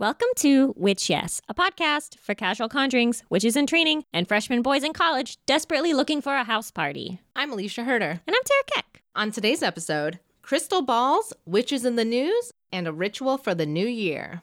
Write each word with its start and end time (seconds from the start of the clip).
Welcome 0.00 0.28
to 0.36 0.72
Witch 0.78 1.10
Yes, 1.10 1.42
a 1.46 1.52
podcast 1.52 2.18
for 2.20 2.34
casual 2.34 2.70
conjurings, 2.70 3.22
witches 3.28 3.54
in 3.54 3.66
training, 3.66 4.04
and 4.14 4.26
freshman 4.26 4.62
boys 4.62 4.82
in 4.82 4.94
college 4.94 5.36
desperately 5.44 5.92
looking 5.92 6.22
for 6.22 6.34
a 6.34 6.42
house 6.42 6.70
party. 6.70 7.20
I'm 7.36 7.52
Alicia 7.52 7.84
Herder. 7.84 8.22
And 8.26 8.34
I'm 8.34 8.42
Tara 8.46 8.62
Keck. 8.72 9.02
On 9.14 9.30
today's 9.30 9.62
episode, 9.62 10.18
crystal 10.40 10.80
balls, 10.80 11.34
witches 11.44 11.84
in 11.84 11.96
the 11.96 12.06
news, 12.06 12.50
and 12.72 12.88
a 12.88 12.94
ritual 12.94 13.36
for 13.36 13.54
the 13.54 13.66
new 13.66 13.86
year. 13.86 14.40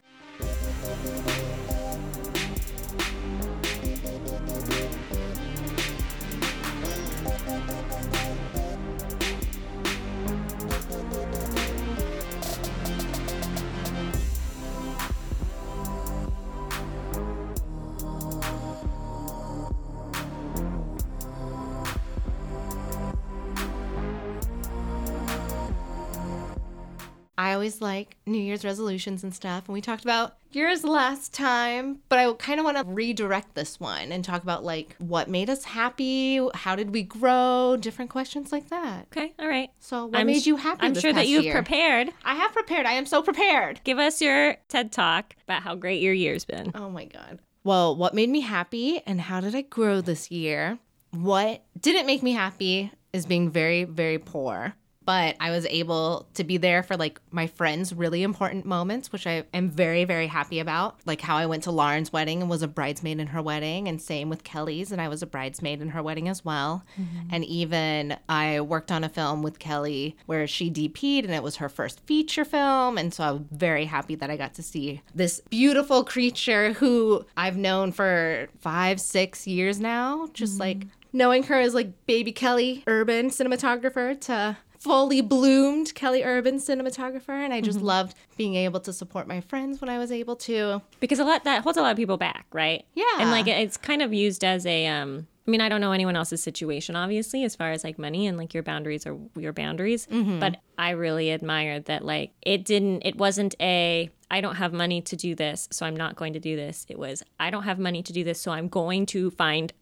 I 27.38 27.52
always 27.52 27.80
like 27.80 28.16
New 28.26 28.40
Year's 28.40 28.64
resolutions 28.64 29.22
and 29.22 29.32
stuff. 29.32 29.68
And 29.68 29.72
we 29.72 29.80
talked 29.80 30.02
about 30.02 30.36
yours 30.50 30.82
last 30.82 31.32
time, 31.32 32.00
but 32.08 32.18
I 32.18 32.32
kind 32.32 32.58
of 32.58 32.64
want 32.64 32.78
to 32.78 32.84
redirect 32.84 33.54
this 33.54 33.78
one 33.78 34.10
and 34.10 34.24
talk 34.24 34.42
about 34.42 34.64
like 34.64 34.96
what 34.98 35.28
made 35.28 35.48
us 35.48 35.62
happy, 35.62 36.40
how 36.52 36.74
did 36.74 36.90
we 36.90 37.04
grow, 37.04 37.76
different 37.78 38.10
questions 38.10 38.50
like 38.50 38.70
that. 38.70 39.06
Okay, 39.12 39.34
all 39.38 39.46
right. 39.46 39.70
So, 39.78 40.06
what 40.06 40.18
I'm 40.18 40.26
made 40.26 40.46
you 40.46 40.56
happy? 40.56 40.80
I'm 40.82 40.96
sure 40.96 41.12
that 41.12 41.28
you've 41.28 41.44
year? 41.44 41.52
prepared. 41.52 42.10
I 42.24 42.34
have 42.34 42.52
prepared. 42.52 42.86
I 42.86 42.94
am 42.94 43.06
so 43.06 43.22
prepared. 43.22 43.82
Give 43.84 43.98
us 43.98 44.20
your 44.20 44.56
TED 44.68 44.90
talk 44.90 45.36
about 45.44 45.62
how 45.62 45.76
great 45.76 46.02
your 46.02 46.14
year's 46.14 46.44
been. 46.44 46.72
Oh 46.74 46.90
my 46.90 47.04
God. 47.04 47.38
Well, 47.62 47.94
what 47.94 48.14
made 48.14 48.30
me 48.30 48.40
happy 48.40 49.00
and 49.06 49.20
how 49.20 49.40
did 49.40 49.54
I 49.54 49.62
grow 49.62 50.00
this 50.00 50.32
year? 50.32 50.78
What 51.12 51.62
didn't 51.80 52.06
make 52.06 52.24
me 52.24 52.32
happy 52.32 52.90
is 53.12 53.26
being 53.26 53.48
very, 53.48 53.84
very 53.84 54.18
poor. 54.18 54.74
But 55.08 55.36
I 55.40 55.52
was 55.52 55.64
able 55.70 56.28
to 56.34 56.44
be 56.44 56.58
there 56.58 56.82
for 56.82 56.94
like 56.94 57.18
my 57.30 57.46
friends' 57.46 57.94
really 57.94 58.22
important 58.22 58.66
moments, 58.66 59.10
which 59.10 59.26
I 59.26 59.44
am 59.54 59.70
very, 59.70 60.04
very 60.04 60.26
happy 60.26 60.60
about. 60.60 61.00
Like 61.06 61.22
how 61.22 61.38
I 61.38 61.46
went 61.46 61.62
to 61.62 61.70
Lauren's 61.70 62.12
wedding 62.12 62.42
and 62.42 62.50
was 62.50 62.60
a 62.60 62.68
bridesmaid 62.68 63.18
in 63.18 63.28
her 63.28 63.40
wedding, 63.40 63.88
and 63.88 64.02
same 64.02 64.28
with 64.28 64.44
Kelly's, 64.44 64.92
and 64.92 65.00
I 65.00 65.08
was 65.08 65.22
a 65.22 65.26
bridesmaid 65.26 65.80
in 65.80 65.88
her 65.88 66.02
wedding 66.02 66.28
as 66.28 66.44
well. 66.44 66.84
Mm-hmm. 67.00 67.28
And 67.32 67.42
even 67.46 68.18
I 68.28 68.60
worked 68.60 68.92
on 68.92 69.02
a 69.02 69.08
film 69.08 69.42
with 69.42 69.58
Kelly 69.58 70.14
where 70.26 70.46
she 70.46 70.70
DP'd, 70.70 71.24
and 71.24 71.32
it 71.32 71.42
was 71.42 71.56
her 71.56 71.70
first 71.70 72.00
feature 72.00 72.44
film. 72.44 72.98
And 72.98 73.14
so 73.14 73.24
I'm 73.24 73.48
very 73.50 73.86
happy 73.86 74.14
that 74.16 74.30
I 74.30 74.36
got 74.36 74.52
to 74.56 74.62
see 74.62 75.00
this 75.14 75.40
beautiful 75.48 76.04
creature 76.04 76.74
who 76.74 77.24
I've 77.34 77.56
known 77.56 77.92
for 77.92 78.48
five, 78.58 79.00
six 79.00 79.46
years 79.46 79.80
now. 79.80 80.28
Just 80.34 80.60
like 80.60 80.80
mm-hmm. 80.80 80.88
knowing 81.14 81.44
her 81.44 81.58
as 81.58 81.72
like 81.72 82.04
baby 82.04 82.30
Kelly, 82.30 82.84
urban 82.86 83.30
cinematographer, 83.30 84.20
to 84.26 84.58
fully 84.78 85.20
bloomed 85.20 85.94
Kelly 85.94 86.22
Urban 86.22 86.56
cinematographer. 86.56 87.30
And 87.30 87.52
I 87.52 87.60
just 87.60 87.80
loved 87.80 88.14
being 88.36 88.54
able 88.54 88.80
to 88.80 88.92
support 88.92 89.26
my 89.26 89.40
friends 89.40 89.80
when 89.80 89.88
I 89.88 89.98
was 89.98 90.12
able 90.12 90.36
to. 90.36 90.82
Because 91.00 91.18
a 91.18 91.24
lot 91.24 91.44
that 91.44 91.62
holds 91.62 91.78
a 91.78 91.82
lot 91.82 91.90
of 91.90 91.96
people 91.96 92.16
back, 92.16 92.46
right? 92.52 92.84
Yeah. 92.94 93.04
And 93.18 93.30
like 93.30 93.46
it's 93.46 93.76
kind 93.76 94.02
of 94.02 94.12
used 94.14 94.44
as 94.44 94.66
a 94.66 94.86
um 94.86 95.26
I 95.46 95.50
mean, 95.50 95.62
I 95.62 95.70
don't 95.70 95.80
know 95.80 95.92
anyone 95.92 96.14
else's 96.14 96.42
situation, 96.42 96.94
obviously, 96.94 97.42
as 97.42 97.56
far 97.56 97.70
as 97.70 97.82
like 97.82 97.98
money 97.98 98.26
and 98.26 98.36
like 98.36 98.52
your 98.52 98.62
boundaries 98.62 99.06
are 99.06 99.16
your 99.34 99.54
boundaries. 99.54 100.06
But 100.38 100.58
I 100.76 100.90
really 100.90 101.30
admired 101.30 101.86
that, 101.86 102.04
like, 102.04 102.32
it 102.42 102.66
didn't, 102.66 103.00
it 103.06 103.16
wasn't 103.16 103.54
a, 103.58 104.10
I 104.30 104.42
don't 104.42 104.56
have 104.56 104.74
money 104.74 105.00
to 105.00 105.16
do 105.16 105.34
this, 105.34 105.66
so 105.70 105.86
I'm 105.86 105.96
not 105.96 106.16
going 106.16 106.34
to 106.34 106.38
do 106.38 106.54
this. 106.54 106.84
It 106.90 106.98
was, 106.98 107.22
I 107.40 107.48
don't 107.48 107.62
have 107.62 107.78
money 107.78 108.02
to 108.02 108.12
do 108.12 108.24
this, 108.24 108.38
so 108.38 108.50
I'm 108.52 108.68
going 108.68 109.06
to 109.06 109.30
find 109.30 109.72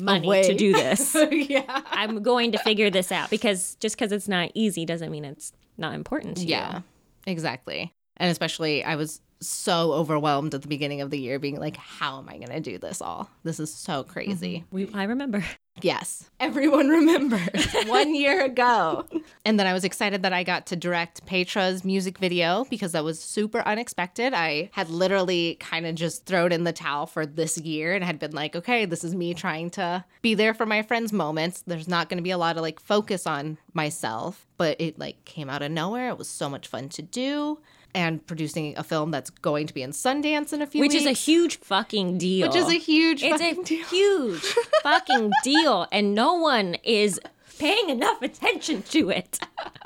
money 0.00 0.26
way. 0.26 0.42
to 0.44 0.54
do 0.54 0.72
this. 0.72 1.14
yeah. 1.30 1.82
I'm 1.86 2.22
going 2.22 2.52
to 2.52 2.58
figure 2.58 2.90
this 2.90 3.12
out 3.12 3.30
because 3.30 3.76
just 3.76 3.96
because 3.96 4.12
it's 4.12 4.28
not 4.28 4.50
easy 4.54 4.84
doesn't 4.86 5.10
mean 5.10 5.24
it's 5.24 5.52
not 5.76 5.94
important 5.94 6.36
to 6.38 6.46
Yeah, 6.46 6.76
you. 6.78 6.82
exactly. 7.26 7.92
And 8.16 8.30
especially, 8.30 8.84
I 8.84 8.96
was 8.96 9.20
so 9.42 9.92
overwhelmed 9.92 10.54
at 10.54 10.62
the 10.62 10.68
beginning 10.68 11.00
of 11.00 11.10
the 11.10 11.18
year, 11.18 11.38
being 11.38 11.58
like, 11.58 11.76
how 11.76 12.18
am 12.18 12.28
I 12.28 12.38
going 12.38 12.50
to 12.50 12.60
do 12.60 12.78
this 12.78 13.00
all? 13.00 13.30
This 13.42 13.60
is 13.60 13.72
so 13.72 14.04
crazy. 14.04 14.64
Mm-hmm. 14.66 14.76
We, 14.76 14.90
I 14.94 15.04
remember. 15.04 15.44
Yes, 15.80 16.30
everyone 16.38 16.88
remembers 16.90 17.72
one 17.86 18.14
year 18.14 18.44
ago. 18.44 19.06
And 19.44 19.58
then 19.58 19.66
I 19.66 19.72
was 19.72 19.82
excited 19.82 20.22
that 20.22 20.32
I 20.32 20.44
got 20.44 20.66
to 20.66 20.76
direct 20.76 21.26
Petra's 21.26 21.84
music 21.84 22.18
video 22.18 22.64
because 22.70 22.92
that 22.92 23.02
was 23.02 23.18
super 23.18 23.60
unexpected. 23.62 24.32
I 24.32 24.70
had 24.72 24.88
literally 24.88 25.56
kind 25.58 25.84
of 25.84 25.96
just 25.96 26.26
thrown 26.26 26.52
in 26.52 26.62
the 26.62 26.72
towel 26.72 27.06
for 27.06 27.26
this 27.26 27.58
year 27.58 27.92
and 27.92 28.04
had 28.04 28.20
been 28.20 28.30
like, 28.30 28.54
okay, 28.54 28.84
this 28.84 29.02
is 29.02 29.16
me 29.16 29.34
trying 29.34 29.70
to 29.70 30.04
be 30.22 30.34
there 30.34 30.54
for 30.54 30.64
my 30.64 30.82
friends' 30.82 31.12
moments. 31.12 31.64
There's 31.66 31.88
not 31.88 32.08
going 32.08 32.18
to 32.18 32.22
be 32.22 32.30
a 32.30 32.38
lot 32.38 32.56
of 32.56 32.62
like 32.62 32.78
focus 32.78 33.26
on 33.26 33.58
myself, 33.74 34.46
but 34.58 34.80
it 34.80 34.96
like 34.96 35.24
came 35.24 35.50
out 35.50 35.62
of 35.62 35.72
nowhere. 35.72 36.10
It 36.10 36.18
was 36.18 36.28
so 36.28 36.48
much 36.48 36.68
fun 36.68 36.88
to 36.90 37.02
do. 37.02 37.58
And 37.94 38.26
producing 38.26 38.76
a 38.78 38.82
film 38.82 39.10
that's 39.10 39.28
going 39.28 39.66
to 39.66 39.74
be 39.74 39.82
in 39.82 39.90
Sundance 39.90 40.52
in 40.54 40.62
a 40.62 40.66
few 40.66 40.80
weeks. 40.80 40.94
Which 40.94 41.04
weeks. 41.04 41.10
is 41.10 41.28
a 41.28 41.30
huge 41.30 41.56
fucking 41.58 42.16
deal. 42.18 42.48
which 42.48 42.56
is 42.56 42.68
a 42.68 42.78
huge 42.78 43.20
fucking 43.20 43.38
deal. 43.38 43.60
It's 43.60 43.70
a 43.70 43.74
deal. 43.74 43.84
huge 43.86 44.40
fucking 44.82 45.30
deal, 45.44 45.86
and 45.92 46.14
no 46.14 46.34
one 46.34 46.76
is 46.84 47.20
paying 47.58 47.90
enough 47.90 48.22
attention 48.22 48.82
to 48.82 49.10
it. 49.10 49.38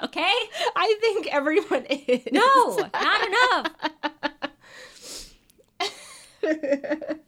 Okay? 0.02 0.32
I 0.76 0.96
think 1.00 1.26
everyone 1.34 1.84
is. 1.86 2.28
No, 2.30 2.76
not 2.94 3.28
enough. 3.28 3.72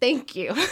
Thank 0.00 0.34
you. 0.34 0.54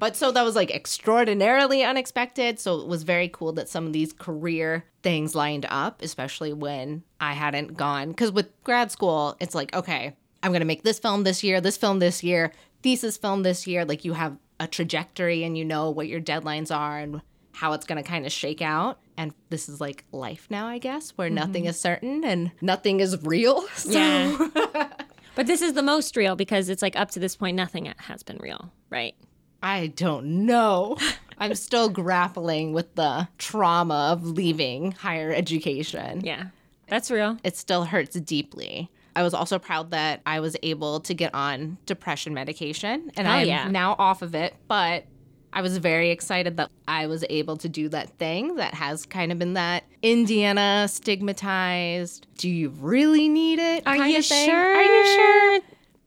but 0.00 0.16
so 0.16 0.32
that 0.32 0.42
was 0.42 0.56
like 0.56 0.70
extraordinarily 0.70 1.84
unexpected. 1.84 2.58
So 2.58 2.80
it 2.80 2.88
was 2.88 3.02
very 3.02 3.28
cool 3.28 3.52
that 3.52 3.68
some 3.68 3.86
of 3.86 3.92
these 3.92 4.14
career 4.14 4.86
things 5.02 5.34
lined 5.34 5.66
up, 5.68 6.02
especially 6.02 6.54
when 6.54 7.04
I 7.20 7.34
hadn't 7.34 7.76
gone. 7.76 8.08
Because 8.08 8.32
with 8.32 8.48
grad 8.64 8.90
school, 8.90 9.36
it's 9.40 9.54
like, 9.54 9.74
okay, 9.76 10.16
I'm 10.42 10.52
going 10.52 10.62
to 10.62 10.66
make 10.66 10.82
this 10.82 10.98
film 10.98 11.24
this 11.24 11.44
year, 11.44 11.60
this 11.60 11.76
film 11.76 11.98
this 11.98 12.24
year, 12.24 12.50
thesis 12.82 13.18
film 13.18 13.42
this 13.42 13.66
year. 13.66 13.84
Like 13.84 14.06
you 14.06 14.14
have 14.14 14.38
a 14.58 14.66
trajectory 14.66 15.44
and 15.44 15.56
you 15.56 15.66
know 15.66 15.90
what 15.90 16.08
your 16.08 16.20
deadlines 16.20 16.74
are 16.74 16.98
and 16.98 17.20
how 17.52 17.74
it's 17.74 17.84
going 17.84 18.02
to 18.02 18.08
kind 18.08 18.24
of 18.24 18.32
shake 18.32 18.62
out. 18.62 19.00
And 19.18 19.34
this 19.50 19.68
is 19.68 19.82
like 19.82 20.06
life 20.12 20.46
now, 20.48 20.66
I 20.66 20.78
guess, 20.78 21.10
where 21.10 21.28
nothing 21.28 21.64
mm-hmm. 21.64 21.70
is 21.70 21.80
certain 21.80 22.24
and 22.24 22.52
nothing 22.62 23.00
is 23.00 23.22
real. 23.22 23.66
So 23.74 23.90
Yeah. 23.90 24.88
But 25.36 25.46
this 25.46 25.62
is 25.62 25.74
the 25.74 25.82
most 25.82 26.16
real 26.16 26.36
because 26.36 26.68
it's 26.68 26.82
like 26.82 26.96
up 26.96 27.12
to 27.12 27.20
this 27.20 27.36
point, 27.36 27.56
nothing 27.56 27.92
has 27.96 28.22
been 28.22 28.38
real, 28.38 28.72
right? 28.90 29.14
I 29.62 29.88
don't 29.88 30.46
know. 30.46 30.96
I'm 31.38 31.54
still 31.54 31.88
grappling 31.88 32.72
with 32.72 32.94
the 32.96 33.28
trauma 33.38 34.10
of 34.12 34.24
leaving 34.24 34.92
higher 34.92 35.32
education. 35.32 36.20
Yeah. 36.22 36.46
That's 36.88 37.10
real. 37.10 37.38
It 37.44 37.56
still 37.56 37.84
hurts 37.84 38.18
deeply. 38.20 38.90
I 39.16 39.22
was 39.22 39.32
also 39.32 39.58
proud 39.58 39.92
that 39.92 40.20
I 40.26 40.40
was 40.40 40.56
able 40.62 41.00
to 41.00 41.14
get 41.14 41.34
on 41.34 41.78
depression 41.86 42.34
medication 42.34 43.10
and 43.16 43.26
Hell 43.26 43.38
I'm 43.38 43.46
yeah. 43.46 43.68
now 43.68 43.96
off 43.98 44.22
of 44.22 44.34
it, 44.34 44.54
but 44.68 45.04
I 45.52 45.62
was 45.62 45.78
very 45.78 46.10
excited 46.10 46.56
that 46.58 46.70
I 46.86 47.06
was 47.06 47.24
able 47.28 47.56
to 47.58 47.68
do 47.68 47.88
that 47.88 48.10
thing 48.18 48.56
that 48.56 48.74
has 48.74 49.04
kind 49.04 49.32
of 49.32 49.38
been 49.38 49.54
that 49.54 49.84
Indiana 50.02 50.86
stigmatized. 50.88 52.26
Do 52.38 52.48
you 52.48 52.70
really 52.70 53.28
need 53.28 53.58
it? 53.58 53.82
Are 53.86 53.96
you 53.96 54.22
sure? 54.22 54.74
Are 54.76 54.82
you 54.82 55.06
sure? 55.06 55.60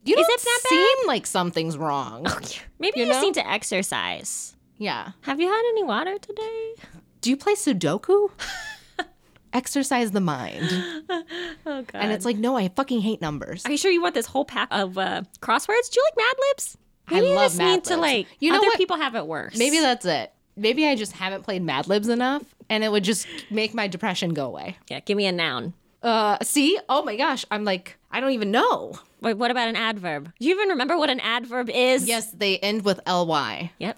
You 0.06 0.16
Is 0.18 0.28
don't 0.28 0.40
it 0.40 0.44
that 0.44 0.60
seem 0.70 1.08
like 1.08 1.26
something's 1.26 1.78
wrong. 1.78 2.28
Maybe 2.80 3.00
You 3.00 3.06
you, 3.06 3.12
just 3.12 3.22
need 3.22 3.34
to 3.36 3.48
exercise. 3.50 4.56
yeah. 4.78 5.12
Have 5.22 5.40
you 5.40 5.48
had 5.48 5.64
any 5.70 5.84
water 5.84 6.18
today? 6.18 6.74
Do 7.22 7.30
you 7.30 7.38
play 7.38 7.54
Sudoku? 7.54 8.30
Exercise 9.54 10.12
the 10.12 10.22
mind. 10.22 10.70
Oh, 11.66 11.82
God. 11.84 11.94
And 11.94 12.12
it's 12.12 12.26
like, 12.26 12.36
no, 12.36 12.58
I 12.58 12.68
fucking 12.68 13.00
hate 13.00 13.22
numbers. 13.22 13.66
Are 13.66 13.72
you 13.72 13.78
sure 13.78 13.90
you 13.90 14.02
want 14.02 14.16
this 14.16 14.26
whole 14.26 14.44
pack 14.44 14.68
of 14.72 14.98
uh, 14.98 15.22
crosswords? 15.40 15.90
Do 15.90 16.00
you 16.00 16.04
like 16.06 16.18
Mad 16.18 16.36
Libs? 16.50 16.78
I 17.08 17.14
Maybe 17.14 17.28
you 17.28 17.34
love 17.36 17.46
just 17.46 17.58
Mad 17.58 17.72
need 17.76 17.84
to 17.86 17.96
like. 17.98 18.28
You 18.40 18.52
know 18.52 18.58
other 18.58 18.68
what? 18.68 18.78
people 18.78 18.98
have 18.98 19.16
it 19.16 19.26
worse. 19.26 19.58
Maybe 19.58 19.80
that's 19.80 20.06
it. 20.06 20.34
Maybe 20.58 20.86
I 20.86 20.96
just 20.96 21.14
haven't 21.14 21.44
played 21.44 21.62
Mad 21.64 21.88
Libs 21.88 22.10
enough 22.10 22.44
and 22.70 22.84
it 22.84 22.92
would 22.92 23.06
just 23.06 23.26
make 23.50 23.74
my 23.74 23.88
depression 23.88 24.34
go 24.34 24.46
away. 24.48 24.76
Yeah. 24.90 25.00
Give 25.00 25.16
me 25.16 25.26
a 25.26 25.32
noun. 25.32 25.74
Uh, 26.02 26.38
see? 26.44 26.78
Oh 26.90 27.02
my 27.04 27.16
gosh. 27.16 27.46
I'm 27.50 27.64
like, 27.64 27.98
I 28.12 28.20
don't 28.20 28.32
even 28.32 28.52
know. 28.52 29.00
Wait, 29.24 29.38
what 29.38 29.50
about 29.52 29.70
an 29.70 29.76
adverb? 29.78 30.32
Do 30.40 30.46
you 30.48 30.54
even 30.54 30.70
remember 30.70 30.98
what 30.98 31.10
an 31.10 31.20
adverb 31.22 31.70
is? 31.70 32.08
Yes, 32.08 32.32
they 32.32 32.58
end 32.60 32.84
with 32.84 33.00
ly, 33.08 33.72
Yep. 33.80 33.98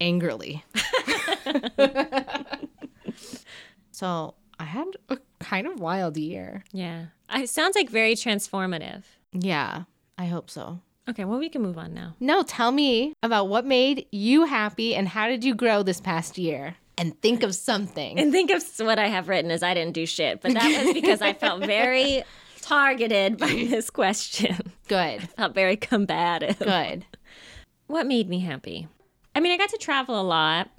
angrily. 0.00 0.62
so 3.90 4.34
I 4.60 4.64
had 4.64 4.86
a 5.08 5.18
kind 5.40 5.66
of 5.66 5.80
wild 5.80 6.16
year. 6.16 6.64
Yeah. 6.72 7.06
It 7.34 7.48
sounds 7.48 7.76
like 7.76 7.88
very 7.90 8.14
transformative. 8.14 9.04
Yeah, 9.32 9.84
I 10.16 10.26
hope 10.26 10.50
so. 10.50 10.80
Okay, 11.08 11.24
well, 11.24 11.38
we 11.38 11.48
can 11.48 11.62
move 11.62 11.78
on 11.78 11.94
now. 11.94 12.14
No, 12.20 12.42
tell 12.42 12.70
me 12.70 13.14
about 13.22 13.48
what 13.48 13.64
made 13.64 14.06
you 14.12 14.44
happy 14.44 14.94
and 14.94 15.08
how 15.08 15.28
did 15.28 15.42
you 15.44 15.54
grow 15.54 15.82
this 15.82 16.00
past 16.00 16.36
year? 16.36 16.76
And 16.98 17.18
think 17.22 17.42
of 17.42 17.54
something. 17.54 18.18
And 18.18 18.32
think 18.32 18.50
of 18.50 18.62
what 18.80 18.98
I 18.98 19.06
have 19.06 19.28
written 19.28 19.50
as 19.50 19.62
I 19.62 19.72
didn't 19.72 19.94
do 19.94 20.04
shit, 20.04 20.42
but 20.42 20.52
that 20.52 20.84
was 20.84 20.92
because 20.92 21.22
I 21.22 21.32
felt 21.32 21.60
very 21.64 22.24
targeted 22.68 23.38
by 23.38 23.48
mm-hmm. 23.48 23.70
this 23.70 23.90
question. 23.90 24.72
Good. 24.88 25.22
Felt 25.36 25.54
very 25.54 25.76
combative. 25.76 26.58
Good. 26.58 27.04
What 27.86 28.06
made 28.06 28.28
me 28.28 28.40
happy? 28.40 28.88
I 29.34 29.40
mean, 29.40 29.52
I 29.52 29.56
got 29.56 29.70
to 29.70 29.78
travel 29.78 30.20
a 30.20 30.22
lot, 30.22 30.70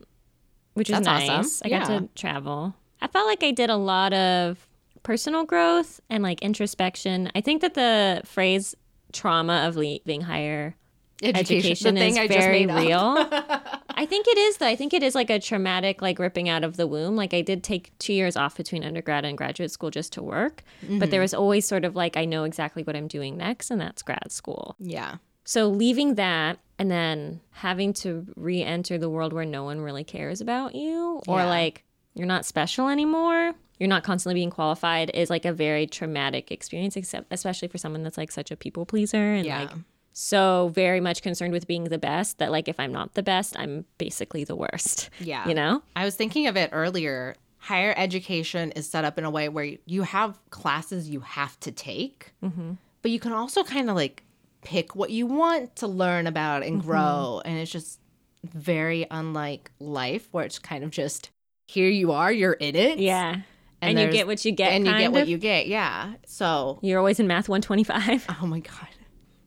which 0.73 0.89
was 0.89 0.99
That's 1.01 1.27
nice. 1.27 1.29
awesome. 1.29 1.65
I 1.65 1.69
got 1.69 1.87
to 1.87 2.09
travel. 2.15 2.75
I 3.01 3.07
felt 3.07 3.27
like 3.27 3.43
I 3.43 3.51
did 3.51 3.69
a 3.69 3.77
lot 3.77 4.13
of 4.13 4.67
personal 5.03 5.45
growth 5.45 5.99
and 6.09 6.21
like 6.21 6.41
introspection. 6.41 7.31
I 7.33 7.41
think 7.41 7.61
that 7.61 7.73
the 7.73 8.21
phrase 8.25 8.75
trauma 9.11 9.65
of 9.67 9.75
leaving 9.75 10.21
higher 10.21 10.75
education, 11.23 11.95
thing 11.95 12.13
is 12.13 12.17
I 12.17 12.27
very 12.27 12.65
real. 12.65 13.15
I 14.01 14.05
think 14.05 14.27
it 14.27 14.37
is 14.37 14.57
though. 14.57 14.65
I 14.67 14.75
think 14.77 14.93
it 14.93 15.03
is 15.03 15.13
like 15.13 15.29
a 15.29 15.39
traumatic 15.39 16.01
like 16.01 16.19
ripping 16.19 16.47
out 16.47 16.63
of 16.63 16.77
the 16.77 16.87
womb. 16.87 17.15
Like 17.17 17.33
I 17.33 17.41
did 17.41 17.63
take 17.63 17.91
2 17.99 18.13
years 18.13 18.35
off 18.37 18.55
between 18.57 18.83
undergrad 18.83 19.25
and 19.25 19.37
graduate 19.37 19.71
school 19.71 19.91
just 19.91 20.13
to 20.13 20.23
work, 20.23 20.63
but 20.81 20.89
Mm-hmm. 20.89 21.09
there 21.11 21.21
was 21.21 21.33
always 21.33 21.67
sort 21.67 21.83
of 21.85 21.95
like 21.95 22.15
I 22.15 22.25
know 22.25 22.43
exactly 22.45 22.83
what 22.83 22.95
I'm 22.95 23.07
doing 23.07 23.35
next 23.37 23.69
and 23.71 23.79
that's 23.81 24.01
grad 24.01 24.31
school. 24.31 24.75
Yeah. 24.79 25.15
So 25.43 25.67
leaving 25.67 26.15
that 26.15 26.59
and 26.77 26.89
then 26.89 27.41
having 27.51 27.91
to 27.93 28.25
re-enter 28.35 28.97
the 28.97 29.09
world 29.09 29.33
where 29.33 29.45
no 29.45 29.63
one 29.65 29.81
really 29.81 30.03
cares 30.05 30.39
about 30.41 30.75
you 30.75 31.21
or 31.27 31.39
Yeah. 31.39 31.45
like 31.49 31.83
you're 32.15 32.27
not 32.27 32.45
special 32.45 32.87
anymore. 32.87 33.53
You're 33.79 33.89
not 33.89 34.03
constantly 34.03 34.35
being 34.39 34.49
qualified 34.49 35.09
is 35.13 35.29
like 35.29 35.45
a 35.45 35.53
very 35.53 35.87
traumatic 35.87 36.51
experience, 36.51 36.95
except 36.95 37.31
especially 37.31 37.67
for 37.69 37.77
someone 37.77 38.03
that's 38.03 38.17
like 38.17 38.31
such 38.31 38.51
a 38.51 38.55
people 38.55 38.85
pleaser 38.85 39.33
and 39.33 39.45
Yeah. 39.45 39.59
like 39.61 39.71
so 40.19 40.69
very 40.75 40.99
much 40.99 41.21
concerned 41.21 41.53
with 41.53 41.65
being 41.65 41.85
the 41.85 41.97
best 41.97 42.39
that 42.39 42.51
like 42.51 42.67
if 42.67 42.77
I'm 42.77 42.91
not 42.91 43.13
the 43.13 43.23
best, 43.23 43.57
I'm 43.57 43.85
basically 43.97 44.43
the 44.43 44.55
worst. 44.55 45.09
Yeah. 45.21 45.47
You 45.47 45.53
know? 45.53 45.83
I 45.95 46.05
was 46.05 46.15
thinking 46.15 46.47
of 46.47 46.57
it 46.57 46.69
earlier. 46.73 47.35
Higher 47.57 47.93
education 47.95 48.71
is 48.71 48.89
set 48.89 49.05
up 49.05 49.17
in 49.17 49.25
a 49.25 49.29
way 49.29 49.47
where 49.47 49.75
you 49.85 50.03
have 50.03 50.39
classes 50.49 51.09
you 51.09 51.19
have 51.19 51.59
to 51.61 51.71
take, 51.71 52.31
mm-hmm. 52.43 52.73
but 53.01 53.11
you 53.11 53.19
can 53.19 53.31
also 53.31 53.63
kind 53.63 53.89
of 53.89 53.95
like 53.95 54.23
pick 54.61 54.95
what 54.95 55.09
you 55.09 55.25
want 55.25 55.75
to 55.77 55.87
learn 55.87 56.25
about 56.25 56.63
and 56.63 56.79
mm-hmm. 56.79 56.89
grow. 56.89 57.41
And 57.45 57.57
it's 57.57 57.71
just 57.71 57.99
very 58.43 59.05
unlike 59.11 59.71
life, 59.79 60.27
where 60.31 60.45
it's 60.45 60.57
kind 60.57 60.83
of 60.83 60.89
just 60.89 61.29
here 61.67 61.89
you 61.89 62.11
are, 62.11 62.31
you're 62.31 62.53
in 62.53 62.75
it. 62.75 62.99
Yeah. 62.99 63.41
And, 63.81 63.99
you 63.99 64.09
get 64.09 64.25
what 64.27 64.43
you 64.43 64.51
get. 64.51 64.71
And 64.71 64.85
you 64.85 64.91
get 64.91 64.99
kind 64.99 65.13
what 65.13 65.27
you 65.27 65.37
get. 65.37 65.67
Yeah. 65.67 66.13
So 66.25 66.79
You're 66.81 66.99
always 66.99 67.19
in 67.19 67.27
math 67.27 67.47
125. 67.47 68.25
Oh 68.41 68.47
my 68.47 68.59
God. 68.59 68.87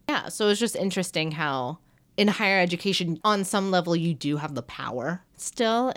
Yeah. 0.08 0.28
So 0.28 0.48
it's 0.48 0.60
just 0.60 0.76
interesting 0.76 1.32
how 1.32 1.78
in 2.16 2.28
higher 2.28 2.60
education, 2.60 3.18
on 3.24 3.44
some 3.44 3.70
level, 3.70 3.96
you 3.96 4.14
do 4.14 4.36
have 4.36 4.54
the 4.54 4.62
power 4.62 5.22
still. 5.36 5.92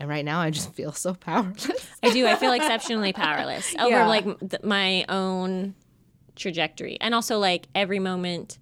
And 0.00 0.08
right 0.08 0.24
now, 0.24 0.40
I 0.40 0.50
just 0.50 0.72
feel 0.74 0.92
so 0.92 1.14
powerless. 1.14 1.68
I 2.02 2.10
do. 2.12 2.26
I 2.26 2.36
feel 2.36 2.52
exceptionally 2.52 3.12
powerless 3.12 3.74
over 3.78 3.90
Yeah. 3.90 4.06
like 4.08 4.24
th- 4.40 4.62
my 4.64 5.04
own 5.08 5.74
trajectory, 6.36 6.96
and 7.00 7.14
also 7.14 7.38
like 7.38 7.68
every 7.74 7.98
moment, 8.00 8.58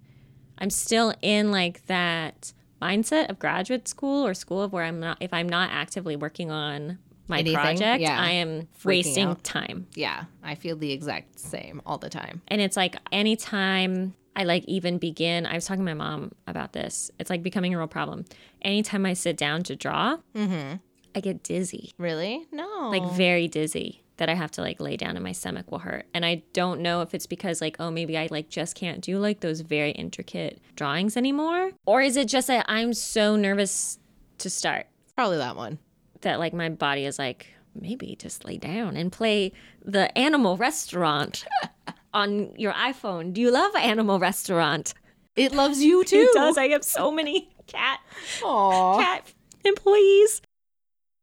I'm 0.59 0.69
still 0.69 1.13
in 1.21 1.51
like 1.51 1.85
that 1.87 2.53
mindset 2.81 3.29
of 3.29 3.39
graduate 3.39 3.87
school 3.87 4.25
or 4.27 4.33
school 4.35 4.61
of 4.61 4.71
where 4.73 4.83
I'm 4.83 4.99
not. 4.99 5.17
If 5.21 5.33
I'm 5.33 5.49
not 5.49 5.71
actively 5.71 6.15
working 6.15 6.51
on 6.51 6.99
my 7.27 7.39
Anything? 7.39 7.55
project, 7.55 8.01
Yeah. 8.01 8.19
I 8.21 8.31
am 8.31 8.67
wasting 8.83 9.29
out. 9.29 9.43
time. 9.43 9.87
yeah. 9.95 10.25
I 10.43 10.55
feel 10.55 10.75
the 10.75 10.91
exact 10.91 11.39
same 11.39 11.81
all 11.85 11.97
the 11.97 12.09
time. 12.09 12.41
And 12.49 12.59
it's 12.61 12.75
like 12.77 12.95
anytime 13.11 14.13
I 14.35 14.43
like 14.45 14.63
even 14.65 14.97
begin, 14.97 15.45
I 15.45 15.53
was 15.55 15.65
talking 15.65 15.85
to 15.85 15.95
my 15.95 15.97
mom 15.97 16.31
about 16.47 16.73
this. 16.73 17.11
It's 17.19 17.29
like 17.29 17.43
becoming 17.43 17.73
a 17.73 17.77
real 17.77 17.87
problem. 17.87 18.25
Anytime 18.61 19.05
I 19.05 19.13
sit 19.13 19.37
down 19.37 19.63
to 19.63 19.75
draw, 19.75 20.17
mm-hmm. 20.35 20.77
I 21.15 21.19
get 21.19 21.43
dizzy. 21.43 21.93
Really? 21.97 22.47
No. 22.51 22.89
like 22.89 23.11
very 23.11 23.47
dizzy 23.47 24.03
that 24.17 24.29
I 24.29 24.33
have 24.35 24.51
to 24.51 24.61
like 24.61 24.79
lay 24.79 24.95
down 24.95 25.15
and 25.15 25.23
my 25.23 25.31
stomach 25.31 25.71
will 25.71 25.79
hurt. 25.79 26.05
And 26.13 26.25
I 26.25 26.43
don't 26.53 26.81
know 26.81 27.01
if 27.01 27.13
it's 27.13 27.27
because 27.27 27.61
like 27.61 27.77
oh 27.79 27.91
maybe 27.91 28.17
I 28.17 28.27
like 28.31 28.49
just 28.49 28.75
can't 28.75 29.01
do 29.01 29.17
like 29.19 29.39
those 29.41 29.61
very 29.61 29.91
intricate 29.91 30.59
drawings 30.75 31.17
anymore 31.17 31.71
or 31.85 32.01
is 32.01 32.15
it 32.17 32.27
just 32.27 32.47
that 32.47 32.65
I'm 32.67 32.93
so 32.93 33.35
nervous 33.35 33.99
to 34.39 34.49
start 34.49 34.87
probably 35.15 35.37
that 35.37 35.55
one. 35.55 35.79
that 36.21 36.39
like 36.39 36.53
my 36.53 36.69
body 36.69 37.05
is 37.05 37.19
like 37.19 37.47
maybe 37.79 38.15
just 38.15 38.45
lay 38.45 38.57
down 38.57 38.95
and 38.95 39.11
play 39.11 39.51
the 39.83 40.15
animal 40.17 40.57
restaurant 40.57 41.45
on 42.13 42.53
your 42.57 42.73
iPhone. 42.73 43.33
Do 43.33 43.41
you 43.41 43.51
love 43.51 43.75
Animal 43.75 44.19
Restaurant? 44.19 44.93
It 45.35 45.51
loves 45.53 45.81
you 45.81 46.03
too. 46.03 46.17
It 46.33 46.33
does. 46.33 46.57
I 46.57 46.67
have 46.69 46.83
so 46.83 47.11
many 47.11 47.49
cat 47.67 47.99
Aw. 48.43 48.97
cat 48.99 49.33
employees. 49.65 50.41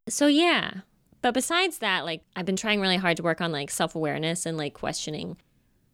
So 0.08 0.26
yeah. 0.26 0.80
But 1.22 1.34
besides 1.34 1.78
that, 1.78 2.04
like 2.04 2.22
I've 2.34 2.46
been 2.46 2.56
trying 2.56 2.80
really 2.80 2.96
hard 2.96 3.16
to 3.18 3.22
work 3.22 3.40
on 3.40 3.52
like 3.52 3.70
self-awareness 3.70 4.46
and 4.46 4.56
like 4.56 4.74
questioning 4.74 5.36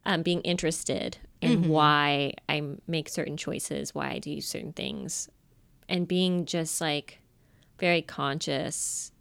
um 0.05 0.23
being 0.23 0.41
interested 0.43 1.19
in 1.43 1.69
why 1.69 2.33
I 2.49 2.63
make 2.87 3.09
certain 3.09 3.37
choices, 3.37 3.95
why 3.95 4.11
I 4.13 4.19
do 4.19 4.41
certain 4.41 4.73
things 4.73 5.29
and 5.89 6.09
being 6.09 6.47
just 6.47 6.81
like 6.81 7.19
very 7.79 8.03
conscious 8.03 9.13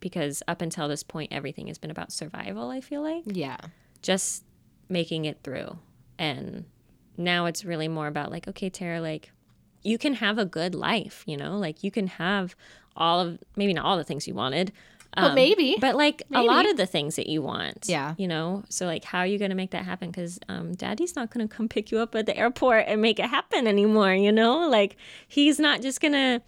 because 0.00 0.42
up 0.46 0.60
until 0.62 0.88
this 0.88 1.02
point 1.02 1.32
everything 1.32 1.66
has 1.68 1.78
been 1.78 1.90
about 1.90 2.12
survival, 2.12 2.70
I 2.70 2.80
feel 2.80 3.02
like 3.02 3.22
Yeah. 3.26 3.56
just 4.02 4.44
making 4.88 5.24
it 5.24 5.40
through. 5.42 5.78
And 6.18 6.64
now 7.16 7.46
it's 7.46 7.64
really 7.64 7.88
more 7.88 8.06
about 8.06 8.30
like, 8.30 8.46
okay, 8.48 8.70
Tara, 8.70 9.00
like 9.00 9.32
you 9.82 9.98
can 9.98 10.14
have 10.14 10.38
a 10.38 10.44
good 10.44 10.74
life, 10.74 11.22
you 11.26 11.36
know, 11.36 11.56
like 11.56 11.82
you 11.84 11.90
can 11.90 12.06
have 12.08 12.54
all 12.96 13.20
of 13.20 13.38
maybe 13.56 13.72
not 13.74 13.84
all 13.84 13.96
the 13.96 14.04
things 14.04 14.26
you 14.26 14.34
wanted. 14.34 14.72
But 15.14 15.34
maybe. 15.34 15.78
But 15.80 15.96
like 15.96 16.22
a 16.30 16.42
lot 16.42 16.68
of 16.68 16.76
the 16.76 16.84
things 16.84 17.16
that 17.16 17.26
you 17.26 17.40
want. 17.40 17.86
Yeah. 17.88 18.14
You 18.18 18.28
know, 18.28 18.64
so 18.68 18.84
like 18.84 19.02
how 19.02 19.20
are 19.20 19.26
you 19.26 19.38
going 19.38 19.48
to 19.48 19.54
make 19.56 19.70
that 19.70 19.84
happen? 19.86 20.10
Because 20.10 20.38
um, 20.50 20.74
daddy's 20.74 21.16
not 21.16 21.30
going 21.30 21.48
to 21.48 21.54
come 21.54 21.68
pick 21.68 21.90
you 21.90 22.00
up 22.00 22.14
at 22.14 22.26
the 22.26 22.36
airport 22.36 22.84
and 22.86 23.00
make 23.00 23.18
it 23.18 23.24
happen 23.30 23.66
anymore, 23.66 24.12
you 24.14 24.30
know? 24.30 24.68
Like 24.68 24.96
he's 25.26 25.58
not 25.58 25.80
just 25.80 26.02
going 26.02 26.12
to 26.12 26.42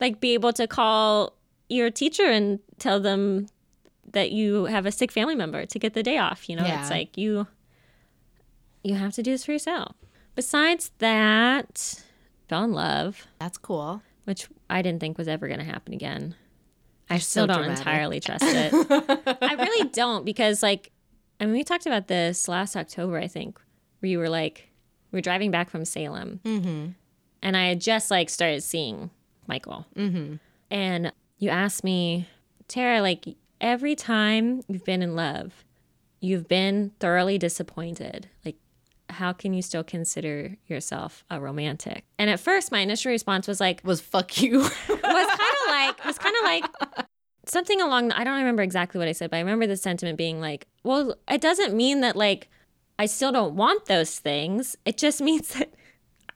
like 0.00 0.20
be 0.20 0.34
able 0.34 0.52
to 0.54 0.66
call 0.66 1.34
your 1.70 1.90
teacher 1.90 2.24
and 2.24 2.60
tell 2.78 3.00
them 3.00 3.46
that 4.12 4.32
you 4.32 4.64
have 4.64 4.86
a 4.86 4.92
sick 4.92 5.12
family 5.12 5.34
member 5.34 5.64
to 5.66 5.78
get 5.78 5.94
the 5.94 6.02
day 6.02 6.18
off, 6.18 6.48
you 6.48 6.56
know? 6.56 6.64
Yeah. 6.64 6.80
It's 6.80 6.90
like 6.90 7.16
you 7.16 7.46
you 8.82 8.94
have 8.94 9.12
to 9.14 9.22
do 9.22 9.32
this 9.32 9.44
for 9.44 9.52
yourself. 9.52 9.94
Besides 10.34 10.90
that, 10.98 12.02
fell 12.48 12.64
in 12.64 12.72
love, 12.72 13.26
That's 13.38 13.58
cool. 13.58 14.02
which 14.24 14.48
I 14.70 14.80
didn't 14.82 15.00
think 15.00 15.18
was 15.18 15.28
ever 15.28 15.48
going 15.48 15.60
to 15.60 15.66
happen 15.66 15.92
again. 15.92 16.34
I 17.10 17.18
so 17.18 17.22
still 17.22 17.46
don't 17.48 17.58
dramatic. 17.58 17.78
entirely 17.86 18.20
trust 18.20 18.44
it. 18.46 18.72
I 19.42 19.54
really 19.54 19.90
don't 19.90 20.24
because, 20.24 20.62
like, 20.62 20.92
I 21.40 21.44
mean, 21.44 21.54
we 21.54 21.64
talked 21.64 21.86
about 21.86 22.06
this 22.06 22.48
last 22.48 22.76
October, 22.76 23.18
I 23.18 23.26
think, 23.26 23.60
where 23.98 24.08
you 24.08 24.18
were 24.18 24.28
like, 24.28 24.70
we 25.10 25.18
are 25.18 25.22
driving 25.22 25.50
back 25.50 25.68
from 25.70 25.84
Salem, 25.84 26.40
mm-hmm. 26.44 26.90
and 27.42 27.56
I 27.56 27.66
had 27.66 27.80
just 27.80 28.10
like 28.10 28.30
started 28.30 28.62
seeing 28.62 29.10
Michael, 29.48 29.86
mm-hmm. 29.96 30.36
and 30.70 31.12
you 31.40 31.50
asked 31.50 31.82
me, 31.82 32.28
Tara, 32.68 33.00
like, 33.00 33.24
every 33.60 33.96
time 33.96 34.62
you've 34.68 34.84
been 34.84 35.02
in 35.02 35.16
love, 35.16 35.64
you've 36.20 36.46
been 36.46 36.92
thoroughly 37.00 37.38
disappointed. 37.38 38.28
Like, 38.44 38.56
how 39.08 39.32
can 39.32 39.52
you 39.52 39.62
still 39.62 39.82
consider 39.82 40.56
yourself 40.68 41.24
a 41.30 41.40
romantic? 41.40 42.04
And 42.18 42.30
at 42.30 42.38
first, 42.38 42.70
my 42.70 42.78
initial 42.78 43.10
response 43.10 43.48
was 43.48 43.58
like, 43.58 43.80
Was 43.82 44.00
fuck 44.00 44.40
you. 44.40 44.58
was 44.60 44.70
kind 44.88 45.02
of 45.02 45.68
like 45.68 46.04
was 46.04 46.18
kind 46.18 46.36
of 46.36 46.44
like 46.44 47.06
something 47.46 47.80
along 47.80 48.08
the, 48.08 48.18
I 48.18 48.22
don't 48.22 48.38
remember 48.38 48.62
exactly 48.62 48.98
what 49.00 49.08
I 49.08 49.12
said, 49.12 49.30
but 49.30 49.38
I 49.38 49.40
remember 49.40 49.66
the 49.66 49.76
sentiment 49.76 50.16
being 50.16 50.40
like, 50.40 50.66
well, 50.84 51.16
it 51.28 51.40
doesn't 51.40 51.74
mean 51.74 52.02
that 52.02 52.14
like 52.16 52.48
I 52.98 53.06
still 53.06 53.32
don't 53.32 53.56
want 53.56 53.86
those 53.86 54.18
things. 54.18 54.76
It 54.84 54.96
just 54.98 55.20
means 55.28 55.54
that 55.54 55.72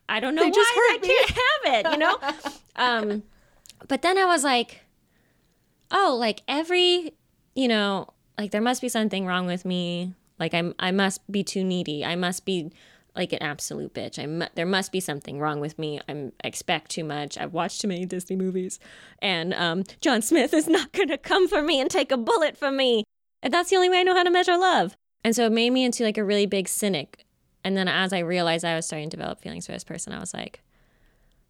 I 0.08 0.18
don't 0.18 0.34
know 0.34 0.42
They 0.44 0.50
why 0.50 0.98
I 0.98 0.98
me. 1.00 1.08
can't 1.08 1.30
have 1.30 1.86
it, 1.86 1.92
you 1.92 1.98
know? 1.98 2.18
um 2.76 3.22
but 3.86 4.02
then 4.02 4.18
I 4.18 4.24
was 4.24 4.42
like, 4.42 4.80
oh, 5.94 6.16
like 6.18 6.42
every, 6.46 7.14
you 7.54 7.68
know, 7.68 8.08
like 8.36 8.50
there 8.50 8.60
must 8.60 8.82
be 8.82 8.88
something 8.90 9.24
wrong 9.24 9.46
with 9.46 9.64
me. 9.64 10.12
Like 10.38 10.52
I'm 10.52 10.74
I 10.78 10.90
must 10.90 11.30
be 11.30 11.42
too 11.42 11.64
needy. 11.64 12.04
I 12.04 12.16
must 12.16 12.44
be 12.44 12.72
like 13.14 13.32
an 13.32 13.42
absolute 13.42 13.94
bitch. 13.94 14.18
I 14.18 14.26
mu- 14.26 14.46
there 14.56 14.66
must 14.66 14.90
be 14.90 14.98
something 14.98 15.38
wrong 15.38 15.60
with 15.60 15.78
me. 15.78 16.00
I'm 16.08 16.32
expect 16.42 16.90
too 16.90 17.04
much. 17.04 17.38
I've 17.38 17.54
watched 17.54 17.80
too 17.80 17.88
many 17.88 18.04
Disney 18.04 18.36
movies, 18.36 18.80
and 19.20 19.54
um, 19.54 19.84
John 20.00 20.20
Smith 20.20 20.52
is 20.52 20.68
not 20.68 20.92
gonna 20.92 21.16
come 21.16 21.48
for 21.48 21.62
me 21.62 21.80
and 21.80 21.88
take 21.90 22.10
a 22.10 22.16
bullet 22.16 22.56
from 22.56 22.76
me. 22.76 23.04
And 23.42 23.54
that's 23.54 23.70
the 23.70 23.76
only 23.76 23.88
way 23.88 24.00
I 24.00 24.02
know 24.02 24.14
how 24.14 24.24
to 24.24 24.30
measure 24.30 24.58
love. 24.58 24.96
And 25.22 25.36
so 25.36 25.46
it 25.46 25.52
made 25.52 25.70
me 25.70 25.84
into 25.84 26.02
like 26.02 26.18
a 26.18 26.24
really 26.24 26.46
big 26.46 26.68
cynic. 26.68 27.24
And 27.62 27.76
then 27.76 27.88
as 27.88 28.12
I 28.12 28.18
realized 28.18 28.64
I 28.64 28.74
was 28.74 28.86
starting 28.86 29.08
to 29.10 29.16
develop 29.16 29.40
feelings 29.40 29.66
for 29.66 29.72
this 29.72 29.84
person, 29.84 30.12
I 30.12 30.18
was 30.18 30.34
like, 30.34 30.60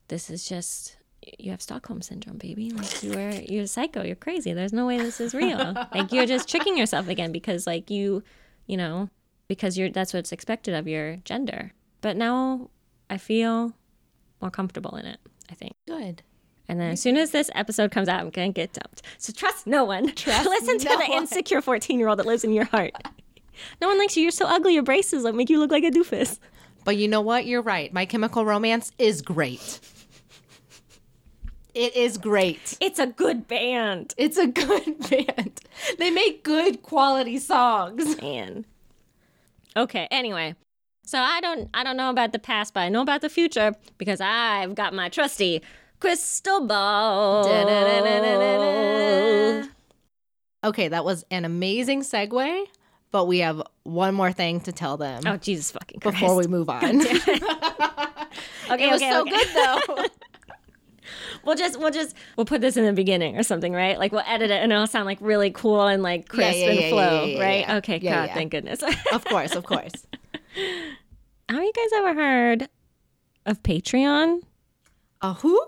this 0.08 0.28
is 0.30 0.46
just 0.46 0.96
you 1.38 1.50
have 1.50 1.62
Stockholm 1.62 2.02
syndrome, 2.02 2.38
baby. 2.38 2.70
Like 2.70 3.02
you 3.02 3.12
are 3.14 3.30
you're 3.30 3.64
a 3.64 3.66
psycho. 3.66 4.02
You're 4.02 4.16
crazy. 4.16 4.52
There's 4.52 4.72
no 4.72 4.86
way 4.86 4.98
this 4.98 5.20
is 5.20 5.34
real. 5.34 5.74
like 5.94 6.12
you're 6.12 6.26
just 6.26 6.48
tricking 6.48 6.76
yourself 6.76 7.08
again 7.08 7.32
because 7.32 7.66
like 7.66 7.90
you, 7.90 8.22
you 8.66 8.76
know, 8.76 9.08
because 9.48 9.76
you're 9.78 9.90
that's 9.90 10.12
what's 10.14 10.32
expected 10.32 10.74
of 10.74 10.88
your 10.88 11.16
gender. 11.24 11.72
But 12.00 12.16
now 12.16 12.70
I 13.08 13.18
feel 13.18 13.72
more 14.40 14.50
comfortable 14.50 14.96
in 14.96 15.06
it, 15.06 15.20
I 15.50 15.54
think. 15.54 15.74
Good. 15.86 16.22
And 16.68 16.80
then 16.80 16.92
as 16.92 17.00
soon 17.00 17.16
as 17.16 17.30
this 17.30 17.50
episode 17.54 17.90
comes 17.90 18.08
out, 18.08 18.20
I'm 18.20 18.30
gonna 18.30 18.50
get 18.52 18.72
dumped. 18.72 19.02
So 19.18 19.32
trust 19.32 19.66
no 19.66 19.84
one. 19.84 20.14
Trust 20.14 20.46
Listen 20.48 20.78
to 20.78 20.84
no 20.88 20.98
the 20.98 21.10
one. 21.10 21.22
insecure 21.22 21.60
14 21.60 21.98
year 21.98 22.08
old 22.08 22.18
that 22.18 22.26
lives 22.26 22.44
in 22.44 22.52
your 22.52 22.64
heart. 22.64 22.92
No 23.80 23.88
one 23.88 23.98
likes 23.98 24.16
you. 24.16 24.22
You're 24.22 24.30
so 24.32 24.46
ugly. 24.46 24.74
Your 24.74 24.82
braces 24.82 25.22
like 25.24 25.34
make 25.34 25.50
you 25.50 25.58
look 25.58 25.70
like 25.70 25.84
a 25.84 25.90
doofus. 25.90 26.38
But 26.84 26.96
you 26.96 27.08
know 27.08 27.20
what? 27.20 27.46
You're 27.46 27.62
right. 27.62 27.92
My 27.92 28.04
Chemical 28.04 28.44
Romance 28.44 28.92
is 28.98 29.22
great. 29.22 29.80
It 31.74 31.96
is 31.96 32.18
great. 32.18 32.76
It's 32.80 32.98
a 33.00 33.06
good 33.06 33.48
band. 33.48 34.14
It's 34.16 34.38
a 34.38 34.46
good 34.46 34.98
band. 35.10 35.60
They 35.98 36.10
make 36.10 36.44
good 36.44 36.82
quality 36.82 37.38
songs. 37.38 38.20
Man. 38.20 38.64
Okay. 39.76 40.06
Anyway, 40.10 40.54
so 41.04 41.18
I 41.18 41.40
don't 41.40 41.68
I 41.74 41.82
don't 41.84 41.96
know 41.96 42.10
about 42.10 42.32
the 42.32 42.38
past, 42.38 42.74
but 42.74 42.80
I 42.80 42.88
know 42.88 43.02
about 43.02 43.20
the 43.22 43.28
future 43.28 43.74
because 43.98 44.20
I've 44.20 44.74
got 44.74 44.94
my 44.94 45.08
trusty 45.08 45.62
crystal 46.00 46.66
ball. 46.66 47.44
Okay, 50.64 50.88
that 50.88 51.04
was 51.04 51.24
an 51.30 51.44
amazing 51.44 52.00
segue, 52.00 52.64
but 53.10 53.26
we 53.26 53.40
have 53.40 53.62
one 53.82 54.14
more 54.14 54.32
thing 54.32 54.60
to 54.60 54.72
tell 54.72 54.96
them 54.96 55.22
Oh 55.26 55.36
Jesus 55.36 55.72
fucking 55.72 56.00
Christ! 56.00 56.20
before 56.20 56.36
we 56.36 56.46
move 56.46 56.70
on. 56.70 56.84
okay, 57.02 57.18
it 58.78 58.90
was 58.90 59.02
okay, 59.02 59.10
so 59.10 59.20
okay. 59.22 59.30
good 59.30 59.48
though. 59.54 60.03
We'll 61.46 61.56
just 61.56 61.78
we'll 61.78 61.90
just 61.90 62.14
we'll 62.36 62.44
put 62.46 62.60
this 62.60 62.76
in 62.76 62.84
the 62.84 62.92
beginning 62.92 63.36
or 63.36 63.42
something, 63.42 63.72
right? 63.72 63.98
Like 63.98 64.12
we'll 64.12 64.22
edit 64.26 64.50
it 64.50 64.62
and 64.62 64.72
it'll 64.72 64.86
sound 64.86 65.06
like 65.06 65.18
really 65.20 65.50
cool 65.50 65.86
and 65.86 66.02
like 66.02 66.28
crisp 66.28 66.58
yeah, 66.58 66.70
and 66.70 66.80
yeah, 66.80 66.88
flow, 66.90 67.24
yeah, 67.24 67.36
yeah, 67.36 67.42
right? 67.44 67.70
Okay, 67.78 67.98
God, 67.98 68.30
thank 68.34 68.50
goodness. 68.52 68.82
of 69.12 69.24
course, 69.24 69.54
of 69.54 69.64
course. 69.64 69.92
Have 71.48 71.62
you 71.62 71.72
guys 71.74 71.90
ever 71.96 72.14
heard 72.14 72.68
of 73.46 73.62
Patreon? 73.62 74.40
A 75.20 75.34
who? 75.34 75.60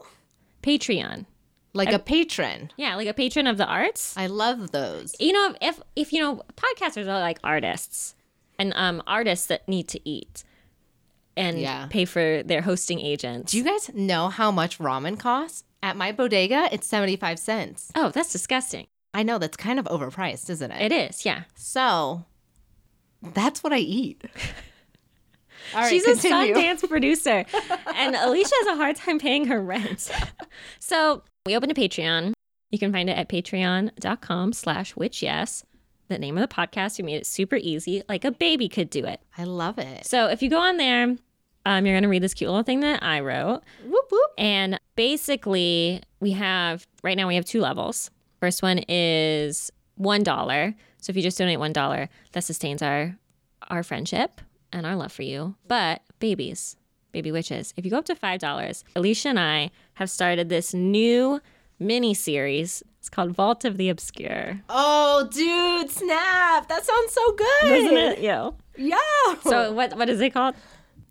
Patreon. 0.63 1.27
Like 1.75 1.93
a 1.93 1.99
patron. 1.99 2.71
Yeah, 2.79 2.95
like 2.97 3.07
a 3.07 3.13
patron 3.13 3.47
of 3.47 3.59
the 3.59 3.67
arts. 3.67 4.17
I 4.17 4.29
love 4.29 4.71
those. 4.73 5.15
you 5.21 5.33
know 5.33 5.55
if 5.61 5.79
if 5.95 6.11
you 6.13 6.21
know 6.21 6.43
podcasters 6.57 7.07
are 7.07 7.21
like 7.21 7.39
artists 7.45 8.15
and 8.59 8.73
um 8.77 9.03
artists 9.07 9.47
that 9.49 9.69
need 9.69 9.87
to 9.89 10.01
eat 10.09 10.43
and 11.37 11.61
Yeah. 11.61 11.87
pay 11.91 12.07
for 12.07 12.43
their 12.43 12.63
hosting 12.63 12.99
agents 12.99 13.53
Do 13.53 13.59
you 13.59 13.65
guys 13.65 13.91
know 13.93 14.31
how 14.31 14.51
much 14.51 14.79
ramen 14.79 15.19
costs? 15.21 15.65
At 15.83 15.97
my 15.97 16.11
bodega, 16.13 16.69
it's 16.73 16.87
75 16.87 17.39
cents. 17.39 17.93
oh 17.95 18.11
that's 18.11 18.33
disgusting 18.33 18.87
I 19.15 19.23
know 19.23 19.39
that's 19.39 19.57
kind 19.57 19.79
of 19.79 19.87
overpriced, 19.87 20.51
isn't 20.51 20.71
it? 20.71 20.93
it 20.93 21.11
is 21.11 21.25
yeah 21.25 21.45
So 21.55 22.25
that's 23.23 23.63
what 23.63 23.73
I 23.73 23.79
eat. 23.79 24.23
All 25.75 25.81
right, 25.81 25.89
she's 25.91 26.05
continue. 26.05 26.55
a 26.55 26.59
Sundance 26.59 26.89
producer 26.89 27.45
and 27.95 28.15
alicia 28.15 28.55
has 28.61 28.67
a 28.69 28.77
hard 28.77 28.97
time 28.97 29.19
paying 29.19 29.47
her 29.47 29.61
rent 29.61 30.11
so 30.79 31.23
we 31.45 31.57
opened 31.57 31.73
a 31.73 31.75
patreon 31.75 32.33
you 32.71 32.79
can 32.79 32.93
find 32.93 33.09
it 33.11 33.15
at 33.17 33.29
patreon.com 33.29 34.53
slash 34.53 34.95
witch 34.95 35.23
yes 35.23 35.65
the 36.09 36.19
name 36.19 36.39
of 36.39 36.49
the 36.49 36.55
podcast 36.55 36.99
we 36.99 37.05
made 37.05 37.17
it 37.17 37.27
super 37.27 37.57
easy 37.57 38.03
like 38.09 38.25
a 38.25 38.31
baby 38.31 38.69
could 38.69 38.91
do 38.91 39.05
it 39.05 39.21
I 39.37 39.43
love 39.45 39.79
it. 39.79 40.07
so 40.07 40.27
if 40.29 40.41
you 40.41 40.51
go 40.51 40.61
on 40.61 40.77
there 40.77 41.17
um, 41.67 41.85
you're 41.85 41.95
going 41.95 42.05
to 42.05 42.09
read 42.09 42.23
this 42.23 42.33
cute 42.33 42.49
little 42.49 42.63
thing 42.63 42.81
that 42.81 43.03
i 43.03 43.21
wrote 43.21 43.61
Whoop 43.85 44.07
whoop. 44.11 44.31
And 44.39 44.81
basically, 44.95 46.01
we 46.21 46.31
have 46.33 46.87
right 47.03 47.17
now 47.17 47.27
we 47.27 47.35
have 47.35 47.45
two 47.45 47.61
levels. 47.61 48.11
First 48.41 48.63
one 48.63 48.81
is 48.89 49.71
one 49.97 50.23
dollar. 50.23 50.75
So 50.99 51.11
if 51.11 51.17
you 51.17 51.23
just 51.23 51.39
donate 51.39 51.59
one 51.59 51.73
dollar, 51.73 52.09
that 52.33 52.45
sustains 52.45 52.83
our 52.83 53.17
our 53.69 53.83
friendship 53.83 54.41
and 54.73 54.87
our 54.87 54.95
love 54.97 55.13
for 55.13 55.23
you. 55.23 55.55
But 55.67 56.03
babies, 56.19 56.77
baby 57.13 57.33
witches, 57.33 57.73
if 57.77 57.85
you 57.85 57.91
go 57.91 57.99
up 57.99 58.05
to 58.07 58.15
five 58.15 58.41
dollars, 58.41 58.85
Alicia 58.95 59.29
and 59.31 59.41
I 59.41 59.71
have 59.95 60.11
started 60.11 60.49
this 60.49 60.73
new 60.75 61.41
mini 61.79 62.15
series. 62.15 62.83
It's 62.99 63.09
called 63.09 63.33
Vault 63.33 63.65
of 63.65 63.77
the 63.77 63.89
Obscure. 63.89 64.61
Oh, 64.69 65.29
dude, 65.33 65.91
snap. 65.91 66.69
That 66.69 66.85
sounds 66.85 67.13
so 67.13 67.33
good. 67.33 67.73
Isn't 67.73 67.97
it? 67.97 68.19
Yo. 68.21 68.57
Yeah. 68.77 68.97
So 69.45 69.73
what 69.73 69.97
what 69.97 70.09
is 70.09 70.21
it 70.21 70.35
called? 70.35 70.55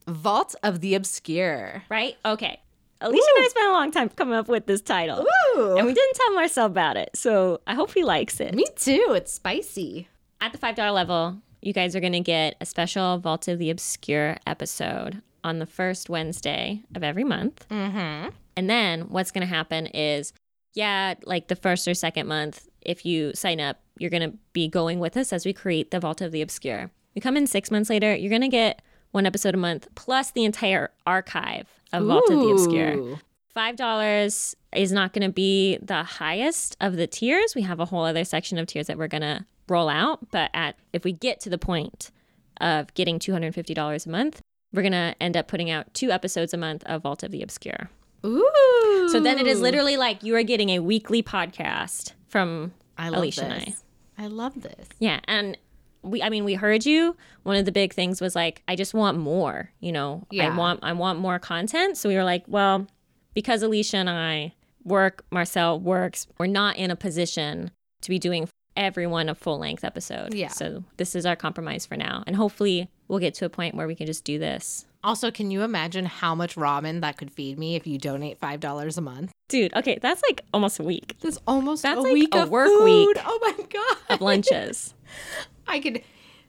Vault 0.07 0.55
of 0.63 0.81
the 0.81 0.95
Obscure. 0.95 1.83
Right? 1.89 2.15
Okay. 2.25 2.59
Alicia 3.01 3.27
and 3.35 3.45
I 3.45 3.47
spent 3.49 3.67
a 3.67 3.73
long 3.73 3.91
time 3.91 4.09
coming 4.09 4.35
up 4.35 4.47
with 4.47 4.65
this 4.67 4.81
title. 4.81 5.25
Ooh. 5.55 5.75
And 5.77 5.85
we 5.85 5.93
didn't 5.93 6.15
tell 6.15 6.33
Marcel 6.33 6.65
about 6.65 6.97
it. 6.97 7.09
So 7.13 7.61
I 7.67 7.73
hope 7.73 7.93
he 7.93 8.03
likes 8.03 8.39
it. 8.39 8.55
Me 8.55 8.65
too. 8.75 9.13
It's 9.15 9.33
spicy. 9.33 10.07
At 10.41 10.53
the 10.53 10.57
$5 10.57 10.93
level, 10.93 11.37
you 11.61 11.73
guys 11.73 11.95
are 11.95 11.99
going 11.99 12.13
to 12.13 12.19
get 12.19 12.55
a 12.61 12.65
special 12.65 13.17
Vault 13.17 13.47
of 13.47 13.59
the 13.59 13.69
Obscure 13.69 14.37
episode 14.47 15.21
on 15.43 15.59
the 15.59 15.65
first 15.65 16.09
Wednesday 16.09 16.81
of 16.95 17.03
every 17.03 17.23
month. 17.23 17.67
Mm-hmm. 17.69 18.29
And 18.57 18.69
then 18.69 19.01
what's 19.09 19.31
going 19.31 19.45
to 19.47 19.53
happen 19.53 19.87
is, 19.87 20.33
yeah, 20.73 21.15
like 21.25 21.47
the 21.47 21.55
first 21.55 21.87
or 21.87 21.93
second 21.93 22.27
month, 22.27 22.67
if 22.81 23.05
you 23.05 23.33
sign 23.33 23.59
up, 23.59 23.79
you're 23.97 24.09
going 24.09 24.31
to 24.31 24.37
be 24.53 24.67
going 24.67 24.99
with 24.99 25.17
us 25.17 25.33
as 25.33 25.45
we 25.45 25.53
create 25.53 25.91
the 25.91 25.99
Vault 25.99 26.21
of 26.21 26.31
the 26.31 26.41
Obscure. 26.41 26.91
You 27.13 27.21
come 27.21 27.37
in 27.37 27.47
six 27.47 27.71
months 27.71 27.89
later, 27.89 28.15
you're 28.15 28.29
going 28.29 28.41
to 28.41 28.47
get 28.47 28.81
one 29.15 29.25
episode 29.25 29.55
a 29.55 29.57
month 29.57 29.87
plus 29.95 30.31
the 30.31 30.43
entire 30.43 30.91
archive 31.07 31.67
of 31.93 32.05
Vault 32.05 32.29
of 32.29 32.37
the 32.37 32.49
Obscure. 32.49 33.17
Five 33.53 33.77
dollars 33.77 34.55
is 34.75 34.91
not 34.91 35.13
going 35.13 35.25
to 35.25 35.31
be 35.31 35.77
the 35.81 36.03
highest 36.03 36.75
of 36.81 36.97
the 36.97 37.07
tiers. 37.07 37.55
We 37.55 37.61
have 37.61 37.79
a 37.79 37.85
whole 37.85 38.03
other 38.03 38.25
section 38.25 38.57
of 38.57 38.67
tiers 38.67 38.87
that 38.87 38.97
we're 38.97 39.07
going 39.07 39.21
to 39.21 39.45
roll 39.69 39.87
out. 39.87 40.29
But 40.31 40.51
at 40.53 40.75
if 40.91 41.05
we 41.05 41.13
get 41.13 41.39
to 41.39 41.49
the 41.49 41.57
point 41.57 42.11
of 42.59 42.93
getting 42.93 43.17
two 43.17 43.31
hundred 43.31 43.55
fifty 43.55 43.73
dollars 43.73 44.05
a 44.05 44.09
month, 44.09 44.41
we're 44.73 44.81
going 44.81 44.91
to 44.91 45.15
end 45.21 45.37
up 45.37 45.47
putting 45.47 45.71
out 45.71 45.93
two 45.93 46.11
episodes 46.11 46.53
a 46.53 46.57
month 46.57 46.83
of 46.85 47.03
Vault 47.03 47.23
of 47.23 47.31
the 47.31 47.41
Obscure. 47.41 47.89
Ooh. 48.25 49.07
So 49.09 49.21
then 49.21 49.39
it 49.39 49.47
is 49.47 49.61
literally 49.61 49.95
like 49.95 50.23
you 50.23 50.35
are 50.35 50.43
getting 50.43 50.71
a 50.71 50.79
weekly 50.79 51.23
podcast 51.23 52.11
from 52.27 52.73
I 52.97 53.07
love 53.07 53.19
Alicia 53.19 53.45
and 53.45 53.53
I. 53.53 53.59
this. 53.59 53.83
I 54.17 54.27
love 54.27 54.61
this. 54.61 54.87
Yeah, 54.99 55.19
and 55.25 55.57
we 56.05 56.21
I 56.23 56.29
mean 56.29 56.43
we 56.45 56.53
heard 56.53 56.85
you. 56.85 57.15
One 57.43 57.55
of 57.57 57.65
the 57.65 57.71
big 57.71 57.93
things 57.93 58.21
was 58.21 58.35
like 58.35 58.61
I 58.67 58.75
just 58.75 58.93
want 58.93 59.17
more, 59.17 59.71
you 59.79 59.91
know. 59.91 60.25
Yeah. 60.31 60.53
I 60.53 60.57
want 60.57 60.79
I 60.83 60.93
want 60.93 61.19
more 61.19 61.39
content. 61.39 61.97
So 61.97 62.09
we 62.09 62.15
were 62.15 62.23
like, 62.23 62.43
well, 62.47 62.87
because 63.33 63.61
Alicia 63.63 63.97
and 63.97 64.09
I 64.09 64.53
work, 64.83 65.25
Marcel 65.31 65.79
works, 65.79 66.27
we're 66.37 66.47
not 66.47 66.77
in 66.77 66.91
a 66.91 66.95
position 66.95 67.71
to 68.01 68.09
be 68.09 68.19
doing 68.19 68.47
everyone 68.77 69.29
a 69.29 69.35
full 69.35 69.57
length 69.57 69.83
episode. 69.83 70.33
Yeah. 70.33 70.49
So 70.49 70.83
this 70.97 71.15
is 71.15 71.25
our 71.25 71.35
compromise 71.35 71.85
for 71.85 71.95
now. 71.97 72.23
And 72.27 72.35
hopefully 72.35 72.89
we'll 73.07 73.19
get 73.19 73.33
to 73.35 73.45
a 73.45 73.49
point 73.49 73.75
where 73.75 73.87
we 73.87 73.95
can 73.95 74.05
just 74.05 74.23
do 74.23 74.37
this. 74.37 74.85
Also, 75.03 75.29
can 75.31 75.51
you 75.51 75.61
imagine 75.61 76.05
how 76.05 76.33
much 76.35 76.55
ramen 76.55 77.01
that 77.01 77.15
could 77.17 77.31
feed 77.31 77.59
me 77.59 77.75
if 77.75 77.85
you 77.85 77.97
donate 77.99 78.39
five 78.39 78.59
dollars 78.59 78.97
a 78.97 79.01
month? 79.01 79.31
Dude, 79.47 79.73
okay, 79.75 79.99
that's 80.01 80.21
like 80.27 80.41
almost 80.53 80.79
a 80.79 80.83
week 80.83 81.15
That's 81.21 81.37
almost 81.45 81.83
That's 81.83 81.99
a 81.99 82.01
like 82.01 82.13
week 82.13 82.33
a 82.33 82.41
of 82.43 82.49
work 82.49 82.67
food. 82.67 82.83
week 82.83 83.17
Oh 83.23 83.39
my 83.41 83.65
god! 83.71 84.15
of 84.15 84.21
lunches. 84.21 84.93
I 85.67 85.79
could 85.79 86.01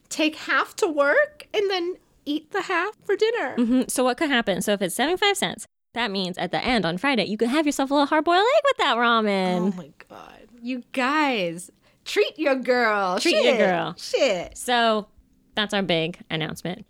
take 0.09 0.37
half 0.37 0.77
to 0.77 0.87
work 0.87 1.47
and 1.55 1.71
then 1.71 1.97
eat 2.25 2.51
the 2.53 2.63
half 2.63 2.97
for 3.05 3.17
dinner. 3.17 3.57
Mhm. 3.57 3.91
So 3.91 4.05
what 4.05 4.17
could 4.17 4.31
happen? 4.31 4.63
So 4.63 4.73
if 4.73 4.83
it's 4.83 4.95
75 4.95 5.37
cents, 5.37 5.67
that 5.95 6.11
means 6.11 6.37
at 6.39 6.51
the 6.51 6.63
end 6.63 6.85
on 6.85 6.99
Friday, 6.99 7.25
you 7.25 7.37
could 7.37 7.49
have 7.49 7.67
yourself 7.67 7.91
a 7.91 7.95
little 7.95 8.07
hard 8.07 8.25
boiled 8.25 8.45
egg 8.57 8.63
with 8.65 8.77
that 8.79 8.97
ramen. 8.97 9.73
Oh 9.73 9.77
my 9.77 9.91
god! 10.09 10.49
You 10.61 10.83
guys, 10.93 11.71
treat 12.05 12.39
your 12.39 12.55
girl. 12.57 13.19
Treat 13.19 13.43
your 13.45 13.57
girl. 13.57 13.95
Shit. 13.97 14.57
So 14.59 15.07
that's 15.55 15.73
our 15.73 15.83
big 15.83 16.19
announcement. 16.31 16.85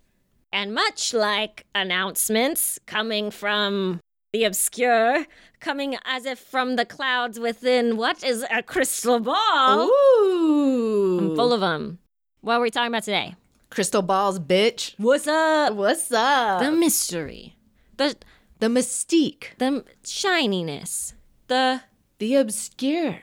And 0.51 0.73
much 0.73 1.13
like 1.13 1.65
announcements 1.75 2.79
coming 2.85 3.31
from 3.31 3.99
the 4.33 4.43
obscure, 4.43 5.25
coming 5.59 5.97
as 6.05 6.25
if 6.25 6.39
from 6.39 6.75
the 6.75 6.85
clouds 6.85 7.39
within 7.39 7.95
what 7.97 8.23
is 8.23 8.45
a 8.51 8.61
crystal 8.63 9.19
ball, 9.19 9.87
Ooh. 9.87 11.17
I'm 11.19 11.35
full 11.35 11.53
of 11.53 11.61
them. 11.61 11.99
What 12.47 12.53
are 12.53 12.61
we 12.61 12.71
talking 12.71 12.87
about 12.87 13.03
today? 13.03 13.35
crystal 13.69 14.01
balls, 14.01 14.39
bitch. 14.39 14.93
What's 14.97 15.27
up? 15.27 15.73
What's 15.73 16.09
up? 16.13 16.61
The 16.61 16.71
mystery, 16.71 17.57
the 17.97 18.15
the 18.59 18.67
mystique, 18.67 19.47
the 19.57 19.83
shininess, 20.05 21.13
the 21.47 21.81
the 22.19 22.35
obscure. 22.35 23.19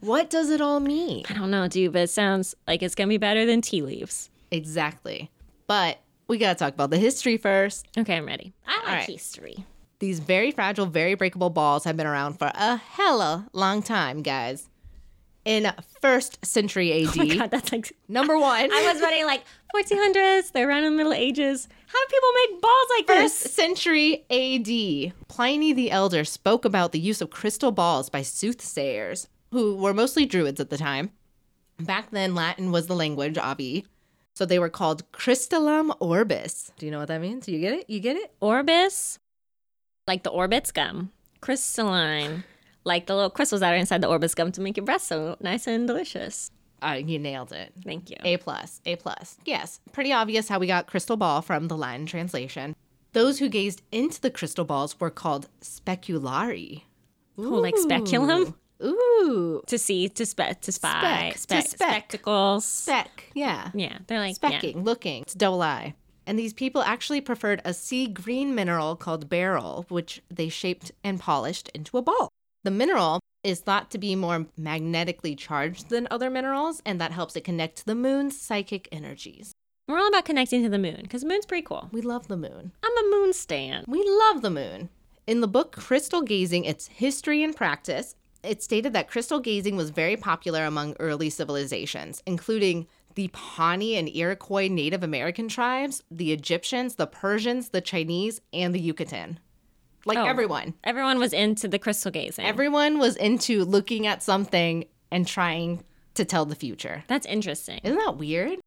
What 0.00 0.30
does 0.30 0.48
it 0.48 0.62
all 0.62 0.80
mean? 0.80 1.26
I 1.28 1.34
don't 1.34 1.50
know, 1.50 1.68
dude, 1.68 1.92
but 1.92 2.04
it 2.04 2.10
sounds 2.10 2.54
like 2.66 2.82
it's 2.82 2.94
gonna 2.94 3.08
be 3.08 3.18
better 3.18 3.44
than 3.44 3.60
tea 3.60 3.82
leaves. 3.82 4.30
Exactly. 4.50 5.30
But 5.66 6.00
we 6.26 6.38
gotta 6.38 6.58
talk 6.58 6.72
about 6.72 6.88
the 6.88 6.96
history 6.96 7.36
first. 7.36 7.86
Okay, 7.98 8.16
I'm 8.16 8.24
ready. 8.24 8.54
I 8.66 8.76
like 8.78 8.86
right. 8.86 9.04
history. 9.10 9.66
These 9.98 10.20
very 10.20 10.52
fragile, 10.52 10.86
very 10.86 11.16
breakable 11.16 11.50
balls 11.50 11.84
have 11.84 11.98
been 11.98 12.06
around 12.06 12.38
for 12.38 12.50
a 12.54 12.76
hella 12.78 13.46
long 13.52 13.82
time, 13.82 14.22
guys. 14.22 14.70
In 15.48 15.72
first 16.02 16.44
century 16.44 17.04
AD, 17.04 17.08
Oh 17.08 17.24
my 17.24 17.34
god, 17.36 17.50
that's 17.50 17.72
like 17.72 17.90
number 18.06 18.36
one, 18.38 18.70
I 18.70 18.92
was 18.92 19.00
ready 19.00 19.24
like 19.24 19.44
1400s. 19.74 20.52
They're 20.52 20.68
around 20.68 20.84
in 20.84 20.92
the 20.92 20.96
Middle 20.98 21.14
Ages. 21.14 21.66
How 21.86 21.98
do 21.98 22.10
people 22.10 22.28
make 22.52 22.60
balls 22.60 22.86
like 22.90 23.06
First 23.06 23.42
this? 23.44 23.54
century 23.54 24.26
AD, 24.30 25.14
Pliny 25.28 25.72
the 25.72 25.90
Elder 25.90 26.24
spoke 26.24 26.66
about 26.66 26.92
the 26.92 27.00
use 27.00 27.22
of 27.22 27.30
crystal 27.30 27.72
balls 27.72 28.10
by 28.10 28.20
soothsayers, 28.20 29.28
who 29.50 29.76
were 29.76 29.94
mostly 29.94 30.26
druids 30.26 30.60
at 30.60 30.68
the 30.68 30.76
time. 30.76 31.12
Back 31.80 32.10
then, 32.10 32.34
Latin 32.34 32.70
was 32.70 32.86
the 32.86 32.94
language, 32.94 33.38
Avi. 33.38 33.86
So 34.34 34.44
they 34.44 34.58
were 34.58 34.68
called 34.68 35.10
crystallum 35.12 35.94
orbis. 35.98 36.72
Do 36.78 36.84
you 36.84 36.92
know 36.92 36.98
what 36.98 37.08
that 37.08 37.22
means? 37.22 37.48
You 37.48 37.58
get 37.58 37.72
it? 37.72 37.88
You 37.88 38.00
get 38.00 38.16
it? 38.16 38.32
Orbis, 38.40 39.18
like 40.06 40.24
the 40.24 40.30
orbits 40.30 40.72
gum. 40.72 41.10
Crystalline, 41.40 42.44
like 42.88 43.06
the 43.06 43.14
little 43.14 43.30
crystals 43.30 43.60
that 43.60 43.72
are 43.72 43.76
inside 43.76 44.00
the 44.00 44.08
orbis 44.08 44.34
gum 44.34 44.50
to 44.52 44.60
make 44.60 44.76
your 44.76 44.84
breath 44.84 45.02
so 45.02 45.36
nice 45.40 45.66
and 45.68 45.86
delicious. 45.86 46.50
Uh, 46.82 46.92
you 47.04 47.18
nailed 47.18 47.52
it. 47.52 47.72
Thank 47.84 48.08
you. 48.10 48.16
A 48.24 48.36
plus, 48.38 48.80
A 48.86 48.96
plus. 48.96 49.36
Yes, 49.44 49.80
pretty 49.92 50.12
obvious 50.12 50.48
how 50.48 50.58
we 50.58 50.66
got 50.66 50.86
crystal 50.86 51.16
ball 51.16 51.42
from 51.42 51.68
the 51.68 51.76
Latin 51.76 52.06
translation. 52.06 52.74
Those 53.12 53.38
who 53.38 53.48
gazed 53.48 53.82
into 53.90 54.20
the 54.20 54.30
crystal 54.30 54.64
balls 54.64 54.98
were 55.00 55.10
called 55.10 55.48
speculari. 55.60 56.82
Oh, 57.36 57.42
like 57.42 57.76
speculum? 57.78 58.54
Ooh, 58.82 59.60
To 59.66 59.76
see, 59.78 60.08
to 60.08 60.24
spe- 60.24 60.60
to 60.60 60.70
spy, 60.70 61.30
Spec, 61.30 61.32
to 61.34 61.38
spec, 61.40 61.64
spec. 61.66 61.88
spectacles. 61.90 62.64
spec. 62.64 63.24
Yeah, 63.34 63.70
Yeah, 63.74 63.98
they're 64.06 64.20
like 64.20 64.36
yeah. 64.40 64.50
specking, 64.60 64.84
looking. 64.84 65.22
It's 65.22 65.34
double 65.34 65.62
eye. 65.62 65.94
And 66.26 66.38
these 66.38 66.52
people 66.52 66.82
actually 66.82 67.20
preferred 67.20 67.60
a 67.64 67.74
sea 67.74 68.06
green 68.06 68.54
mineral 68.54 68.94
called 68.94 69.28
beryl, 69.28 69.86
which 69.88 70.22
they 70.30 70.48
shaped 70.48 70.92
and 71.02 71.18
polished 71.18 71.70
into 71.74 71.96
a 71.98 72.02
ball. 72.02 72.28
The 72.64 72.70
mineral 72.72 73.20
is 73.44 73.60
thought 73.60 73.90
to 73.92 73.98
be 73.98 74.16
more 74.16 74.46
magnetically 74.56 75.36
charged 75.36 75.90
than 75.90 76.08
other 76.10 76.28
minerals, 76.28 76.82
and 76.84 77.00
that 77.00 77.12
helps 77.12 77.36
it 77.36 77.44
connect 77.44 77.76
to 77.78 77.86
the 77.86 77.94
moon's 77.94 78.40
psychic 78.40 78.88
energies. 78.90 79.52
We're 79.86 79.98
all 79.98 80.08
about 80.08 80.24
connecting 80.24 80.64
to 80.64 80.68
the 80.68 80.78
moon 80.78 81.00
because 81.02 81.22
the 81.22 81.28
moon's 81.28 81.46
pretty 81.46 81.62
cool. 81.62 81.88
We 81.92 82.02
love 82.02 82.28
the 82.28 82.36
moon. 82.36 82.72
I'm 82.82 83.06
a 83.06 83.10
moon 83.10 83.32
stan. 83.32 83.84
We 83.86 84.02
love 84.06 84.42
the 84.42 84.50
moon. 84.50 84.88
In 85.26 85.40
the 85.40 85.48
book 85.48 85.72
Crystal 85.72 86.22
Gazing 86.22 86.64
Its 86.64 86.88
History 86.88 87.42
and 87.44 87.54
Practice, 87.54 88.16
it 88.42 88.62
stated 88.62 88.92
that 88.92 89.08
crystal 89.08 89.40
gazing 89.40 89.76
was 89.76 89.90
very 89.90 90.16
popular 90.16 90.64
among 90.64 90.96
early 90.98 91.30
civilizations, 91.30 92.22
including 92.26 92.86
the 93.14 93.28
Pawnee 93.28 93.96
and 93.96 94.08
Iroquois 94.08 94.68
Native 94.68 95.02
American 95.02 95.48
tribes, 95.48 96.02
the 96.10 96.32
Egyptians, 96.32 96.96
the 96.96 97.06
Persians, 97.06 97.70
the 97.70 97.80
Chinese, 97.80 98.40
and 98.52 98.74
the 98.74 98.80
Yucatan. 98.80 99.38
Like 100.04 100.18
Oh. 100.18 100.24
everyone. 100.26 100.74
Everyone 100.84 101.18
was 101.18 101.32
into 101.32 101.68
the 101.68 101.78
crystal 101.78 102.10
gazing. 102.10 102.44
Everyone 102.44 102.98
was 102.98 103.16
into 103.16 103.64
looking 103.64 104.06
at 104.06 104.22
something 104.22 104.84
and 105.10 105.26
trying 105.26 105.84
to 106.14 106.24
tell 106.24 106.44
the 106.44 106.54
future. 106.54 107.04
That's 107.08 107.26
interesting. 107.26 107.80
Isn't 107.84 107.98
that 107.98 108.16
weird? 108.16 108.58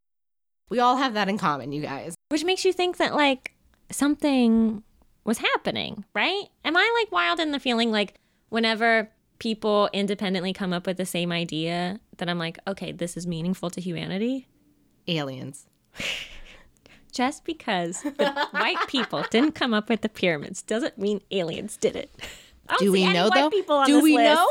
We 0.70 0.78
all 0.78 0.96
have 0.96 1.14
that 1.14 1.28
in 1.28 1.38
common, 1.38 1.72
you 1.72 1.82
guys. 1.82 2.14
Which 2.30 2.44
makes 2.44 2.64
you 2.64 2.72
think 2.72 2.96
that 2.98 3.14
like 3.14 3.52
something 3.90 4.82
was 5.24 5.38
happening, 5.38 6.04
right? 6.14 6.44
Am 6.64 6.76
I 6.76 6.94
like 7.02 7.12
wild 7.12 7.40
in 7.40 7.52
the 7.52 7.60
feeling 7.60 7.90
like 7.92 8.14
whenever 8.48 9.10
people 9.38 9.88
independently 9.92 10.52
come 10.52 10.72
up 10.72 10.86
with 10.86 10.96
the 10.96 11.06
same 11.06 11.30
idea 11.32 12.00
that 12.18 12.28
I'm 12.28 12.38
like, 12.38 12.58
okay, 12.66 12.92
this 12.92 13.16
is 13.16 13.26
meaningful 13.26 13.70
to 13.70 13.80
humanity? 13.80 14.46
Aliens. 15.08 15.66
Just 17.12 17.44
because 17.44 18.02
the 18.02 18.48
white 18.52 18.88
people 18.88 19.24
didn't 19.30 19.52
come 19.52 19.74
up 19.74 19.88
with 19.88 20.00
the 20.00 20.08
pyramids 20.08 20.62
doesn't 20.62 20.98
mean 20.98 21.20
aliens 21.30 21.76
did 21.76 21.94
it. 21.94 22.10
Do 22.78 22.90
we 22.90 23.10
know 23.12 23.30
though? 23.32 23.50
Do 23.84 24.00
we 24.02 24.16
list. 24.16 24.34
know? 24.34 24.48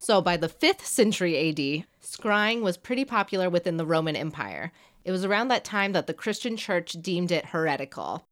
So 0.00 0.22
by 0.22 0.36
the 0.36 0.48
5th 0.48 0.82
century 0.82 1.50
AD, 1.50 1.84
scrying 2.02 2.62
was 2.62 2.76
pretty 2.76 3.04
popular 3.04 3.50
within 3.50 3.76
the 3.76 3.84
Roman 3.84 4.16
Empire. 4.16 4.72
It 5.04 5.10
was 5.10 5.24
around 5.24 5.48
that 5.48 5.64
time 5.64 5.92
that 5.92 6.06
the 6.06 6.14
Christian 6.14 6.56
church 6.56 6.92
deemed 7.00 7.30
it 7.32 7.46
heretical. 7.46 8.24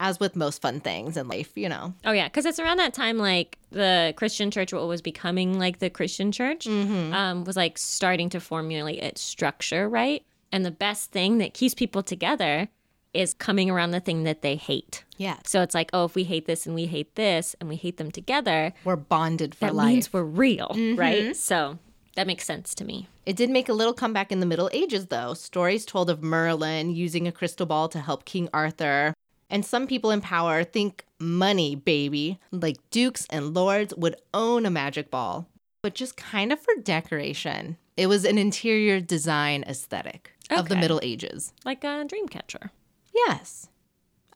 As 0.00 0.18
with 0.18 0.34
most 0.34 0.60
fun 0.60 0.80
things 0.80 1.16
in 1.16 1.28
life, 1.28 1.52
you 1.54 1.68
know. 1.68 1.94
Oh 2.04 2.10
yeah, 2.10 2.26
because 2.26 2.44
it's 2.44 2.58
around 2.58 2.78
that 2.78 2.92
time 2.92 3.18
like 3.18 3.56
the 3.70 4.12
Christian 4.16 4.50
church, 4.50 4.72
what 4.72 4.88
was 4.88 5.00
becoming 5.00 5.60
like 5.60 5.78
the 5.78 5.90
Christian 5.90 6.32
church, 6.32 6.66
um, 6.66 7.44
was 7.44 7.56
like 7.56 7.78
starting 7.78 8.28
to 8.30 8.40
formulate 8.40 8.98
its 8.98 9.20
structure, 9.20 9.88
right? 9.88 10.24
And 10.50 10.66
the 10.66 10.72
best 10.72 11.12
thing 11.12 11.38
that 11.38 11.54
keeps 11.54 11.72
people 11.74 12.02
together 12.02 12.68
is 13.14 13.34
coming 13.34 13.70
around 13.70 13.90
the 13.90 14.00
thing 14.00 14.24
that 14.24 14.42
they 14.42 14.56
hate. 14.56 15.04
Yeah. 15.16 15.36
So 15.44 15.62
it's 15.62 15.74
like, 15.74 15.90
oh, 15.92 16.04
if 16.04 16.14
we 16.14 16.24
hate 16.24 16.46
this 16.46 16.66
and 16.66 16.74
we 16.74 16.86
hate 16.86 17.14
this 17.14 17.54
and 17.60 17.68
we 17.68 17.76
hate 17.76 17.96
them 17.96 18.10
together, 18.10 18.72
We're 18.84 18.96
bonded 18.96 19.54
for 19.54 19.66
that 19.66 19.74
life. 19.74 19.86
means 19.86 20.12
we're 20.12 20.22
real, 20.22 20.68
mm-hmm. 20.68 20.98
right? 20.98 21.36
So 21.36 21.78
that 22.16 22.26
makes 22.26 22.44
sense 22.44 22.74
to 22.76 22.84
me. 22.84 23.08
It 23.24 23.36
did 23.36 23.50
make 23.50 23.68
a 23.68 23.74
little 23.74 23.94
comeback 23.94 24.32
in 24.32 24.40
the 24.40 24.46
Middle 24.46 24.70
Ages, 24.72 25.06
though. 25.06 25.34
Stories 25.34 25.86
told 25.86 26.10
of 26.10 26.22
Merlin 26.22 26.94
using 26.94 27.28
a 27.28 27.32
crystal 27.32 27.66
ball 27.66 27.88
to 27.90 28.00
help 28.00 28.24
King 28.24 28.48
Arthur. 28.52 29.14
And 29.48 29.64
some 29.64 29.86
people 29.86 30.10
in 30.10 30.20
power 30.20 30.64
think 30.64 31.04
money, 31.18 31.76
baby, 31.76 32.40
like 32.50 32.78
dukes 32.90 33.26
and 33.30 33.54
lords 33.54 33.94
would 33.94 34.16
own 34.32 34.64
a 34.64 34.70
magic 34.70 35.10
ball, 35.10 35.46
but 35.82 35.94
just 35.94 36.16
kind 36.16 36.52
of 36.52 36.58
for 36.58 36.74
decoration. 36.82 37.76
It 37.96 38.06
was 38.06 38.24
an 38.24 38.38
interior 38.38 38.98
design 39.00 39.62
aesthetic 39.64 40.32
of 40.50 40.68
the 40.70 40.76
Middle 40.76 41.00
Ages. 41.02 41.52
Like 41.64 41.84
a 41.84 42.04
dream 42.04 42.28
catcher 42.28 42.70
Yes. 43.14 43.68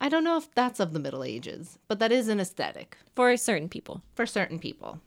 I 0.01 0.09
don't 0.09 0.25
know 0.25 0.37
if 0.37 0.55
that's 0.55 0.81
of 0.81 0.93
the 0.93 0.99
Middle 0.99 1.25
Ages, 1.25 1.79
but 1.89 1.99
that 1.99 2.13
is 2.13 2.29
an 2.29 2.41
aesthetic 2.41 2.99
for 3.15 3.35
certain 3.37 3.69
people. 3.69 4.03
for 4.15 4.27
certain 4.27 4.59
people. 4.59 5.01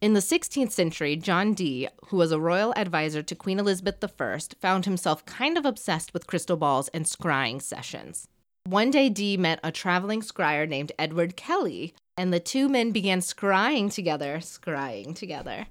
In 0.00 0.14
the 0.14 0.20
16th 0.20 0.70
century, 0.70 1.16
John 1.16 1.54
Dee, 1.54 1.88
who 2.06 2.18
was 2.18 2.30
a 2.30 2.38
royal 2.38 2.72
advisor 2.76 3.20
to 3.20 3.34
Queen 3.34 3.58
Elizabeth 3.58 4.02
I, 4.04 4.38
found 4.60 4.84
himself 4.84 5.26
kind 5.26 5.58
of 5.58 5.66
obsessed 5.66 6.14
with 6.14 6.28
crystal 6.28 6.56
balls 6.56 6.86
and 6.88 7.04
scrying 7.04 7.60
sessions. 7.60 8.28
One 8.64 8.92
day, 8.92 9.08
Dee 9.08 9.36
met 9.36 9.58
a 9.64 9.72
traveling 9.72 10.20
scryer 10.20 10.68
named 10.68 10.92
Edward 11.00 11.36
Kelly, 11.36 11.94
and 12.16 12.32
the 12.32 12.38
two 12.38 12.68
men 12.68 12.92
began 12.92 13.18
scrying 13.18 13.92
together, 13.92 14.36
scrying 14.38 15.16
together, 15.16 15.66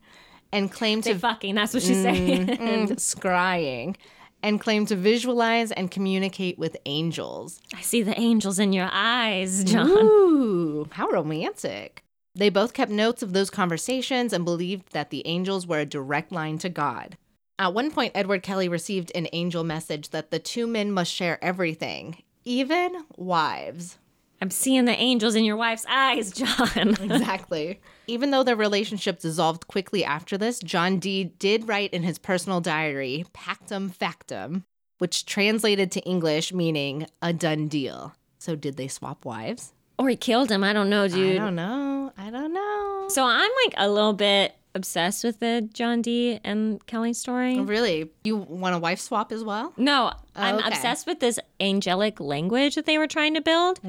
and 0.52 0.72
claimed 0.72 1.06
They 1.06 1.14
to 1.14 1.20
fucking, 1.20 1.56
that's 1.56 1.74
what 1.74 1.84
she's 1.84 2.02
saying. 2.02 2.48
Mm, 2.48 2.90
scrying, 2.98 3.96
and 4.44 4.62
claimed 4.62 4.88
to 4.90 4.96
visualize 4.96 5.72
and 5.72 5.92
communicate 5.92 6.58
with 6.58 6.78
angels. 6.86 7.62
I 7.76 7.82
see 7.82 8.02
the 8.02 8.20
angels 8.20 8.60
in 8.60 8.74
your 8.74 8.90
eyes, 8.92 9.64
John. 9.64 9.90
Ooh, 9.90 10.88
how 10.92 11.08
romantic. 11.08 12.04
They 12.36 12.50
both 12.50 12.74
kept 12.74 12.92
notes 12.92 13.24
of 13.24 13.34
those 13.34 13.50
conversations 13.50 14.32
and 14.32 14.46
believed 14.46 14.94
that 14.94 15.10
the 15.10 15.26
angels 15.26 15.66
were 15.66 15.80
a 15.80 15.86
direct 15.86 16.32
line 16.32 16.60
to 16.60 16.70
God. 16.70 17.18
At 17.60 17.74
one 17.74 17.90
point, 17.90 18.12
Edward 18.14 18.44
Kelly 18.44 18.70
received 18.70 19.12
an 19.16 19.28
angel 19.34 19.64
message 19.64 20.10
that 20.10 20.30
the 20.30 20.38
two 20.38 20.68
men 20.68 20.92
must 20.92 21.12
share 21.12 21.44
everything, 21.44 22.22
even 22.46 23.06
wives. 23.16 23.98
I'm 24.42 24.52
seeing 24.52 24.86
the 24.86 24.96
angels 24.96 25.36
in 25.36 25.44
your 25.46 25.56
wife's 25.56 25.86
eyes, 25.90 26.32
John. 26.32 26.96
Exactly. 27.02 27.80
Even 28.08 28.32
though 28.32 28.44
their 28.44 28.56
relationship 28.56 29.20
dissolved 29.20 29.68
quickly 29.68 30.06
after 30.06 30.38
this, 30.38 30.60
John 30.60 31.00
Dee 31.00 31.26
did 31.26 31.68
write 31.68 31.94
in 31.94 32.04
his 32.04 32.20
personal 32.20 32.62
diary, 32.62 33.26
Pactum 33.34 33.92
Factum, 33.92 34.64
which 35.00 35.26
translated 35.26 35.92
to 35.92 36.02
English 36.02 36.54
meaning 36.54 37.08
a 37.22 37.34
done 37.34 37.68
deal. 37.68 38.14
So, 38.40 38.56
did 38.56 38.78
they 38.78 38.88
swap 38.88 39.26
wives? 39.26 39.74
or 40.00 40.10
he 40.10 40.16
killed 40.16 40.52
him. 40.52 40.64
I 40.64 40.74
don't 40.74 40.90
know, 40.90 41.08
dude. 41.08 41.38
I 41.38 41.46
don't 41.46 41.56
know. 41.56 42.12
I 42.18 42.30
don't 42.30 42.54
know. 42.54 43.06
So 43.10 43.24
I'm 43.26 43.52
like 43.66 43.74
a 43.78 43.90
little 43.90 44.14
bit 44.14 44.54
obsessed 44.78 45.26
with 45.26 45.42
the 45.42 45.68
John 45.74 46.02
Dee 46.02 46.40
and 46.46 46.86
Kelly 46.86 47.12
story. 47.12 47.60
Really? 47.60 48.10
You 48.24 48.38
want 48.38 48.74
a 48.74 48.78
wife 48.78 49.02
swap 49.02 49.34
as 49.34 49.44
well? 49.44 49.74
No, 49.76 50.14
I'm 50.36 50.56
okay. 50.56 50.70
obsessed 50.70 51.06
with 51.06 51.20
this 51.20 51.38
angelic 51.60 52.22
language 52.22 52.76
that 52.76 52.86
they 52.86 52.98
were 52.98 53.08
trying 53.08 53.34
to 53.34 53.42
build. 53.42 53.82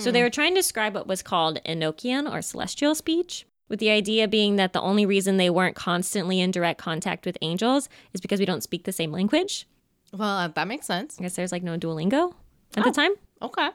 So 0.00 0.10
they 0.10 0.22
were 0.22 0.30
trying 0.30 0.54
to 0.54 0.60
describe 0.60 0.94
what 0.94 1.06
was 1.06 1.22
called 1.22 1.60
Enochian 1.66 2.32
or 2.32 2.40
celestial 2.40 2.94
speech, 2.94 3.44
with 3.68 3.80
the 3.80 3.90
idea 3.90 4.26
being 4.26 4.56
that 4.56 4.72
the 4.72 4.80
only 4.80 5.04
reason 5.04 5.36
they 5.36 5.50
weren't 5.50 5.76
constantly 5.76 6.40
in 6.40 6.50
direct 6.50 6.78
contact 6.80 7.26
with 7.26 7.36
angels 7.42 7.90
is 8.14 8.22
because 8.22 8.40
we 8.40 8.46
don't 8.46 8.62
speak 8.62 8.84
the 8.84 8.92
same 8.92 9.12
language. 9.12 9.66
Well, 10.12 10.38
uh, 10.38 10.48
that 10.48 10.68
makes 10.68 10.86
sense. 10.86 11.16
I 11.18 11.22
guess 11.22 11.34
there's 11.34 11.52
like 11.52 11.64
no 11.64 11.76
Duolingo 11.76 12.32
at 12.76 12.84
the 12.84 12.92
time. 12.92 13.12
Okay. 13.42 13.68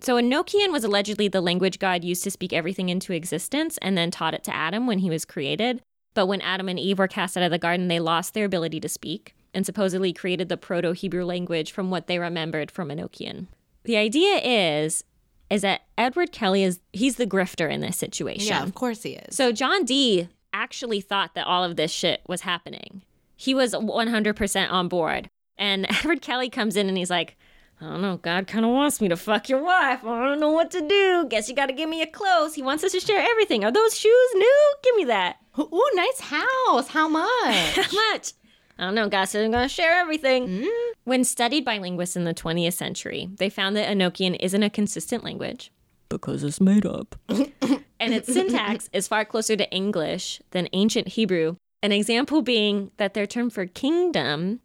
So 0.00 0.14
Enochian 0.14 0.70
was 0.70 0.84
allegedly 0.84 1.26
the 1.26 1.40
language 1.40 1.78
God 1.80 2.04
used 2.04 2.22
to 2.24 2.30
speak 2.30 2.52
everything 2.52 2.88
into 2.88 3.12
existence 3.12 3.78
and 3.78 3.98
then 3.98 4.12
taught 4.12 4.34
it 4.34 4.44
to 4.44 4.54
Adam 4.54 4.86
when 4.86 5.00
he 5.00 5.10
was 5.10 5.24
created. 5.24 5.80
But 6.18 6.26
when 6.26 6.40
Adam 6.40 6.68
and 6.68 6.80
Eve 6.80 6.98
were 6.98 7.06
cast 7.06 7.36
out 7.36 7.44
of 7.44 7.52
the 7.52 7.58
garden, 7.58 7.86
they 7.86 8.00
lost 8.00 8.34
their 8.34 8.44
ability 8.44 8.80
to 8.80 8.88
speak 8.88 9.36
and 9.54 9.64
supposedly 9.64 10.12
created 10.12 10.48
the 10.48 10.56
Proto 10.56 10.90
Hebrew 10.90 11.24
language 11.24 11.70
from 11.70 11.90
what 11.90 12.08
they 12.08 12.18
remembered 12.18 12.72
from 12.72 12.88
Enochian. 12.88 13.46
The 13.84 13.96
idea 13.96 14.40
is 14.42 15.04
is 15.48 15.62
that 15.62 15.82
Edward 15.96 16.32
Kelly 16.32 16.64
is 16.64 16.80
he's 16.92 17.18
the 17.18 17.26
grifter 17.28 17.70
in 17.70 17.82
this 17.82 17.96
situation. 17.96 18.48
Yeah, 18.48 18.64
of 18.64 18.74
course 18.74 19.04
he 19.04 19.10
is. 19.10 19.36
So 19.36 19.52
John 19.52 19.84
Dee 19.84 20.28
actually 20.52 21.00
thought 21.00 21.36
that 21.36 21.46
all 21.46 21.62
of 21.62 21.76
this 21.76 21.92
shit 21.92 22.22
was 22.26 22.40
happening. 22.40 23.02
He 23.36 23.54
was 23.54 23.72
100% 23.72 24.72
on 24.72 24.88
board. 24.88 25.30
And 25.56 25.86
Edward 26.00 26.20
Kelly 26.20 26.50
comes 26.50 26.74
in 26.74 26.88
and 26.88 26.98
he's 26.98 27.10
like, 27.10 27.36
I 27.80 27.86
don't 27.86 28.02
know, 28.02 28.16
God 28.16 28.48
kind 28.48 28.64
of 28.64 28.72
wants 28.72 29.00
me 29.00 29.08
to 29.08 29.16
fuck 29.16 29.48
your 29.48 29.62
wife. 29.62 30.04
I 30.04 30.24
don't 30.24 30.40
know 30.40 30.50
what 30.50 30.70
to 30.72 30.80
do. 30.80 31.26
Guess 31.28 31.48
you 31.48 31.54
got 31.54 31.66
to 31.66 31.72
give 31.72 31.88
me 31.88 32.02
a 32.02 32.06
clothes. 32.06 32.54
He 32.54 32.62
wants 32.62 32.82
us 32.82 32.92
to 32.92 33.00
share 33.00 33.20
everything. 33.20 33.64
Are 33.64 33.70
those 33.70 33.96
shoes 33.96 34.30
new? 34.34 34.74
Give 34.82 34.96
me 34.96 35.04
that. 35.04 35.36
Ooh, 35.58 35.90
nice 35.94 36.20
house. 36.20 36.88
How 36.88 37.08
much? 37.08 37.26
How 37.44 38.10
much? 38.10 38.32
I 38.78 38.84
don't 38.84 38.94
know. 38.94 39.08
God 39.08 39.26
said 39.26 39.44
I'm 39.44 39.52
going 39.52 39.68
to 39.68 39.68
share 39.68 39.94
everything. 39.94 40.48
Mm-hmm. 40.48 40.92
When 41.04 41.24
studied 41.24 41.64
by 41.64 41.78
linguists 41.78 42.16
in 42.16 42.24
the 42.24 42.34
20th 42.34 42.74
century, 42.74 43.28
they 43.36 43.48
found 43.48 43.76
that 43.76 43.88
Enochian 43.88 44.36
isn't 44.40 44.62
a 44.62 44.70
consistent 44.70 45.22
language 45.22 45.72
because 46.08 46.42
it's 46.42 46.60
made 46.60 46.86
up. 46.86 47.16
and 47.28 48.14
its 48.14 48.32
syntax 48.32 48.88
is 48.92 49.08
far 49.08 49.24
closer 49.24 49.56
to 49.56 49.70
English 49.70 50.40
than 50.50 50.68
ancient 50.72 51.08
Hebrew. 51.08 51.56
An 51.82 51.92
example 51.92 52.42
being 52.42 52.90
that 52.96 53.14
their 53.14 53.26
term 53.26 53.50
for 53.50 53.66
kingdom 53.66 54.60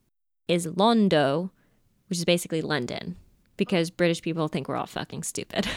is 0.48 0.68
Londo, 0.68 1.52
which 2.14 2.20
is 2.20 2.26
basically 2.26 2.62
London, 2.62 3.16
because 3.58 3.90
British 3.90 4.22
people 4.22 4.48
think 4.48 4.68
we're 4.68 4.76
all 4.76 4.86
fucking 4.86 5.24
stupid. 5.24 5.68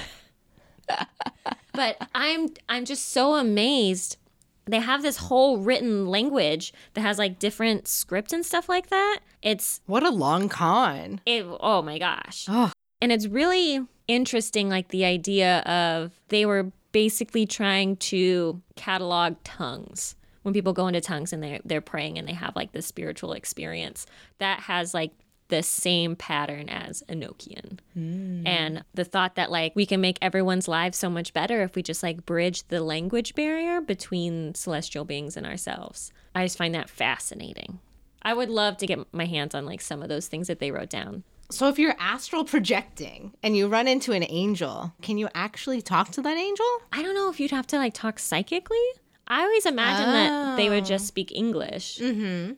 but 1.72 1.96
I'm 2.14 2.50
I'm 2.68 2.84
just 2.84 3.12
so 3.12 3.36
amazed 3.36 4.18
they 4.66 4.80
have 4.80 5.00
this 5.00 5.16
whole 5.16 5.56
written 5.56 6.08
language 6.08 6.74
that 6.92 7.00
has 7.00 7.16
like 7.18 7.38
different 7.38 7.88
script 7.88 8.34
and 8.34 8.44
stuff 8.44 8.68
like 8.68 8.88
that. 8.90 9.20
It's 9.40 9.80
What 9.86 10.02
a 10.02 10.10
long 10.10 10.50
con. 10.50 11.22
it 11.24 11.46
oh 11.60 11.80
my 11.80 11.98
gosh. 11.98 12.44
Oh, 12.50 12.70
And 13.00 13.10
it's 13.10 13.26
really 13.26 13.86
interesting, 14.06 14.68
like 14.68 14.88
the 14.88 15.06
idea 15.06 15.60
of 15.60 16.20
they 16.28 16.44
were 16.44 16.70
basically 16.92 17.46
trying 17.46 17.96
to 17.96 18.60
catalog 18.74 19.36
tongues. 19.42 20.16
When 20.42 20.52
people 20.52 20.74
go 20.74 20.86
into 20.86 21.00
tongues 21.00 21.32
and 21.32 21.42
they're, 21.42 21.60
they're 21.64 21.80
praying 21.80 22.18
and 22.18 22.28
they 22.28 22.34
have 22.34 22.54
like 22.54 22.72
this 22.72 22.84
spiritual 22.84 23.32
experience, 23.32 24.04
that 24.36 24.60
has 24.60 24.92
like 24.92 25.12
the 25.48 25.62
same 25.62 26.16
pattern 26.16 26.68
as 26.68 27.02
Enochian. 27.08 27.78
And 27.94 28.84
the 28.94 29.04
thought 29.04 29.36
that 29.36 29.50
like 29.50 29.74
we 29.74 29.86
can 29.86 30.00
make 30.00 30.18
everyone's 30.20 30.68
lives 30.68 30.98
so 30.98 31.08
much 31.08 31.32
better 31.32 31.62
if 31.62 31.74
we 31.74 31.82
just 31.82 32.02
like 32.02 32.26
bridge 32.26 32.66
the 32.68 32.80
language 32.82 33.34
barrier 33.34 33.80
between 33.80 34.54
celestial 34.54 35.04
beings 35.04 35.36
and 35.36 35.46
ourselves. 35.46 36.12
I 36.34 36.44
just 36.44 36.58
find 36.58 36.74
that 36.74 36.90
fascinating. 36.90 37.78
I 38.22 38.34
would 38.34 38.50
love 38.50 38.76
to 38.78 38.86
get 38.86 38.98
my 39.14 39.24
hands 39.26 39.54
on 39.54 39.64
like 39.64 39.80
some 39.80 40.02
of 40.02 40.08
those 40.08 40.26
things 40.28 40.48
that 40.48 40.58
they 40.58 40.70
wrote 40.70 40.90
down. 40.90 41.22
so 41.50 41.68
if 41.68 41.78
you're 41.78 41.94
astral 42.00 42.44
projecting 42.44 43.32
and 43.42 43.56
you 43.56 43.68
run 43.68 43.86
into 43.86 44.12
an 44.12 44.24
angel, 44.28 44.92
can 45.00 45.16
you 45.16 45.28
actually 45.34 45.80
talk 45.80 46.10
to 46.10 46.22
that 46.22 46.36
angel? 46.36 46.66
I 46.92 47.02
don't 47.02 47.14
know 47.14 47.30
if 47.30 47.38
you'd 47.38 47.52
have 47.52 47.68
to 47.68 47.76
like 47.76 47.94
talk 47.94 48.18
psychically. 48.18 48.86
I 49.28 49.42
always 49.42 49.64
imagine 49.66 50.12
that 50.12 50.56
they 50.56 50.68
would 50.68 50.84
just 50.84 51.06
speak 51.06 51.32
English. 51.32 51.98
Mm-hmm. 51.98 52.54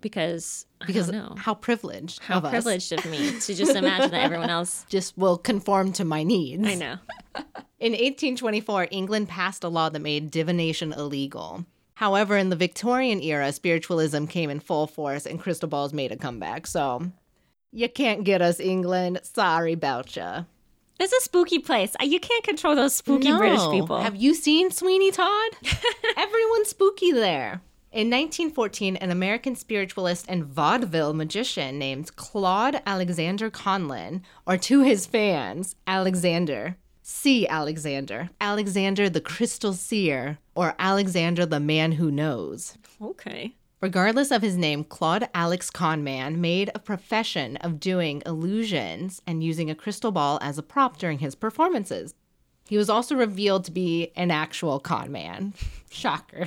Because, 0.00 0.66
Because 0.86 1.08
I 1.08 1.12
don't 1.12 1.30
know. 1.30 1.34
how 1.36 1.54
privileged 1.54 2.20
How 2.22 2.38
of 2.38 2.44
us. 2.44 2.50
privileged 2.50 2.92
of 2.92 3.04
me 3.06 3.38
to 3.40 3.54
just 3.54 3.74
imagine 3.76 4.10
that 4.10 4.22
everyone 4.22 4.50
else. 4.50 4.84
Just 4.88 5.16
will 5.18 5.38
conform 5.38 5.92
to 5.92 6.04
my 6.04 6.22
needs. 6.22 6.66
I 6.66 6.74
know. 6.74 6.96
In 7.80 7.92
1824, 7.92 8.88
England 8.90 9.28
passed 9.28 9.64
a 9.64 9.68
law 9.68 9.88
that 9.88 10.00
made 10.00 10.30
divination 10.30 10.92
illegal. 10.92 11.64
However, 11.94 12.36
in 12.36 12.48
the 12.50 12.56
Victorian 12.56 13.20
era, 13.22 13.52
spiritualism 13.52 14.24
came 14.26 14.48
in 14.50 14.60
full 14.60 14.86
force 14.86 15.26
and 15.26 15.38
crystal 15.40 15.68
balls 15.68 15.92
made 15.92 16.12
a 16.12 16.16
comeback. 16.16 16.66
So, 16.66 17.10
you 17.72 17.88
can't 17.88 18.24
get 18.24 18.40
us, 18.42 18.58
England. 18.60 19.20
Sorry 19.22 19.72
about 19.74 20.14
ya. 20.16 20.44
It's 20.98 21.12
a 21.14 21.20
spooky 21.20 21.58
place. 21.58 21.94
Uh, 22.00 22.04
You 22.04 22.20
can't 22.20 22.44
control 22.44 22.74
those 22.74 22.94
spooky 22.94 23.32
British 23.32 23.66
people. 23.70 23.98
Have 23.98 24.16
you 24.16 24.34
seen 24.34 24.70
Sweeney 24.70 25.10
Todd? 25.10 25.50
Everyone's 26.16 26.68
spooky 26.68 27.12
there. 27.12 27.62
In 27.92 28.08
1914, 28.08 28.94
an 28.96 29.10
American 29.10 29.56
spiritualist 29.56 30.24
and 30.28 30.44
vaudeville 30.44 31.12
magician 31.12 31.76
named 31.76 32.14
Claude 32.14 32.80
Alexander 32.86 33.50
Conlin, 33.50 34.22
or 34.46 34.56
to 34.58 34.82
his 34.82 35.06
fans, 35.06 35.74
Alexander, 35.88 36.76
C. 37.02 37.48
Alexander, 37.48 38.30
Alexander 38.40 39.10
the 39.10 39.20
Crystal 39.20 39.72
Seer, 39.72 40.38
or 40.54 40.76
Alexander 40.78 41.44
the 41.44 41.58
Man 41.58 41.92
Who 41.92 42.12
Knows. 42.12 42.78
okay. 43.02 43.56
Regardless 43.80 44.30
of 44.30 44.42
his 44.42 44.56
name, 44.56 44.84
Claude 44.84 45.28
Alex 45.34 45.68
Conman 45.68 46.40
made 46.40 46.70
a 46.72 46.78
profession 46.78 47.56
of 47.56 47.80
doing 47.80 48.22
illusions 48.24 49.20
and 49.26 49.42
using 49.42 49.68
a 49.68 49.74
crystal 49.74 50.12
ball 50.12 50.38
as 50.40 50.58
a 50.58 50.62
prop 50.62 50.96
during 50.98 51.18
his 51.18 51.34
performances. 51.34 52.14
He 52.68 52.76
was 52.76 52.88
also 52.88 53.16
revealed 53.16 53.64
to 53.64 53.72
be 53.72 54.12
an 54.14 54.30
actual 54.30 54.78
con 54.78 55.10
man. 55.10 55.54
Shocker. 55.90 56.46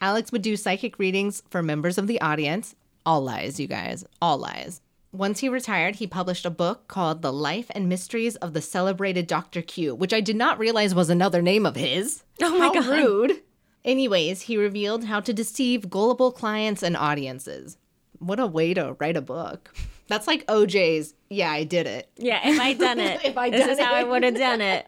Alex 0.00 0.32
would 0.32 0.42
do 0.42 0.56
psychic 0.56 0.98
readings 0.98 1.42
for 1.50 1.62
members 1.62 1.98
of 1.98 2.06
the 2.06 2.20
audience. 2.20 2.74
All 3.04 3.20
lies, 3.20 3.60
you 3.60 3.66
guys. 3.66 4.04
All 4.20 4.38
lies. 4.38 4.80
Once 5.12 5.40
he 5.40 5.48
retired, 5.48 5.96
he 5.96 6.06
published 6.06 6.46
a 6.46 6.50
book 6.50 6.86
called 6.88 7.20
The 7.20 7.32
Life 7.32 7.66
and 7.74 7.88
Mysteries 7.88 8.36
of 8.36 8.52
the 8.52 8.62
Celebrated 8.62 9.26
Dr. 9.26 9.60
Q, 9.60 9.94
which 9.94 10.12
I 10.14 10.20
did 10.20 10.36
not 10.36 10.58
realize 10.58 10.94
was 10.94 11.10
another 11.10 11.42
name 11.42 11.66
of 11.66 11.76
his. 11.76 12.22
Oh 12.40 12.56
my 12.56 12.66
How 12.66 12.72
God. 12.74 12.86
rude. 12.88 13.42
Anyways, 13.84 14.42
he 14.42 14.56
revealed 14.56 15.04
how 15.04 15.20
to 15.20 15.32
deceive 15.32 15.90
gullible 15.90 16.30
clients 16.32 16.82
and 16.82 16.96
audiences. 16.96 17.76
What 18.18 18.38
a 18.38 18.46
way 18.46 18.72
to 18.74 18.96
write 19.00 19.16
a 19.16 19.22
book. 19.22 19.74
That's 20.06 20.26
like 20.26 20.46
OJ's, 20.46 21.14
yeah, 21.28 21.50
I 21.50 21.64
did 21.64 21.86
it. 21.86 22.10
Yeah, 22.16 22.40
if 22.48 22.60
I'd 22.60 22.78
done 22.78 23.00
it, 23.00 23.16
If 23.24 23.34
this 23.34 23.34
done 23.34 23.70
is 23.70 23.78
how 23.78 23.94
it. 23.94 23.98
I 23.98 24.04
would 24.04 24.22
have 24.22 24.36
done 24.36 24.60
it. 24.60 24.86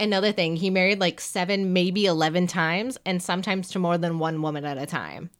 Another 0.00 0.32
thing, 0.32 0.56
he 0.56 0.70
married 0.70 0.98
like 0.98 1.20
seven, 1.20 1.72
maybe 1.72 2.06
11 2.06 2.46
times, 2.46 2.98
and 3.04 3.22
sometimes 3.22 3.68
to 3.70 3.78
more 3.78 3.98
than 3.98 4.18
one 4.18 4.40
woman 4.40 4.64
at 4.64 4.78
a 4.78 4.86
time, 4.86 5.30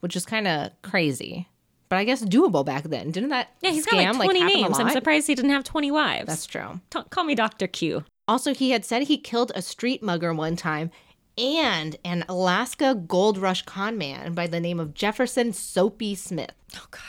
which 0.00 0.16
is 0.16 0.26
kind 0.26 0.48
of 0.48 0.70
crazy. 0.82 1.48
But 1.88 1.96
I 1.96 2.04
guess 2.04 2.24
doable 2.24 2.64
back 2.64 2.84
then. 2.84 3.10
Didn't 3.10 3.30
that 3.30 3.48
Yeah, 3.62 3.70
he's 3.70 3.86
scam 3.86 4.12
got 4.12 4.16
like 4.16 4.26
20 4.26 4.40
happen 4.40 4.56
a 4.56 4.62
names. 4.62 4.78
I'm 4.80 4.90
surprised 4.90 5.26
he 5.26 5.34
didn't 5.34 5.50
have 5.52 5.64
20 5.64 5.90
wives. 5.90 6.26
That's 6.26 6.46
true. 6.46 6.80
Ta- 6.90 7.04
call 7.04 7.24
me 7.24 7.34
Dr. 7.34 7.66
Q. 7.66 8.04
Also, 8.28 8.54
he 8.54 8.70
had 8.70 8.84
said 8.84 9.02
he 9.02 9.16
killed 9.18 9.50
a 9.54 9.62
street 9.62 10.02
mugger 10.02 10.32
one 10.34 10.54
time 10.56 10.90
and 11.36 11.96
an 12.04 12.24
Alaska 12.28 12.94
gold 12.94 13.38
rush 13.38 13.62
con 13.62 13.96
man 13.98 14.34
by 14.34 14.46
the 14.46 14.60
name 14.60 14.78
of 14.78 14.94
Jefferson 14.94 15.52
Soapy 15.52 16.14
Smith. 16.14 16.52
Oh, 16.76 16.86
God. 16.90 17.00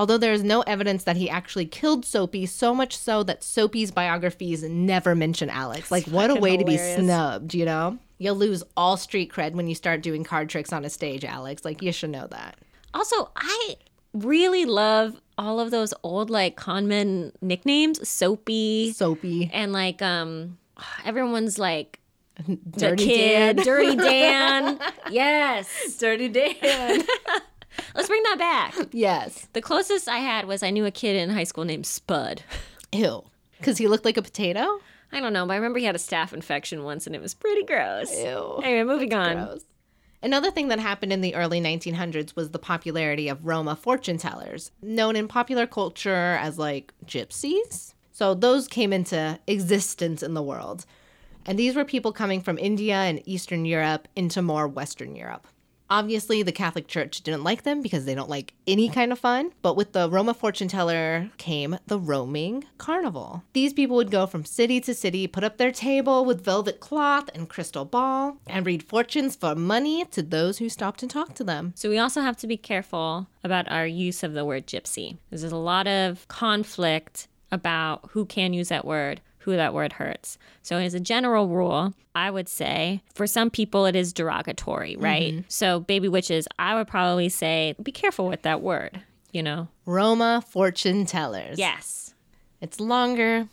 Although 0.00 0.16
there 0.16 0.32
is 0.32 0.42
no 0.42 0.62
evidence 0.62 1.04
that 1.04 1.16
he 1.16 1.28
actually 1.28 1.66
killed 1.66 2.06
Soapy, 2.06 2.46
so 2.46 2.74
much 2.74 2.96
so 2.96 3.22
that 3.24 3.44
Soapy's 3.44 3.90
biographies 3.90 4.62
never 4.62 5.14
mention 5.14 5.50
Alex. 5.50 5.90
Like, 5.90 6.06
what 6.06 6.30
a 6.30 6.36
way 6.36 6.56
to 6.56 6.64
be 6.64 6.78
snubbed, 6.78 7.52
you 7.52 7.66
know? 7.66 7.98
You'll 8.16 8.36
lose 8.36 8.62
all 8.78 8.96
street 8.96 9.30
cred 9.30 9.52
when 9.52 9.66
you 9.66 9.74
start 9.74 10.00
doing 10.00 10.24
card 10.24 10.48
tricks 10.48 10.72
on 10.72 10.86
a 10.86 10.88
stage, 10.88 11.22
Alex. 11.22 11.66
Like, 11.66 11.82
you 11.82 11.92
should 11.92 12.08
know 12.08 12.26
that. 12.28 12.56
Also, 12.94 13.30
I 13.36 13.76
really 14.14 14.64
love 14.64 15.20
all 15.36 15.60
of 15.60 15.70
those 15.70 15.92
old 16.02 16.30
like 16.30 16.56
conmen 16.56 17.32
nicknames, 17.42 18.08
Soapy, 18.08 18.94
Soapy, 18.94 19.50
and 19.52 19.70
like 19.74 20.00
um 20.00 20.56
everyone's 21.04 21.58
like 21.58 22.00
Dirty 22.70 23.04
the 23.04 23.10
kid, 23.12 23.56
Dan. 23.56 23.66
Dirty 23.66 23.96
Dan. 24.02 24.80
yes. 25.10 25.98
Dirty 25.98 26.28
Dan. 26.28 27.02
Let's 28.00 28.08
bring 28.08 28.22
that 28.22 28.38
back. 28.38 28.88
yes. 28.92 29.46
The 29.52 29.60
closest 29.60 30.08
I 30.08 30.20
had 30.20 30.46
was 30.46 30.62
I 30.62 30.70
knew 30.70 30.86
a 30.86 30.90
kid 30.90 31.16
in 31.16 31.28
high 31.28 31.44
school 31.44 31.66
named 31.66 31.84
Spud. 31.84 32.42
Ew. 32.92 33.24
Because 33.58 33.76
he 33.76 33.88
looked 33.88 34.06
like 34.06 34.16
a 34.16 34.22
potato? 34.22 34.80
I 35.12 35.20
don't 35.20 35.34
know, 35.34 35.44
but 35.44 35.52
I 35.52 35.56
remember 35.56 35.78
he 35.78 35.84
had 35.84 35.94
a 35.94 35.98
staph 35.98 36.32
infection 36.32 36.82
once 36.82 37.06
and 37.06 37.14
it 37.14 37.20
was 37.20 37.34
pretty 37.34 37.62
gross. 37.62 38.10
Ew. 38.16 38.62
Anyway, 38.64 38.84
moving 38.84 39.12
on. 39.12 39.36
Gross. 39.36 39.64
Another 40.22 40.50
thing 40.50 40.68
that 40.68 40.78
happened 40.78 41.12
in 41.12 41.20
the 41.20 41.34
early 41.34 41.60
1900s 41.60 42.34
was 42.34 42.50
the 42.50 42.58
popularity 42.58 43.28
of 43.28 43.44
Roma 43.44 43.76
fortune 43.76 44.16
tellers, 44.16 44.70
known 44.80 45.14
in 45.14 45.28
popular 45.28 45.66
culture 45.66 46.38
as 46.40 46.58
like 46.58 46.94
gypsies. 47.04 47.92
So 48.12 48.32
those 48.32 48.66
came 48.66 48.94
into 48.94 49.38
existence 49.46 50.22
in 50.22 50.32
the 50.32 50.42
world. 50.42 50.86
And 51.44 51.58
these 51.58 51.76
were 51.76 51.84
people 51.84 52.12
coming 52.12 52.40
from 52.40 52.56
India 52.56 52.94
and 52.94 53.22
Eastern 53.26 53.66
Europe 53.66 54.08
into 54.16 54.40
more 54.40 54.66
Western 54.66 55.14
Europe. 55.16 55.46
Obviously, 55.90 56.42
the 56.44 56.52
Catholic 56.52 56.86
Church 56.86 57.20
didn't 57.20 57.42
like 57.42 57.64
them 57.64 57.82
because 57.82 58.04
they 58.04 58.14
don't 58.14 58.30
like 58.30 58.54
any 58.66 58.88
kind 58.88 59.10
of 59.10 59.18
fun. 59.18 59.52
But 59.60 59.76
with 59.76 59.92
the 59.92 60.08
Roma 60.08 60.34
fortune 60.34 60.68
teller 60.68 61.30
came 61.36 61.78
the 61.88 61.98
roaming 61.98 62.64
carnival. 62.78 63.42
These 63.52 63.72
people 63.72 63.96
would 63.96 64.12
go 64.12 64.26
from 64.26 64.44
city 64.44 64.80
to 64.82 64.94
city, 64.94 65.26
put 65.26 65.42
up 65.42 65.56
their 65.56 65.72
table 65.72 66.24
with 66.24 66.44
velvet 66.44 66.78
cloth 66.78 67.28
and 67.34 67.48
crystal 67.48 67.84
ball, 67.84 68.36
and 68.46 68.64
read 68.64 68.84
fortunes 68.84 69.34
for 69.34 69.56
money 69.56 70.04
to 70.06 70.22
those 70.22 70.58
who 70.58 70.68
stopped 70.68 71.02
and 71.02 71.10
talked 71.10 71.36
to 71.36 71.44
them. 71.44 71.72
So 71.74 71.90
we 71.90 71.98
also 71.98 72.20
have 72.20 72.36
to 72.38 72.46
be 72.46 72.56
careful 72.56 73.26
about 73.42 73.70
our 73.70 73.86
use 73.86 74.22
of 74.22 74.32
the 74.32 74.44
word 74.44 74.68
gypsy. 74.68 75.18
There's 75.30 75.42
a 75.42 75.56
lot 75.56 75.88
of 75.88 76.28
conflict 76.28 77.26
about 77.50 78.10
who 78.12 78.24
can 78.26 78.52
use 78.52 78.68
that 78.68 78.84
word, 78.84 79.20
who 79.40 79.56
that 79.56 79.74
word 79.74 79.94
hurts. 79.94 80.38
So 80.62 80.76
as 80.76 80.94
a 80.94 81.00
general 81.00 81.48
rule, 81.48 81.94
I 82.14 82.30
would 82.30 82.48
say 82.48 83.02
for 83.14 83.26
some 83.26 83.50
people 83.50 83.86
it 83.86 83.96
is 83.96 84.12
derogatory, 84.12 84.94
mm-hmm. 84.94 85.04
right? 85.04 85.44
So 85.48 85.80
baby 85.80 86.08
witches, 86.08 86.46
I 86.58 86.74
would 86.74 86.88
probably 86.88 87.28
say 87.28 87.74
be 87.82 87.92
careful 87.92 88.28
with 88.28 88.42
that 88.42 88.60
word, 88.60 89.00
you 89.32 89.42
know. 89.42 89.68
Roma 89.86 90.42
fortune 90.46 91.06
tellers. 91.06 91.58
Yes. 91.58 92.14
It's 92.60 92.78
longer, 92.78 93.48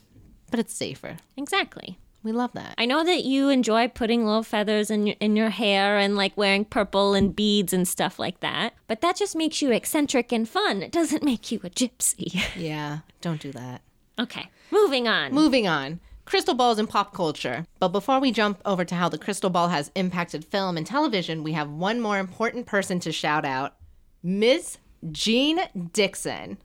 but 0.51 0.59
it's 0.59 0.73
safer. 0.73 1.17
Exactly. 1.37 1.97
We 2.23 2.33
love 2.33 2.51
that. 2.53 2.75
I 2.77 2.85
know 2.85 3.05
that 3.05 3.23
you 3.23 3.47
enjoy 3.47 3.87
putting 3.87 4.25
little 4.25 4.43
feathers 4.43 4.91
in 4.91 5.07
your, 5.07 5.15
in 5.21 5.37
your 5.37 5.49
hair 5.49 5.97
and 5.97 6.17
like 6.17 6.35
wearing 6.35 6.65
purple 6.65 7.13
and 7.13 7.33
beads 7.33 7.71
and 7.71 7.87
stuff 7.87 8.19
like 8.19 8.41
that, 8.41 8.73
but 8.87 8.99
that 8.99 9.15
just 9.15 9.33
makes 9.33 9.61
you 9.61 9.71
eccentric 9.71 10.33
and 10.33 10.49
fun. 10.49 10.81
It 10.81 10.91
doesn't 10.91 11.23
make 11.23 11.51
you 11.53 11.61
a 11.63 11.69
gypsy. 11.69 12.43
Yeah, 12.57 12.99
don't 13.21 13.39
do 13.39 13.53
that. 13.53 13.81
Okay, 14.19 14.49
moving 14.71 15.07
on. 15.07 15.33
Moving 15.33 15.67
on. 15.67 15.99
Crystal 16.25 16.53
balls 16.53 16.77
in 16.79 16.87
pop 16.87 17.13
culture. 17.13 17.65
But 17.79 17.89
before 17.89 18.19
we 18.19 18.31
jump 18.31 18.61
over 18.65 18.83
to 18.83 18.95
how 18.95 19.07
the 19.07 19.17
crystal 19.17 19.49
ball 19.49 19.69
has 19.69 19.91
impacted 19.95 20.43
film 20.43 20.75
and 20.75 20.85
television, 20.85 21.41
we 21.43 21.53
have 21.53 21.69
one 21.69 22.01
more 22.01 22.19
important 22.19 22.65
person 22.65 22.99
to 23.01 23.11
shout 23.11 23.45
out 23.45 23.75
Miss 24.21 24.77
Jeane 25.11 25.61
Dixon. 25.93 26.57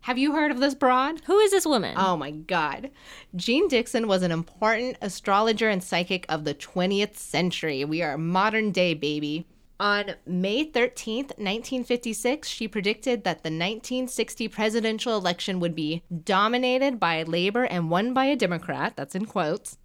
Have 0.00 0.18
you 0.18 0.32
heard 0.32 0.50
of 0.50 0.60
this 0.60 0.74
broad? 0.74 1.22
Who 1.26 1.38
is 1.38 1.50
this 1.50 1.64
woman? 1.64 1.94
Oh 1.96 2.16
my 2.16 2.30
God. 2.30 2.90
Jeane 3.36 3.68
Dixon 3.68 4.08
was 4.08 4.22
an 4.22 4.32
important 4.32 4.98
astrologer 5.00 5.68
and 5.68 5.82
psychic 5.82 6.26
of 6.28 6.44
the 6.44 6.54
20th 6.54 7.16
century. 7.16 7.84
We 7.84 8.02
are 8.02 8.18
modern 8.18 8.70
day, 8.70 8.94
baby. 8.94 9.46
On 9.84 10.14
May 10.24 10.64
13th, 10.64 11.36
1956, 11.36 12.48
she 12.48 12.66
predicted 12.66 13.24
that 13.24 13.42
the 13.42 13.50
1960 13.50 14.48
presidential 14.48 15.14
election 15.14 15.60
would 15.60 15.74
be 15.74 16.02
dominated 16.24 16.98
by 16.98 17.22
Labor 17.22 17.64
and 17.64 17.90
won 17.90 18.14
by 18.14 18.24
a 18.24 18.34
Democrat, 18.34 18.94
that's 18.96 19.14
in 19.14 19.26
quotes, 19.26 19.76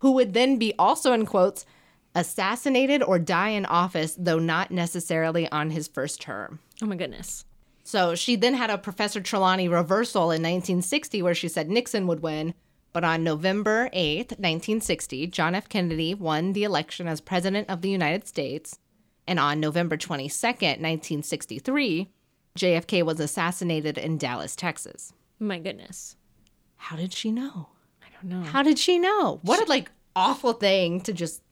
who 0.00 0.10
would 0.10 0.34
then 0.34 0.58
be 0.58 0.74
also 0.80 1.12
in 1.12 1.26
quotes, 1.26 1.64
assassinated 2.12 3.04
or 3.04 3.20
die 3.20 3.50
in 3.50 3.66
office, 3.66 4.16
though 4.18 4.40
not 4.40 4.72
necessarily 4.72 5.48
on 5.52 5.70
his 5.70 5.86
first 5.86 6.20
term. 6.20 6.58
Oh 6.82 6.86
my 6.86 6.96
goodness. 6.96 7.44
So 7.84 8.16
she 8.16 8.34
then 8.34 8.54
had 8.54 8.70
a 8.70 8.78
Professor 8.78 9.20
Trelawney 9.20 9.68
reversal 9.68 10.32
in 10.32 10.42
1960 10.42 11.22
where 11.22 11.36
she 11.36 11.46
said 11.46 11.70
Nixon 11.70 12.08
would 12.08 12.24
win. 12.24 12.52
But 12.92 13.04
on 13.04 13.22
November 13.22 13.90
8th, 13.94 14.40
1960, 14.40 15.28
John 15.28 15.54
F. 15.54 15.68
Kennedy 15.68 16.14
won 16.14 16.52
the 16.52 16.64
election 16.64 17.06
as 17.06 17.20
President 17.20 17.70
of 17.70 17.80
the 17.80 17.90
United 17.90 18.26
States. 18.26 18.79
And 19.30 19.38
on 19.38 19.60
November 19.60 19.96
22nd, 19.96 20.80
1963, 20.80 22.10
JFK 22.58 23.04
was 23.04 23.20
assassinated 23.20 23.96
in 23.96 24.18
Dallas, 24.18 24.56
Texas. 24.56 25.12
My 25.38 25.60
goodness. 25.60 26.16
How 26.74 26.96
did 26.96 27.12
she 27.12 27.30
know? 27.30 27.68
I 28.02 28.06
don't 28.12 28.28
know. 28.28 28.42
How 28.42 28.64
did 28.64 28.76
she 28.76 28.98
know? 28.98 29.38
What 29.42 29.64
a 29.64 29.68
like 29.68 29.92
awful 30.16 30.52
thing 30.52 31.00
to 31.02 31.12
just 31.12 31.42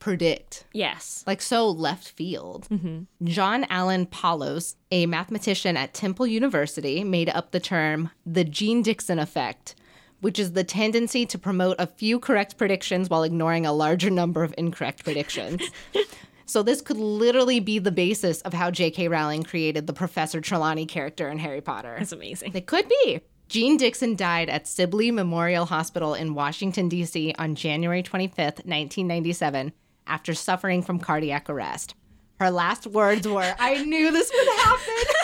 predict. 0.00 0.66
yes. 0.74 1.24
Like 1.26 1.40
so 1.40 1.66
left 1.66 2.10
field. 2.10 2.68
Mm-hmm. 2.70 3.26
John 3.26 3.64
Allen 3.70 4.04
Paulos, 4.04 4.74
a 4.90 5.06
mathematician 5.06 5.78
at 5.78 5.94
Temple 5.94 6.26
University, 6.26 7.02
made 7.04 7.30
up 7.30 7.52
the 7.52 7.60
term 7.60 8.10
the 8.26 8.44
Jeane 8.44 8.82
Dixon 8.82 9.18
effect, 9.18 9.74
which 10.20 10.38
is 10.38 10.52
the 10.52 10.62
tendency 10.62 11.24
to 11.24 11.38
promote 11.38 11.76
a 11.78 11.86
few 11.86 12.18
correct 12.18 12.58
predictions 12.58 13.08
while 13.08 13.22
ignoring 13.22 13.64
a 13.64 13.72
larger 13.72 14.10
number 14.10 14.42
of 14.42 14.54
incorrect 14.58 15.04
predictions. 15.04 15.62
so 16.46 16.62
this 16.62 16.80
could 16.80 16.96
literally 16.96 17.60
be 17.60 17.78
the 17.78 17.92
basis 17.92 18.40
of 18.42 18.52
how 18.52 18.70
J.K. 18.70 19.08
Rowling 19.08 19.42
created 19.42 19.86
the 19.86 19.92
Professor 19.92 20.40
Trelawney 20.40 20.86
character 20.86 21.28
in 21.28 21.38
Harry 21.38 21.60
Potter. 21.60 21.96
That's 21.98 22.12
amazing. 22.12 22.52
It 22.54 22.66
could 22.66 22.88
be. 22.88 23.20
Jeane 23.48 23.76
Dixon 23.76 24.16
died 24.16 24.48
at 24.48 24.66
Sibley 24.66 25.10
Memorial 25.10 25.66
Hospital 25.66 26.14
in 26.14 26.34
Washington, 26.34 26.88
D.C. 26.88 27.34
on 27.38 27.54
January 27.54 28.02
25th, 28.02 28.64
1997, 28.64 29.72
after 30.06 30.34
suffering 30.34 30.82
from 30.82 30.98
cardiac 30.98 31.48
arrest. 31.50 31.94
Her 32.40 32.50
last 32.50 32.86
words 32.86 33.28
were, 33.28 33.54
I 33.58 33.84
knew 33.84 34.10
this 34.10 34.32
would 34.34 34.48
happen. 34.58 35.04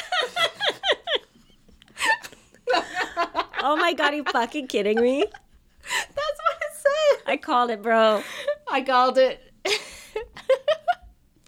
Oh 3.62 3.76
my 3.76 3.92
god, 3.92 4.14
are 4.14 4.16
you 4.16 4.24
fucking 4.24 4.68
kidding 4.68 5.00
me? 5.00 5.22
That's 5.22 6.16
what 6.16 6.56
it 6.60 6.72
said. 6.74 7.22
I 7.26 7.36
called 7.36 7.70
it, 7.70 7.82
bro. 7.82 8.22
I 8.70 8.80
called 8.80 9.18
it. 9.18 9.40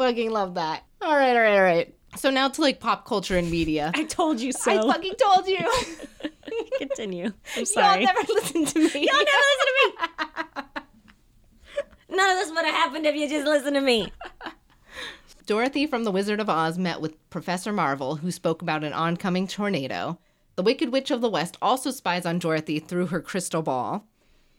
fucking 0.03 0.31
love 0.31 0.55
that. 0.55 0.85
All 1.01 1.17
right, 1.17 1.37
all 1.37 1.43
right, 1.43 1.57
all 1.57 1.63
right. 1.63 1.95
So 2.17 2.31
now 2.31 2.49
to 2.49 2.61
like 2.61 2.81
pop 2.81 3.07
culture 3.07 3.39
and 3.39 3.51
media. 3.51 3.91
I 3.95 4.05
told 4.05 4.41
you 4.41 4.53
so. 4.53 4.71
I 4.71 4.93
fucking 4.93 5.15
told 5.15 5.47
you. 5.47 5.59
Continue. 6.79 7.33
I'm 7.57 7.65
sorry. 7.65 8.05
Y'all 8.05 8.15
never 8.15 8.33
listen 8.33 8.65
to 8.67 8.79
me. 8.79 9.07
Y'all 9.07 9.25
never 9.25 9.43
listen 9.51 9.67
to 9.67 9.75
me. 9.81 10.83
None 12.11 12.31
of 12.31 12.37
this 12.37 12.51
would 12.51 12.65
have 12.67 12.75
happened 12.75 13.07
if 13.07 13.15
you 13.15 13.29
just 13.29 13.47
listened 13.47 13.75
to 13.75 13.81
me. 13.81 14.13
Dorothy 15.47 15.87
from 15.87 16.05
The 16.05 16.13
Wizard 16.13 16.41
of 16.41 16.51
Oz 16.51 16.77
met 16.79 17.01
with 17.01 17.31
Professor 17.31 17.73
Marvel, 17.73 18.17
who 18.17 18.31
spoke 18.31 18.61
about 18.61 18.85
an 18.85 18.93
oncoming 18.93 19.47
tornado. 19.47 20.19
The 20.57 20.63
Wicked 20.63 20.93
Witch 20.93 21.11
of 21.11 21.23
the 21.23 21.31
West 21.31 21.57
also 21.63 21.91
spies 21.91 22.27
on 22.27 22.39
Dorothy 22.39 22.79
through 22.79 23.07
her 23.07 23.21
crystal 23.23 23.63
ball. 23.63 24.07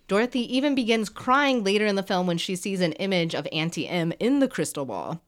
Dorothy 0.08 0.56
even 0.56 0.76
begins 0.76 1.10
crying 1.10 1.64
later 1.64 1.86
in 1.86 1.96
the 1.96 2.04
film 2.04 2.26
when 2.26 2.40
she 2.40 2.56
sees 2.56 2.82
an 2.82 2.94
image 2.94 3.36
of 3.36 3.48
Auntie 3.52 3.88
Em 3.88 4.12
in 4.20 4.40
the 4.40 4.48
crystal 4.48 4.86
ball. 4.86 5.22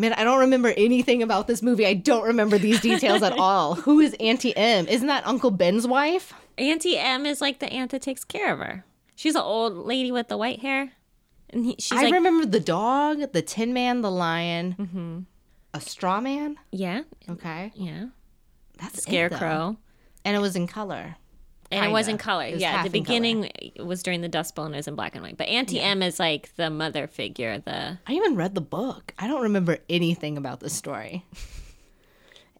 Man, 0.00 0.14
I 0.14 0.24
don't 0.24 0.40
remember 0.40 0.72
anything 0.76 1.22
about 1.22 1.46
this 1.46 1.62
movie. 1.62 1.86
I 1.86 1.92
don't 1.94 2.24
remember 2.24 2.56
these 2.56 2.80
details 2.80 3.22
at 3.22 3.32
all. 3.38 3.74
Who 3.74 4.00
is 4.00 4.16
Auntie 4.18 4.56
Em? 4.56 4.88
Isn't 4.88 5.08
that 5.08 5.26
Uncle 5.26 5.50
Ben's 5.50 5.86
wife? 5.86 6.32
Auntie 6.56 6.96
Em 6.96 7.26
is 7.26 7.40
like 7.42 7.58
the 7.58 7.70
aunt 7.70 7.90
that 7.90 8.00
takes 8.02 8.24
care 8.24 8.52
of 8.52 8.58
her. 8.60 8.84
She's 9.14 9.34
an 9.34 9.42
old 9.42 9.74
lady 9.76 10.10
with 10.10 10.28
the 10.28 10.38
white 10.38 10.60
hair. 10.60 10.92
And 11.50 11.66
he, 11.66 11.76
she's 11.78 11.98
I 11.98 12.04
like, 12.04 12.14
remember 12.14 12.46
the 12.46 12.60
dog, 12.60 13.32
the 13.32 13.42
Tin 13.42 13.74
Man, 13.74 14.00
the 14.00 14.10
lion, 14.10 14.76
mm-hmm. 14.78 15.18
a 15.74 15.80
straw 15.80 16.20
man. 16.20 16.56
yeah, 16.72 17.02
Okay, 17.28 17.70
yeah. 17.74 18.06
that's 18.78 18.98
it. 18.98 19.02
Scarecrow. 19.02 19.76
and 20.24 20.34
it 20.36 20.40
was 20.40 20.56
in 20.56 20.66
color. 20.66 21.16
And 21.70 21.84
it 21.84 21.92
was 21.92 22.08
in 22.08 22.18
color. 22.18 22.50
Was 22.50 22.60
yeah, 22.60 22.82
the 22.82 22.90
beginning 22.90 23.50
it 23.54 23.84
was 23.84 24.02
during 24.02 24.22
the 24.22 24.28
Dust 24.28 24.54
Bowl 24.54 24.64
and 24.64 24.74
it 24.74 24.78
was 24.78 24.88
in 24.88 24.96
black 24.96 25.14
and 25.14 25.22
white. 25.22 25.36
But 25.36 25.48
Auntie 25.48 25.80
Em 25.80 26.02
is 26.02 26.18
like 26.18 26.54
the 26.56 26.68
mother 26.68 27.06
figure, 27.06 27.58
the 27.58 27.98
I 28.06 28.12
even 28.12 28.34
read 28.34 28.54
the 28.54 28.60
book. 28.60 29.14
I 29.18 29.28
don't 29.28 29.42
remember 29.42 29.78
anything 29.88 30.36
about 30.36 30.60
this 30.60 30.72
story. 30.72 31.24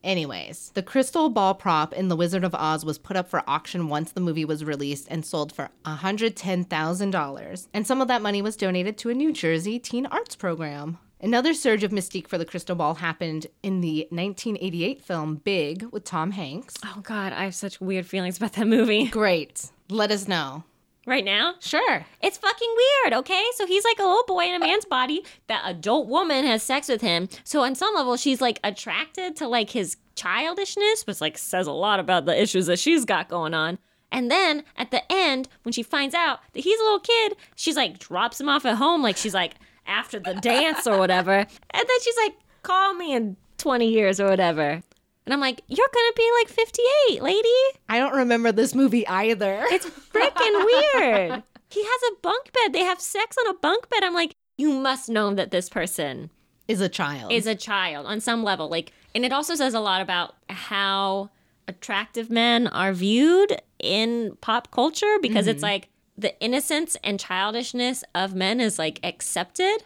Anyways, 0.02 0.70
the 0.74 0.82
crystal 0.82 1.28
ball 1.28 1.54
prop 1.54 1.92
in 1.92 2.08
The 2.08 2.16
Wizard 2.16 2.42
of 2.42 2.54
Oz 2.54 2.86
was 2.86 2.96
put 2.96 3.16
up 3.18 3.28
for 3.28 3.42
auction 3.46 3.88
once 3.88 4.12
the 4.12 4.20
movie 4.20 4.46
was 4.46 4.64
released 4.64 5.06
and 5.10 5.26
sold 5.26 5.52
for 5.52 5.68
$110,000. 5.84 7.68
And 7.74 7.86
some 7.86 8.00
of 8.00 8.08
that 8.08 8.22
money 8.22 8.40
was 8.40 8.56
donated 8.56 8.96
to 8.98 9.10
a 9.10 9.14
New 9.14 9.30
Jersey 9.32 9.78
teen 9.78 10.06
arts 10.06 10.36
program. 10.36 10.98
Another 11.22 11.52
surge 11.52 11.84
of 11.84 11.90
mystique 11.90 12.28
for 12.28 12.38
the 12.38 12.46
crystal 12.46 12.74
ball 12.74 12.94
happened 12.94 13.46
in 13.62 13.82
the 13.82 14.06
1988 14.10 15.02
film 15.02 15.36
Big 15.36 15.84
with 15.92 16.04
Tom 16.04 16.30
Hanks. 16.30 16.74
Oh 16.84 17.00
god, 17.02 17.34
I 17.34 17.44
have 17.44 17.54
such 17.54 17.78
weird 17.80 18.06
feelings 18.06 18.38
about 18.38 18.54
that 18.54 18.66
movie. 18.66 19.06
Great. 19.10 19.66
Let 19.90 20.10
us 20.10 20.26
know. 20.26 20.64
Right 21.06 21.24
now? 21.24 21.54
Sure. 21.60 22.06
It's 22.22 22.38
fucking 22.38 22.74
weird, 23.04 23.14
okay? 23.20 23.44
So 23.56 23.66
he's 23.66 23.84
like 23.84 23.98
a 23.98 24.04
little 24.04 24.24
boy 24.26 24.44
in 24.44 24.54
a 24.54 24.58
man's 24.58 24.84
body. 24.84 25.22
That 25.48 25.62
adult 25.66 26.08
woman 26.08 26.46
has 26.46 26.62
sex 26.62 26.88
with 26.88 27.00
him. 27.02 27.28
So 27.44 27.62
on 27.62 27.74
some 27.74 27.94
level, 27.94 28.16
she's 28.16 28.40
like 28.40 28.58
attracted 28.64 29.36
to 29.36 29.48
like 29.48 29.70
his 29.70 29.96
childishness, 30.14 31.06
which 31.06 31.20
like 31.20 31.36
says 31.36 31.66
a 31.66 31.72
lot 31.72 32.00
about 32.00 32.24
the 32.24 32.40
issues 32.40 32.66
that 32.66 32.78
she's 32.78 33.04
got 33.04 33.28
going 33.28 33.52
on. 33.54 33.78
And 34.12 34.30
then 34.30 34.64
at 34.76 34.90
the 34.90 35.02
end, 35.12 35.48
when 35.64 35.72
she 35.72 35.82
finds 35.82 36.14
out 36.14 36.40
that 36.52 36.60
he's 36.60 36.80
a 36.80 36.82
little 36.82 37.00
kid, 37.00 37.36
she's 37.56 37.76
like 37.76 37.98
drops 37.98 38.40
him 38.40 38.48
off 38.48 38.64
at 38.64 38.76
home, 38.76 39.02
like 39.02 39.16
she's 39.16 39.34
like 39.34 39.54
after 39.90 40.18
the 40.18 40.34
dance 40.34 40.86
or 40.86 40.98
whatever. 40.98 41.34
And 41.34 41.48
then 41.72 42.00
she's 42.02 42.16
like, 42.24 42.34
call 42.62 42.94
me 42.94 43.14
in 43.14 43.36
20 43.58 43.88
years 43.88 44.20
or 44.20 44.28
whatever. 44.28 44.82
And 45.26 45.34
I'm 45.34 45.40
like, 45.40 45.60
you're 45.68 45.88
gonna 45.92 46.12
be 46.16 46.30
like 46.40 46.48
58, 46.48 47.22
lady. 47.22 47.48
I 47.88 47.98
don't 47.98 48.14
remember 48.14 48.52
this 48.52 48.74
movie 48.74 49.06
either. 49.06 49.64
It's 49.70 49.86
freaking 49.86 50.64
weird. 50.64 51.42
He 51.68 51.84
has 51.84 52.12
a 52.12 52.20
bunk 52.22 52.50
bed. 52.52 52.72
They 52.72 52.84
have 52.84 53.00
sex 53.00 53.36
on 53.38 53.54
a 53.54 53.58
bunk 53.58 53.88
bed. 53.90 54.02
I'm 54.02 54.14
like, 54.14 54.34
you 54.56 54.72
must 54.72 55.08
know 55.08 55.32
that 55.34 55.50
this 55.50 55.68
person 55.68 56.30
is 56.66 56.80
a 56.80 56.88
child. 56.88 57.32
is 57.32 57.46
a 57.46 57.54
child 57.54 58.06
on 58.06 58.20
some 58.20 58.42
level. 58.42 58.68
Like, 58.68 58.92
and 59.14 59.24
it 59.24 59.32
also 59.32 59.54
says 59.54 59.74
a 59.74 59.80
lot 59.80 60.00
about 60.00 60.34
how 60.48 61.30
attractive 61.68 62.30
men 62.30 62.66
are 62.66 62.92
viewed 62.92 63.60
in 63.78 64.36
pop 64.40 64.70
culture 64.72 65.18
because 65.22 65.46
it's 65.46 65.58
mm-hmm. 65.58 65.72
like 65.72 65.88
the 66.20 66.38
innocence 66.40 66.96
and 67.02 67.18
childishness 67.18 68.04
of 68.14 68.34
men 68.34 68.60
is 68.60 68.78
like 68.78 69.00
accepted. 69.02 69.84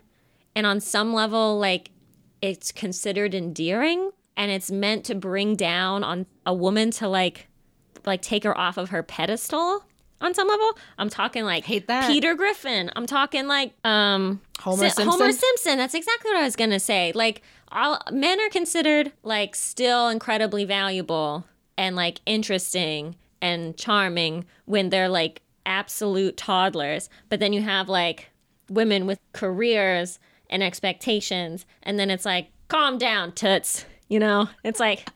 And 0.57 0.67
on 0.67 0.81
some 0.81 1.13
level, 1.13 1.59
like 1.59 1.91
it's 2.43 2.73
considered 2.73 3.35
endearing 3.35 4.11
and 4.37 4.51
it's 4.51 4.71
meant 4.71 5.05
to 5.07 5.15
bring 5.15 5.55
down 5.57 6.03
on 6.03 6.27
a 6.45 6.53
woman 6.53 6.91
to 6.93 7.09
like 7.09 7.49
like 8.05 8.21
take 8.21 8.45
her 8.45 8.57
off 8.57 8.77
of 8.77 8.91
her 8.91 9.03
pedestal 9.03 9.85
on 10.21 10.35
some 10.35 10.49
level. 10.49 10.73
I'm 10.99 11.09
talking 11.09 11.45
like 11.45 11.65
Hate 11.65 11.87
that. 11.87 12.11
Peter 12.11 12.35
Griffin. 12.35 12.91
I'm 12.97 13.07
talking 13.07 13.47
like 13.47 13.73
um 13.85 14.41
Homer 14.59 14.91
Si- 14.91 15.03
Homer 15.03 15.31
Simpson? 15.31 15.39
Simpson. 15.39 15.79
That's 15.79 15.95
exactly 15.95 16.33
what 16.33 16.41
I 16.41 16.45
was 16.45 16.57
gonna 16.57 16.81
say. 16.81 17.13
Like 17.15 17.43
all 17.71 18.01
men 18.11 18.41
are 18.41 18.51
considered 18.51 19.13
like 19.23 19.55
still 19.55 20.09
incredibly 20.09 20.65
valuable 20.65 21.45
and 21.79 21.95
like 21.95 22.21
interesting 22.27 23.17
and 23.41 23.77
charming 23.77 24.47
when 24.65 24.91
they're 24.91 25.09
like 25.09 25.43
absolute 25.67 26.37
toddlers. 26.37 27.09
But 27.29 27.41
then 27.41 27.53
you 27.53 27.63
have 27.63 27.89
like 27.89 28.31
women 28.69 29.07
with 29.07 29.19
careers 29.33 30.19
and 30.51 30.63
expectations, 30.63 31.67
and 31.83 31.99
then 31.99 32.11
it's 32.11 32.25
like, 32.25 32.49
calm 32.69 32.99
down, 32.99 33.33
toots. 33.33 33.85
You 34.09 34.19
know, 34.21 34.49
it's 34.63 34.79
like, 34.79 35.09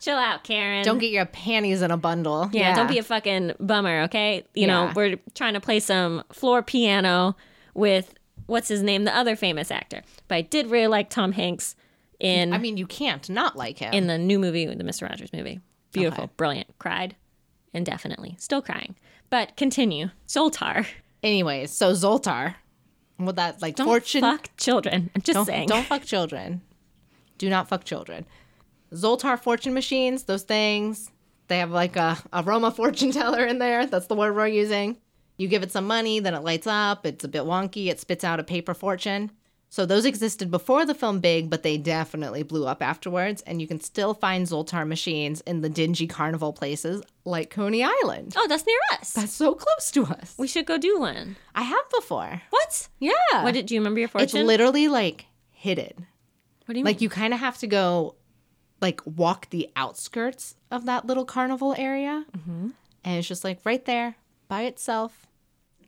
chill 0.00 0.16
out, 0.16 0.42
Karen. 0.44 0.84
Don't 0.84 0.98
get 0.98 1.10
your 1.12 1.24
panties 1.26 1.82
in 1.82 1.90
a 1.90 1.96
bundle. 1.96 2.50
Yeah, 2.52 2.74
don't 2.74 2.88
be 2.88 2.98
a 2.98 3.02
fucking 3.02 3.52
bummer, 3.60 4.02
okay? 4.02 4.44
You 4.54 4.66
know, 4.66 4.92
we're 4.94 5.16
trying 5.34 5.54
to 5.54 5.60
play 5.60 5.80
some 5.80 6.24
floor 6.32 6.62
piano 6.62 7.36
with 7.74 8.12
what's 8.46 8.68
his 8.68 8.82
name, 8.82 9.04
the 9.04 9.16
other 9.16 9.36
famous 9.36 9.70
actor. 9.70 10.02
But 10.26 10.34
I 10.34 10.40
did 10.42 10.66
really 10.68 10.88
like 10.88 11.10
Tom 11.10 11.32
Hanks 11.32 11.76
in 12.18 12.52
I 12.52 12.58
mean, 12.58 12.76
you 12.76 12.86
can't 12.86 13.28
not 13.30 13.56
like 13.56 13.78
him. 13.78 13.92
in 13.94 14.08
the 14.08 14.18
new 14.18 14.38
movie, 14.40 14.66
the 14.66 14.82
Mr. 14.84 15.08
Rogers 15.08 15.32
movie. 15.32 15.60
Beautiful, 15.92 16.24
Okay. 16.24 16.32
brilliant. 16.36 16.78
Cried, 16.80 17.14
indefinitely. 17.72 18.34
Still 18.38 18.60
crying. 18.62 18.96
But 19.30 19.56
continue. 19.56 20.10
Zoltar. 20.26 20.86
Anyways, 21.22 21.70
so 21.72 21.92
Zoltar, 21.92 22.54
with 23.18 23.36
that 23.36 23.60
like 23.60 23.76
Don't 23.76 23.86
fortune, 23.86 24.20
fuck 24.20 24.48
children. 24.56 25.10
I'm 25.14 25.22
just 25.22 25.34
don't, 25.34 25.46
saying. 25.46 25.68
don't 25.68 25.84
fuck 25.86 26.04
children. 26.04 26.62
Do 27.38 27.50
not 27.50 27.68
fuck 27.68 27.84
children. 27.84 28.26
Zoltar 28.92 29.38
fortune 29.38 29.74
machines, 29.74 30.24
those 30.24 30.42
things, 30.42 31.10
they 31.48 31.58
have 31.58 31.70
like 31.70 31.96
a 31.96 32.18
aroma 32.32 32.70
fortune 32.70 33.10
teller 33.12 33.44
in 33.44 33.58
there. 33.58 33.86
That's 33.86 34.06
the 34.06 34.14
word 34.14 34.36
we're 34.36 34.46
using. 34.46 34.98
You 35.36 35.48
give 35.48 35.62
it 35.62 35.72
some 35.72 35.86
money, 35.86 36.20
then 36.20 36.34
it 36.34 36.42
lights 36.42 36.66
up. 36.66 37.06
It's 37.06 37.24
a 37.24 37.28
bit 37.28 37.42
wonky. 37.42 37.88
It 37.88 38.00
spits 38.00 38.24
out 38.24 38.40
a 38.40 38.44
paper 38.44 38.74
fortune. 38.74 39.30
So 39.70 39.84
those 39.84 40.06
existed 40.06 40.50
before 40.50 40.86
the 40.86 40.94
film 40.94 41.20
Big, 41.20 41.50
but 41.50 41.62
they 41.62 41.76
definitely 41.76 42.42
blew 42.42 42.66
up 42.66 42.82
afterwards. 42.82 43.42
And 43.42 43.60
you 43.60 43.68
can 43.68 43.80
still 43.80 44.14
find 44.14 44.46
Zoltar 44.46 44.86
machines 44.88 45.42
in 45.42 45.60
the 45.60 45.68
dingy 45.68 46.06
carnival 46.06 46.54
places 46.54 47.02
like 47.26 47.50
Coney 47.50 47.84
Island. 47.84 48.34
Oh, 48.36 48.46
that's 48.48 48.64
near 48.66 48.78
us. 48.94 49.12
That's 49.12 49.32
so 49.32 49.54
close 49.54 49.90
to 49.90 50.04
us. 50.06 50.34
we 50.38 50.48
should 50.48 50.64
go 50.64 50.78
do 50.78 50.98
one. 50.98 51.36
I 51.54 51.62
have 51.62 51.90
before. 51.94 52.40
What? 52.48 52.88
Yeah. 52.98 53.12
What 53.42 53.52
did 53.52 53.66
do 53.66 53.74
you 53.74 53.80
remember 53.80 54.00
your 54.00 54.08
fortune? 54.08 54.24
it's 54.24 54.46
literally 54.46 54.88
like 54.88 55.26
hidden. 55.50 56.06
what 56.64 56.72
do 56.72 56.78
you 56.78 56.84
Like 56.84 56.84
mean? 56.84 56.84
Like 56.94 57.00
you 57.02 57.10
kind 57.10 57.34
of 57.34 57.40
have 57.40 57.58
to 57.58 57.66
go, 57.66 58.14
like 58.80 59.00
walk 59.04 59.50
the 59.50 59.68
outskirts 59.76 60.54
of 60.70 60.86
that 60.86 61.04
little 61.04 61.24
carnival 61.26 61.74
area, 61.76 62.24
Mm-hmm. 62.36 62.68
and 63.04 63.18
it's 63.18 63.28
just 63.28 63.44
like 63.44 63.58
right 63.64 63.84
there 63.84 64.14
by 64.48 64.62
itself. 64.62 65.26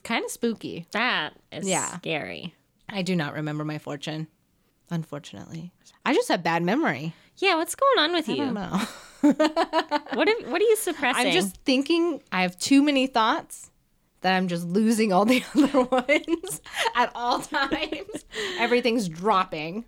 Kind 0.02 0.24
of 0.24 0.30
spooky. 0.30 0.86
That 0.92 1.30
is 1.50 1.66
Yeah. 1.68 1.96
scary. 1.96 2.54
I 2.90 3.02
do 3.02 3.14
not 3.16 3.34
remember 3.34 3.64
my 3.64 3.78
fortune, 3.78 4.26
unfortunately. 4.90 5.72
I 6.04 6.14
just 6.14 6.28
have 6.28 6.42
bad 6.42 6.62
memory. 6.62 7.14
Yeah, 7.36 7.56
what's 7.56 7.74
going 7.74 7.98
on 7.98 8.12
with 8.12 8.28
I 8.28 8.32
you? 8.32 8.44
don't 8.44 8.54
know. 8.54 8.80
What 10.14 10.28
if, 10.28 10.48
what 10.48 10.60
are 10.60 10.64
you 10.64 10.76
suppressing? 10.76 11.26
I'm 11.26 11.32
just 11.32 11.56
thinking 11.64 12.22
I 12.32 12.42
have 12.42 12.58
too 12.58 12.82
many 12.82 13.06
thoughts 13.06 13.70
that 14.22 14.34
I'm 14.34 14.48
just 14.48 14.66
losing 14.66 15.12
all 15.12 15.24
the 15.24 15.42
other 15.54 15.82
ones 15.82 16.60
at 16.96 17.12
all 17.14 17.40
times. 17.40 18.24
Everything's 18.58 19.08
dropping. 19.08 19.84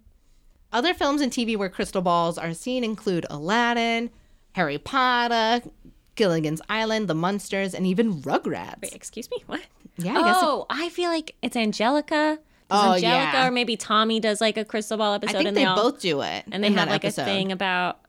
Other 0.72 0.92
films 0.94 1.20
and 1.22 1.32
TV 1.32 1.56
where 1.56 1.68
crystal 1.70 2.02
balls 2.02 2.36
are 2.38 2.52
seen 2.54 2.84
include 2.84 3.26
Aladdin, 3.30 4.10
Harry 4.52 4.78
Potter, 4.78 5.66
Gilligan's 6.14 6.60
Island, 6.68 7.08
The 7.08 7.14
Munsters, 7.14 7.74
and 7.74 7.86
even 7.86 8.22
Rugrats. 8.22 8.82
Wait, 8.82 8.94
excuse 8.94 9.30
me. 9.30 9.42
What? 9.46 9.62
Yeah, 9.96 10.12
I 10.18 10.22
guess 10.22 10.36
it- 10.36 10.44
oh, 10.44 10.66
I 10.70 10.88
feel 10.90 11.10
like 11.10 11.34
it's 11.42 11.56
Angelica. 11.56 12.38
Oh, 12.72 12.92
Angelica 12.94 13.02
yeah. 13.04 13.46
or 13.46 13.50
maybe 13.50 13.76
Tommy 13.76 14.20
does 14.20 14.40
like 14.40 14.56
a 14.56 14.64
crystal 14.64 14.96
ball 14.98 15.14
episode. 15.14 15.34
I 15.34 15.38
think 15.38 15.48
and 15.48 15.56
they 15.56 15.64
all 15.64 15.76
both 15.76 16.00
do 16.00 16.20
it. 16.22 16.44
and 16.50 16.62
they 16.64 16.70
have 16.72 16.88
like 16.88 17.04
episode. 17.04 17.22
a 17.22 17.24
thing 17.26 17.52
about. 17.52 18.00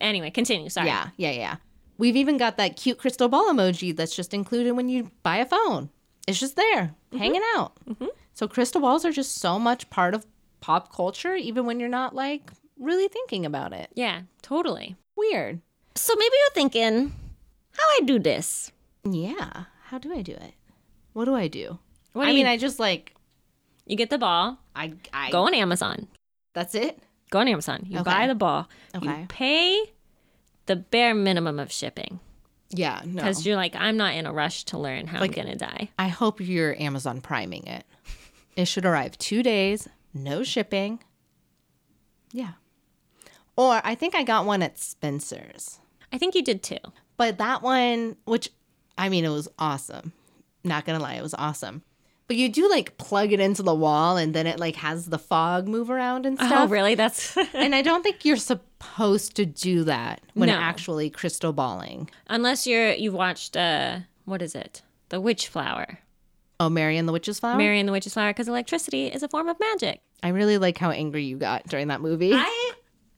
Anyway, 0.00 0.30
continue. 0.30 0.68
Sorry. 0.68 0.88
Yeah, 0.88 1.08
yeah, 1.16 1.30
yeah. 1.30 1.56
We've 1.98 2.16
even 2.16 2.36
got 2.36 2.56
that 2.58 2.76
cute 2.76 2.98
crystal 2.98 3.28
ball 3.28 3.50
emoji 3.52 3.96
that's 3.96 4.14
just 4.14 4.34
included 4.34 4.72
when 4.72 4.88
you 4.88 5.10
buy 5.22 5.38
a 5.38 5.46
phone. 5.46 5.88
It's 6.28 6.38
just 6.40 6.56
there, 6.56 6.94
Mm-hmm. 7.12 7.18
hanging 7.18 7.42
out. 7.54 7.76
So 8.34 8.46
crystal 8.48 8.80
balls 8.82 9.04
are 9.06 9.12
just 9.12 9.36
so 9.36 9.58
much 9.58 9.88
part 9.90 10.12
of 10.14 10.26
pop 10.60 10.92
culture, 10.94 11.34
even 11.34 11.64
when 11.64 11.80
you're 11.80 11.88
not 11.88 12.14
like 12.14 12.50
really 12.78 13.08
thinking 13.08 13.46
about 13.46 13.72
it. 13.72 13.88
Yeah, 13.94 14.22
totally. 14.42 14.96
Weird. 15.16 15.60
So 15.94 16.14
maybe 16.14 16.34
you're 16.42 16.52
thinking, 16.54 17.12
how 17.72 17.84
I 17.96 18.00
do 18.04 18.18
this? 18.18 18.70
Yeah. 19.08 19.64
How 19.84 19.96
do 19.98 20.12
I 20.12 20.20
do 20.20 20.32
it? 20.32 20.52
What 21.14 21.24
do 21.24 21.34
I 21.34 21.48
do? 21.48 21.78
What 22.12 22.26
I 22.26 22.30
do 22.32 22.34
mean, 22.36 22.44
you, 22.46 22.52
I 22.52 22.56
just 22.58 22.78
like 22.78 23.14
you 23.86 23.96
get 23.96 24.10
the 24.10 24.18
ball, 24.18 24.58
I 24.74 24.92
I 25.12 25.30
go 25.30 25.42
on 25.46 25.54
Amazon. 25.54 26.08
That's 26.54 26.74
it. 26.74 26.98
Go 27.30 27.38
on 27.40 27.48
Amazon. 27.48 27.84
You 27.86 28.00
Okay. 28.00 28.10
buy 28.10 28.26
the 28.26 28.34
ball. 28.34 28.68
Okay. 28.94 29.20
You 29.20 29.26
pay 29.28 29.82
the 30.66 30.76
bare 30.76 31.14
minimum 31.14 31.58
of 31.58 31.70
shipping 31.72 32.20
Yeah. 32.70 33.00
No. 33.04 33.14
because 33.22 33.44
you're 33.46 33.56
like, 33.56 33.74
I'm 33.76 33.96
not 33.96 34.14
in 34.14 34.26
a 34.26 34.32
rush 34.32 34.64
to 34.66 34.78
learn 34.78 35.06
how 35.06 35.20
Like- 35.20 35.36
I'm 35.38 35.44
gonna 35.44 35.56
die. 35.56 35.90
I 35.98 36.08
hope 36.08 36.40
you're 36.40 36.80
Amazon 36.80 37.20
priming 37.20 37.66
it. 37.66 37.84
It 38.56 38.66
should 38.66 38.84
arrive 38.86 39.18
two 39.18 39.42
days, 39.42 39.86
no 40.14 40.42
shipping. 40.42 41.02
Yeah. 42.32 42.52
Or 43.56 43.80
I 43.84 43.94
think 43.94 44.14
I 44.14 44.22
got 44.22 44.44
one 44.46 44.62
at 44.62 44.78
Spencer's. 44.78 45.78
I 46.12 46.18
think 46.18 46.34
you 46.34 46.42
did 46.42 46.62
too. 46.62 46.78
But 47.16 47.38
that 47.38 47.62
one, 47.62 48.16
which 48.24 48.50
I 48.98 49.08
mean, 49.08 49.24
it 49.24 49.30
was 49.30 49.48
awesome. 49.58 50.12
Not 50.64 50.84
gonna 50.84 50.98
lie, 51.00 51.14
it 51.14 51.22
was 51.22 51.34
awesome. 51.34 51.82
But 52.28 52.36
you 52.36 52.48
do 52.48 52.68
like 52.68 52.98
plug 52.98 53.32
it 53.32 53.38
into 53.40 53.62
the 53.62 53.74
wall 53.74 54.16
and 54.16 54.34
then 54.34 54.46
it 54.46 54.58
like 54.58 54.76
has 54.76 55.06
the 55.06 55.18
fog 55.18 55.68
move 55.68 55.90
around 55.90 56.26
and 56.26 56.36
stuff. 56.38 56.52
Oh, 56.52 56.66
really? 56.66 56.94
That's 56.96 57.36
And 57.54 57.74
I 57.74 57.82
don't 57.82 58.02
think 58.02 58.24
you're 58.24 58.36
supposed 58.36 59.36
to 59.36 59.46
do 59.46 59.84
that 59.84 60.20
when 60.34 60.48
No. 60.48 60.56
actually 60.56 61.08
crystal 61.10 61.52
balling. 61.52 62.10
unless 62.28 62.66
you're 62.66 62.92
you've 62.92 63.14
watched 63.14 63.56
uh 63.56 64.00
what 64.24 64.42
is 64.42 64.54
it? 64.56 64.82
The 65.10 65.20
Witch 65.20 65.46
Flower. 65.46 66.00
Oh, 66.58 66.68
Mary 66.68 66.96
and 66.96 67.06
the 67.06 67.12
Witch's 67.12 67.38
Flower? 67.38 67.56
Mary 67.56 67.78
and 67.78 67.88
the 67.88 67.92
Witch's 67.92 68.14
Flower 68.14 68.30
because 68.30 68.48
electricity 68.48 69.06
is 69.06 69.22
a 69.22 69.28
form 69.28 69.48
of 69.48 69.56
magic. 69.60 70.00
I 70.22 70.28
really 70.30 70.58
like 70.58 70.78
how 70.78 70.90
angry 70.90 71.22
you 71.24 71.36
got 71.36 71.66
during 71.68 71.88
that 71.88 72.00
movie. 72.00 72.32
I 72.34 72.72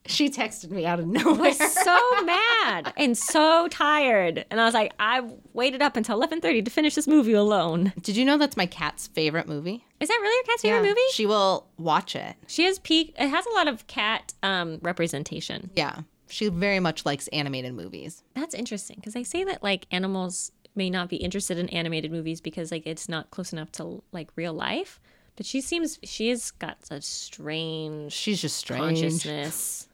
she 0.09 0.31
texted 0.31 0.71
me 0.71 0.87
out 0.87 0.99
of 0.99 1.07
nowhere. 1.07 1.35
was 1.35 1.59
so 1.59 2.23
mad 2.25 2.93
and 2.97 3.17
so 3.17 3.69
tired, 3.69 4.45
and 4.51 4.61
I 4.61 4.65
was 4.65 4.75
like, 4.75 4.93
I 4.99 5.23
waited 5.53 5.83
up 5.83 5.97
until 5.97 6.17
eleven 6.17 6.41
thirty 6.41 6.63
to 6.63 6.71
finish 6.71 6.95
this 6.95 7.07
movie 7.07 7.33
alone. 7.33 7.93
Did 8.01 8.17
you 8.17 8.25
know 8.25 8.39
that's 8.39 8.57
my 8.57 8.67
cat's 8.67 9.07
favorite 9.07 9.47
movie? 9.49 9.85
Is 10.01 10.09
that 10.09 10.19
really 10.21 10.37
your 10.37 10.45
cat's 10.45 10.63
favorite 10.63 10.83
movie? 10.89 11.01
She 11.13 11.27
will 11.27 11.67
watch 11.77 12.17
it. 12.17 12.37
She 12.47 12.65
has 12.65 12.79
peak. 12.79 13.15
It 13.19 13.29
has 13.29 13.47
a 13.47 13.51
lot 13.55 13.69
of 13.69 13.87
cat 13.87 14.35
um, 14.43 14.79
representation. 14.83 15.71
Yeah. 15.75 16.01
She 16.31 16.49
very 16.49 16.79
much 16.79 17.07
likes 17.07 17.27
animated 17.29 17.75
movies. 17.75 18.23
That's 18.35 18.55
interesting 18.55 18.97
because 18.97 19.15
they 19.15 19.25
say 19.25 19.45
that 19.45 19.63
like 19.63 19.87
animals 19.91 20.53
may 20.75 20.91
not 20.91 21.09
be 21.09 21.17
interested 21.17 21.59
in 21.59 21.69
animated 21.71 22.13
movies 22.13 22.41
because 22.41 22.71
like 22.71 22.87
it's 22.87 23.09
not 23.09 23.31
close 23.31 23.53
enough 23.53 23.73
to 23.73 24.03
like 24.13 24.29
real 24.37 24.53
life. 24.53 25.01
But 25.39 25.47
she 25.47 25.61
seems 25.61 26.01
she 26.03 26.31
has 26.31 26.51
got 26.51 26.79
a 26.91 27.01
strange 27.01 28.13
She's 28.13 28.43
just 28.43 28.57
strange. 28.57 29.01
consciousness. 29.01 29.87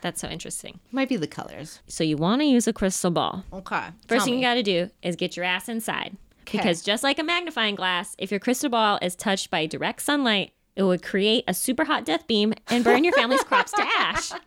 That's 0.00 0.20
so 0.20 0.28
interesting. 0.28 0.78
Might 0.92 1.08
be 1.08 1.16
the 1.16 1.26
colors. 1.26 1.80
So 1.88 2.04
you 2.04 2.16
want 2.16 2.40
to 2.40 2.46
use 2.46 2.68
a 2.68 2.72
crystal 2.72 3.10
ball. 3.10 3.44
Okay. 3.52 3.88
First 4.06 4.24
thing 4.26 4.34
you 4.34 4.40
got 4.40 4.54
to 4.54 4.62
do 4.62 4.88
is 5.02 5.16
get 5.16 5.36
your 5.36 5.44
ass 5.44 5.68
inside. 5.68 6.16
Because 6.44 6.82
just 6.82 7.02
like 7.02 7.18
a 7.18 7.24
magnifying 7.24 7.74
glass, 7.74 8.14
if 8.16 8.30
your 8.30 8.38
crystal 8.38 8.70
ball 8.70 9.00
is 9.02 9.16
touched 9.16 9.50
by 9.50 9.66
direct 9.66 10.02
sunlight, 10.02 10.52
it 10.76 10.84
would 10.84 11.02
create 11.02 11.42
a 11.48 11.52
super 11.52 11.84
hot 11.84 12.04
death 12.04 12.28
beam 12.28 12.54
and 12.68 12.84
burn 12.84 13.02
your 13.02 13.12
family's 13.12 13.42
crops 13.42 13.72
to 13.72 13.82
ash. 13.82 14.30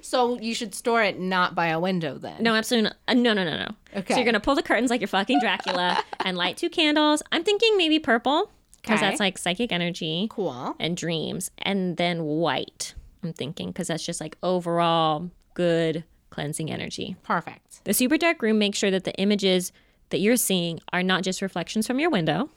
So 0.00 0.38
you 0.40 0.54
should 0.54 0.74
store 0.74 1.02
it 1.02 1.18
not 1.18 1.54
by 1.54 1.66
a 1.66 1.78
window 1.80 2.16
then. 2.18 2.42
No, 2.42 2.54
absolutely 2.54 2.90
not. 2.90 2.96
Uh, 3.08 3.14
no, 3.14 3.32
no, 3.34 3.44
no, 3.44 3.56
no. 3.58 3.68
Okay. 3.96 4.14
So 4.14 4.20
you're 4.20 4.24
gonna 4.24 4.40
pull 4.40 4.54
the 4.54 4.62
curtains 4.62 4.90
like 4.90 5.00
you're 5.00 5.08
fucking 5.08 5.40
Dracula 5.40 6.02
and 6.24 6.36
light 6.36 6.56
two 6.56 6.70
candles. 6.70 7.22
I'm 7.32 7.42
thinking 7.44 7.76
maybe 7.76 7.98
purple 7.98 8.50
because 8.86 9.00
Okay. 9.00 9.08
that's 9.10 9.20
like 9.20 9.36
psychic 9.36 9.72
energy 9.72 10.28
Cool. 10.30 10.76
and 10.78 10.96
dreams, 10.96 11.50
and 11.58 11.96
then 11.96 12.22
white. 12.24 12.94
I'm 13.24 13.32
thinking 13.32 13.68
because 13.68 13.88
that's 13.88 14.06
just 14.06 14.20
like 14.20 14.36
overall 14.42 15.30
good 15.54 16.04
cleansing 16.30 16.70
energy. 16.70 17.16
Perfect. 17.24 17.82
The 17.84 17.92
super 17.94 18.16
dark 18.16 18.42
room 18.42 18.58
makes 18.58 18.78
sure 18.78 18.90
that 18.92 19.02
the 19.04 19.14
images 19.16 19.72
that 20.10 20.20
you're 20.20 20.36
seeing 20.36 20.78
are 20.92 21.02
not 21.02 21.24
just 21.24 21.42
reflections 21.42 21.86
from 21.86 21.98
your 21.98 22.10
window. 22.10 22.48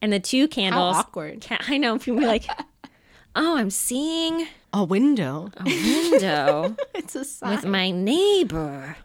And 0.00 0.12
the 0.12 0.18
two 0.18 0.48
candles. 0.48 0.94
How 0.96 1.00
awkward. 1.02 1.42
Ca- 1.46 1.60
I 1.68 1.78
know 1.78 1.96
people 1.98 2.18
be 2.20 2.26
like, 2.26 2.46
"Oh, 3.36 3.56
I'm 3.56 3.70
seeing 3.70 4.48
A 4.72 4.82
window. 4.82 5.50
a 5.56 5.64
window 5.64 6.76
It's 6.94 7.14
a 7.14 7.24
sign. 7.24 7.50
with 7.54 7.64
my 7.64 7.92
neighbor, 7.92 8.96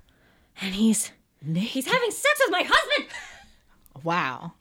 and 0.59 0.73
he's 0.73 1.11
he's 1.45 1.85
having 1.85 2.09
sex 2.09 2.41
with 2.43 2.51
my 2.51 2.63
husband." 2.67 3.09
Wow. 4.03 4.53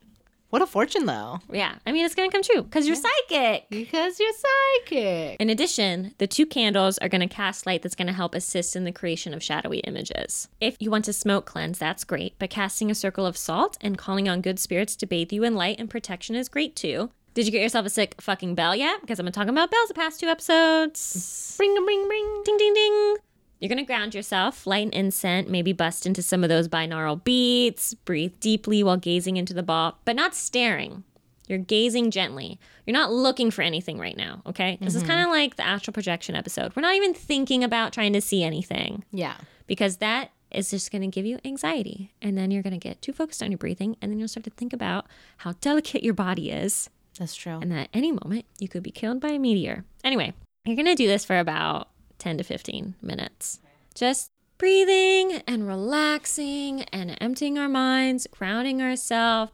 What 0.56 0.62
a 0.62 0.66
fortune 0.66 1.04
though. 1.04 1.40
Yeah, 1.52 1.74
I 1.84 1.92
mean 1.92 2.06
it's 2.06 2.14
gonna 2.14 2.30
come 2.30 2.42
true 2.42 2.62
because 2.62 2.86
you're 2.86 2.96
psychic. 2.96 3.68
Because 3.68 4.18
you're 4.18 4.32
psychic. 4.32 5.36
In 5.38 5.50
addition, 5.50 6.14
the 6.16 6.26
two 6.26 6.46
candles 6.46 6.96
are 6.96 7.10
going 7.10 7.20
to 7.20 7.26
cast 7.26 7.66
light 7.66 7.82
that's 7.82 7.94
going 7.94 8.06
to 8.06 8.12
help 8.14 8.34
assist 8.34 8.74
in 8.74 8.84
the 8.84 8.90
creation 8.90 9.34
of 9.34 9.42
shadowy 9.42 9.80
images. 9.80 10.48
If 10.58 10.76
you 10.80 10.90
want 10.90 11.04
to 11.04 11.12
smoke 11.12 11.44
cleanse, 11.44 11.78
that's 11.78 12.04
great, 12.04 12.36
but 12.38 12.48
casting 12.48 12.90
a 12.90 12.94
circle 12.94 13.26
of 13.26 13.36
salt 13.36 13.76
and 13.82 13.98
calling 13.98 14.30
on 14.30 14.40
good 14.40 14.58
spirits 14.58 14.96
to 14.96 15.06
bathe 15.06 15.30
you 15.30 15.44
in 15.44 15.56
light 15.56 15.78
and 15.78 15.90
protection 15.90 16.34
is 16.34 16.48
great 16.48 16.74
too. 16.74 17.10
Did 17.34 17.44
you 17.44 17.52
get 17.52 17.60
yourself 17.60 17.84
a 17.84 17.90
sick 17.90 18.18
fucking 18.18 18.54
bell 18.54 18.74
yet? 18.74 19.02
Because 19.02 19.20
I've 19.20 19.26
been 19.26 19.34
talking 19.34 19.50
about 19.50 19.70
bells 19.70 19.88
the 19.88 19.94
past 19.94 20.20
two 20.20 20.28
episodes. 20.28 21.54
Bring 21.58 21.74
bring 21.84 22.08
bring. 22.08 22.42
Ding 22.46 22.56
ding 22.56 22.72
ding. 22.72 23.16
You're 23.60 23.68
going 23.70 23.78
to 23.78 23.84
ground 23.84 24.14
yourself, 24.14 24.66
light 24.66 24.86
an 24.86 24.92
incense, 24.92 25.48
maybe 25.48 25.72
bust 25.72 26.04
into 26.06 26.22
some 26.22 26.42
of 26.42 26.48
those 26.50 26.68
binaural 26.68 27.22
beats, 27.22 27.94
breathe 27.94 28.34
deeply 28.38 28.82
while 28.82 28.96
gazing 28.98 29.36
into 29.38 29.54
the 29.54 29.62
ball, 29.62 29.98
but 30.04 30.14
not 30.16 30.34
staring. 30.34 31.04
You're 31.48 31.58
gazing 31.58 32.10
gently. 32.10 32.58
You're 32.86 32.92
not 32.96 33.12
looking 33.12 33.50
for 33.50 33.62
anything 33.62 33.98
right 33.98 34.16
now, 34.16 34.42
okay? 34.46 34.76
This 34.80 34.94
is 34.96 35.02
kind 35.04 35.20
of 35.20 35.28
like 35.28 35.56
the 35.56 35.64
astral 35.66 35.92
projection 35.94 36.34
episode. 36.34 36.74
We're 36.74 36.82
not 36.82 36.96
even 36.96 37.14
thinking 37.14 37.62
about 37.64 37.92
trying 37.92 38.12
to 38.14 38.20
see 38.20 38.42
anything 38.42 39.04
Yeah. 39.12 39.36
because 39.66 39.98
that 39.98 40.32
is 40.50 40.70
just 40.70 40.90
going 40.90 41.02
to 41.02 41.08
give 41.08 41.24
you 41.24 41.38
anxiety. 41.44 42.12
And 42.20 42.36
then 42.36 42.50
you're 42.50 42.62
going 42.64 42.78
to 42.78 42.78
get 42.88 43.00
too 43.00 43.12
focused 43.12 43.42
on 43.42 43.50
your 43.52 43.58
breathing. 43.58 43.96
And 44.02 44.10
then 44.10 44.18
you'll 44.18 44.28
start 44.28 44.44
to 44.44 44.50
think 44.50 44.72
about 44.72 45.06
how 45.38 45.52
delicate 45.60 46.02
your 46.02 46.14
body 46.14 46.50
is 46.50 46.90
That's 47.18 47.34
true. 47.34 47.58
and 47.62 47.70
that 47.72 47.78
at 47.78 47.88
any 47.94 48.10
moment 48.12 48.44
you 48.58 48.68
could 48.68 48.82
be 48.82 48.90
killed 48.90 49.20
by 49.20 49.28
a 49.30 49.38
meteor. 49.38 49.84
Anyway, 50.04 50.34
you're 50.64 50.76
going 50.76 50.86
to 50.86 50.94
do 50.96 51.06
this 51.06 51.24
for 51.24 51.38
about 51.38 51.88
10 52.18 52.38
to 52.38 52.44
15 52.44 52.94
minutes. 53.02 53.60
Just 53.94 54.30
breathing 54.58 55.42
and 55.46 55.66
relaxing 55.66 56.82
and 56.84 57.16
emptying 57.20 57.58
our 57.58 57.68
minds, 57.68 58.26
grounding 58.30 58.80
ourselves. 58.82 59.52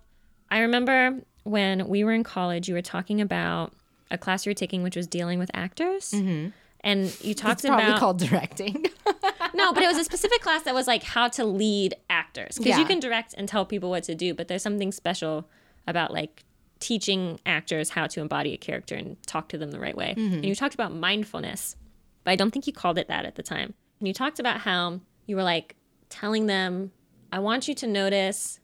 I 0.50 0.60
remember 0.60 1.20
when 1.44 1.88
we 1.88 2.04
were 2.04 2.12
in 2.12 2.22
college, 2.24 2.68
you 2.68 2.74
were 2.74 2.82
talking 2.82 3.20
about 3.20 3.72
a 4.10 4.18
class 4.18 4.44
you 4.46 4.50
were 4.50 4.54
taking, 4.54 4.82
which 4.82 4.96
was 4.96 5.06
dealing 5.06 5.38
with 5.38 5.50
actors. 5.54 6.10
Mm-hmm. 6.12 6.50
And 6.84 7.20
you 7.24 7.34
talked 7.34 7.60
It's 7.60 7.66
probably 7.66 7.84
about 7.86 7.98
called 8.00 8.18
directing. 8.18 8.86
no, 9.54 9.72
but 9.72 9.82
it 9.82 9.86
was 9.86 9.98
a 9.98 10.04
specific 10.04 10.40
class 10.42 10.62
that 10.64 10.74
was 10.74 10.86
like 10.86 11.02
how 11.04 11.28
to 11.28 11.44
lead 11.44 11.94
actors 12.10 12.58
because 12.58 12.70
Yeah. 12.70 12.78
you 12.80 12.84
can 12.86 12.98
direct 13.00 13.34
and 13.38 13.48
tell 13.48 13.64
people 13.64 13.88
what 13.88 14.02
to 14.04 14.14
do, 14.14 14.34
but 14.34 14.48
there's 14.48 14.62
something 14.62 14.90
special 14.92 15.48
about 15.86 16.12
like 16.12 16.44
teaching 16.80 17.38
actors 17.46 17.90
how 17.90 18.08
to 18.08 18.20
embody 18.20 18.52
a 18.52 18.56
character 18.56 18.96
and 18.96 19.16
talk 19.26 19.48
to 19.50 19.58
them 19.58 19.70
the 19.70 19.78
right 19.78 19.96
way. 19.96 20.14
Mm-hmm. 20.18 20.34
And 20.34 20.44
you 20.44 20.54
talked 20.56 20.74
about 20.74 20.92
mindfulness, 20.92 21.76
but 22.24 22.30
I 22.30 22.36
don't 22.36 22.50
think 22.50 22.66
you 22.66 22.72
called 22.72 22.98
it 22.98 23.08
that 23.08 23.24
at 23.24 23.34
the 23.34 23.42
time. 23.42 23.74
And 23.98 24.08
you 24.08 24.14
talked 24.14 24.38
about 24.38 24.60
how 24.60 25.00
you 25.26 25.36
were 25.36 25.42
like 25.42 25.76
telling 26.08 26.46
them, 26.46 26.92
I 27.30 27.38
want 27.38 27.68
you 27.68 27.74
to 27.76 27.86
notice 27.86 28.60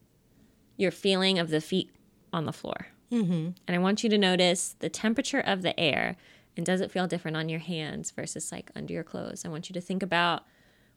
your 0.76 0.90
feeling 0.90 1.38
of 1.38 1.50
the 1.50 1.60
feet 1.60 1.90
on 2.32 2.44
the 2.44 2.52
floor. 2.52 2.88
Mm-hmm. 3.10 3.50
And 3.66 3.76
I 3.76 3.78
want 3.78 4.04
you 4.04 4.10
to 4.10 4.18
notice 4.18 4.76
the 4.78 4.88
temperature 4.88 5.40
of 5.40 5.62
the 5.62 5.78
air 5.78 6.16
and 6.56 6.66
does 6.66 6.80
it 6.80 6.90
feel 6.90 7.06
different 7.06 7.36
on 7.36 7.48
your 7.48 7.60
hands 7.60 8.10
versus 8.10 8.52
like 8.52 8.70
under 8.74 8.92
your 8.92 9.04
clothes. 9.04 9.44
I 9.44 9.48
want 9.48 9.70
you 9.70 9.74
to 9.74 9.80
think 9.80 10.02
about 10.02 10.42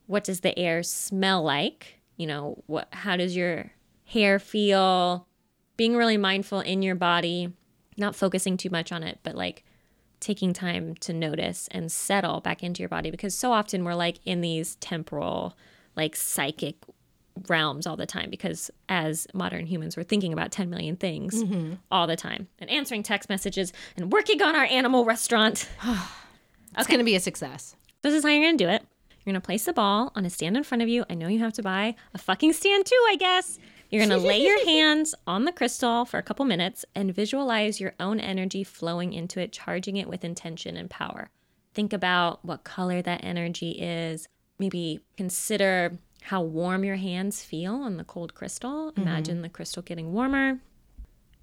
what 0.06 0.24
does 0.24 0.40
the 0.40 0.58
air 0.58 0.82
smell 0.82 1.42
like? 1.42 2.00
You 2.16 2.26
know, 2.26 2.62
what 2.66 2.88
how 2.92 3.16
does 3.16 3.36
your 3.36 3.72
hair 4.04 4.38
feel? 4.38 5.26
Being 5.76 5.96
really 5.96 6.16
mindful 6.16 6.60
in 6.60 6.82
your 6.82 6.94
body, 6.94 7.52
not 7.96 8.14
focusing 8.14 8.56
too 8.56 8.70
much 8.70 8.92
on 8.92 9.02
it, 9.02 9.20
but 9.22 9.34
like 9.34 9.64
taking 10.22 10.52
time 10.52 10.94
to 11.00 11.12
notice 11.12 11.68
and 11.72 11.90
settle 11.90 12.40
back 12.40 12.62
into 12.62 12.80
your 12.80 12.88
body 12.88 13.10
because 13.10 13.34
so 13.34 13.52
often 13.52 13.84
we're 13.84 13.94
like 13.94 14.20
in 14.24 14.40
these 14.40 14.76
temporal, 14.76 15.54
like 15.96 16.16
psychic 16.16 16.76
realms 17.48 17.86
all 17.86 17.96
the 17.96 18.06
time 18.06 18.30
because 18.30 18.70
as 18.88 19.26
modern 19.32 19.64
humans 19.66 19.96
we're 19.96 20.02
thinking 20.02 20.34
about 20.34 20.52
10 20.52 20.68
million 20.68 20.96
things 20.96 21.42
mm-hmm. 21.42 21.74
all 21.90 22.06
the 22.06 22.14
time 22.14 22.46
and 22.58 22.68
answering 22.68 23.02
text 23.02 23.30
messages 23.30 23.72
and 23.96 24.12
working 24.12 24.40
on 24.42 24.54
our 24.54 24.64
animal 24.64 25.04
restaurant. 25.04 25.68
It's 26.78 26.88
going 26.88 27.00
to 27.00 27.04
be 27.04 27.14
a 27.14 27.20
success. 27.20 27.76
This 28.00 28.14
is 28.14 28.22
how 28.22 28.30
you're 28.30 28.42
going 28.42 28.56
to 28.56 28.64
do 28.64 28.70
it. 28.70 28.82
You're 29.10 29.34
going 29.34 29.42
to 29.42 29.44
place 29.44 29.66
the 29.66 29.74
ball 29.74 30.10
on 30.14 30.24
a 30.24 30.30
stand 30.30 30.56
in 30.56 30.64
front 30.64 30.80
of 30.80 30.88
you. 30.88 31.04
I 31.10 31.14
know 31.14 31.28
you 31.28 31.38
have 31.40 31.52
to 31.54 31.62
buy 31.62 31.96
a 32.14 32.18
fucking 32.18 32.54
stand 32.54 32.86
too, 32.86 33.06
I 33.10 33.16
guess. 33.16 33.58
You're 33.92 34.06
going 34.06 34.20
to 34.20 34.26
lay 34.26 34.40
your 34.40 34.64
hands 34.64 35.14
on 35.26 35.44
the 35.44 35.52
crystal 35.52 36.06
for 36.06 36.16
a 36.16 36.22
couple 36.22 36.46
minutes 36.46 36.86
and 36.94 37.14
visualize 37.14 37.78
your 37.78 37.92
own 38.00 38.18
energy 38.20 38.64
flowing 38.64 39.12
into 39.12 39.38
it, 39.38 39.52
charging 39.52 39.98
it 39.98 40.08
with 40.08 40.24
intention 40.24 40.78
and 40.78 40.88
power. 40.88 41.28
Think 41.74 41.92
about 41.92 42.42
what 42.42 42.64
color 42.64 43.02
that 43.02 43.22
energy 43.22 43.72
is. 43.72 44.28
Maybe 44.58 45.00
consider 45.18 45.98
how 46.22 46.40
warm 46.40 46.84
your 46.84 46.96
hands 46.96 47.42
feel 47.44 47.74
on 47.74 47.98
the 47.98 48.04
cold 48.04 48.34
crystal. 48.34 48.92
Mm-hmm. 48.92 49.02
Imagine 49.02 49.42
the 49.42 49.50
crystal 49.50 49.82
getting 49.82 50.14
warmer. 50.14 50.60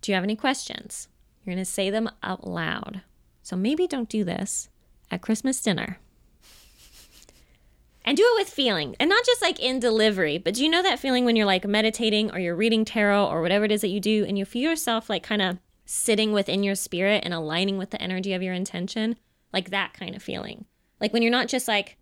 Do 0.01 0.11
you 0.11 0.15
have 0.15 0.23
any 0.23 0.35
questions? 0.35 1.07
You're 1.45 1.53
going 1.53 1.63
to 1.63 1.71
say 1.71 1.91
them 1.91 2.09
out 2.23 2.47
loud. 2.47 3.03
So 3.43 3.55
maybe 3.55 3.85
don't 3.85 4.09
do 4.09 4.23
this 4.23 4.69
at 5.11 5.21
Christmas 5.21 5.61
dinner. 5.61 5.99
And 8.09 8.17
do 8.17 8.23
it 8.23 8.41
with 8.41 8.49
feeling. 8.49 8.95
And 8.99 9.07
not 9.07 9.23
just 9.23 9.39
like 9.39 9.59
in 9.59 9.79
delivery, 9.79 10.39
but 10.39 10.55
do 10.55 10.63
you 10.63 10.69
know 10.71 10.81
that 10.81 10.97
feeling 10.97 11.25
when 11.25 11.35
you're 11.35 11.45
like 11.45 11.67
meditating 11.67 12.31
or 12.31 12.39
you're 12.39 12.55
reading 12.55 12.83
tarot 12.83 13.27
or 13.27 13.39
whatever 13.39 13.65
it 13.65 13.71
is 13.71 13.81
that 13.81 13.89
you 13.89 13.99
do 13.99 14.25
and 14.27 14.35
you 14.35 14.45
feel 14.45 14.71
yourself 14.71 15.11
like 15.11 15.21
kind 15.21 15.43
of 15.43 15.59
sitting 15.85 16.31
within 16.31 16.63
your 16.63 16.73
spirit 16.73 17.21
and 17.23 17.35
aligning 17.35 17.77
with 17.77 17.91
the 17.91 18.01
energy 18.01 18.33
of 18.33 18.41
your 18.41 18.55
intention? 18.55 19.15
Like 19.53 19.69
that 19.69 19.93
kind 19.93 20.15
of 20.15 20.23
feeling. 20.23 20.65
Like 20.99 21.13
when 21.13 21.21
you're 21.21 21.31
not 21.31 21.49
just 21.49 21.67
like, 21.67 21.97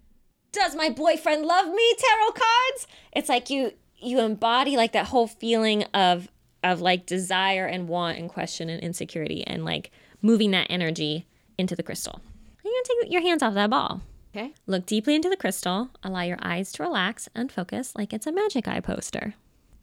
does 0.54 0.78
my 0.78 0.90
boyfriend 0.90 1.46
love 1.46 1.68
me 1.68 1.96
tarot 1.98 2.32
cards? 2.32 2.88
It's 3.12 3.28
like 3.28 3.50
you 3.50 3.74
you 3.98 4.22
embody 4.22 4.78
like 4.78 4.94
that 4.94 5.08
whole 5.08 5.28
feeling 5.28 5.84
of 5.94 6.30
of 6.64 6.80
like 6.80 7.06
desire 7.06 7.66
and 7.66 7.90
want 7.90 8.18
and 8.18 8.30
question 8.30 8.70
and 8.70 8.82
insecurity 8.82 9.46
and 9.46 9.66
like 9.66 9.92
moving 10.22 10.52
that 10.52 10.68
energy 10.70 11.28
into 11.58 11.76
the 11.76 11.84
crystal. 11.84 12.22
You're 12.64 12.72
gonna 12.72 13.02
take 13.04 13.12
your 13.12 13.22
hands 13.24 13.44
off 13.44 13.56
that 13.56 13.70
ball. 13.70 14.04
Okay. 14.38 14.54
Look 14.68 14.86
deeply 14.86 15.16
into 15.16 15.30
the 15.30 15.38
crystal, 15.38 15.90
allow 16.04 16.22
your 16.22 16.38
eyes 16.42 16.72
to 16.74 16.84
relax 16.84 17.28
and 17.34 17.52
focus 17.52 17.94
like 17.96 18.14
it's 18.14 18.28
a 18.28 18.32
magic 18.32 18.68
eye 18.68 18.82
poster. 18.82 19.34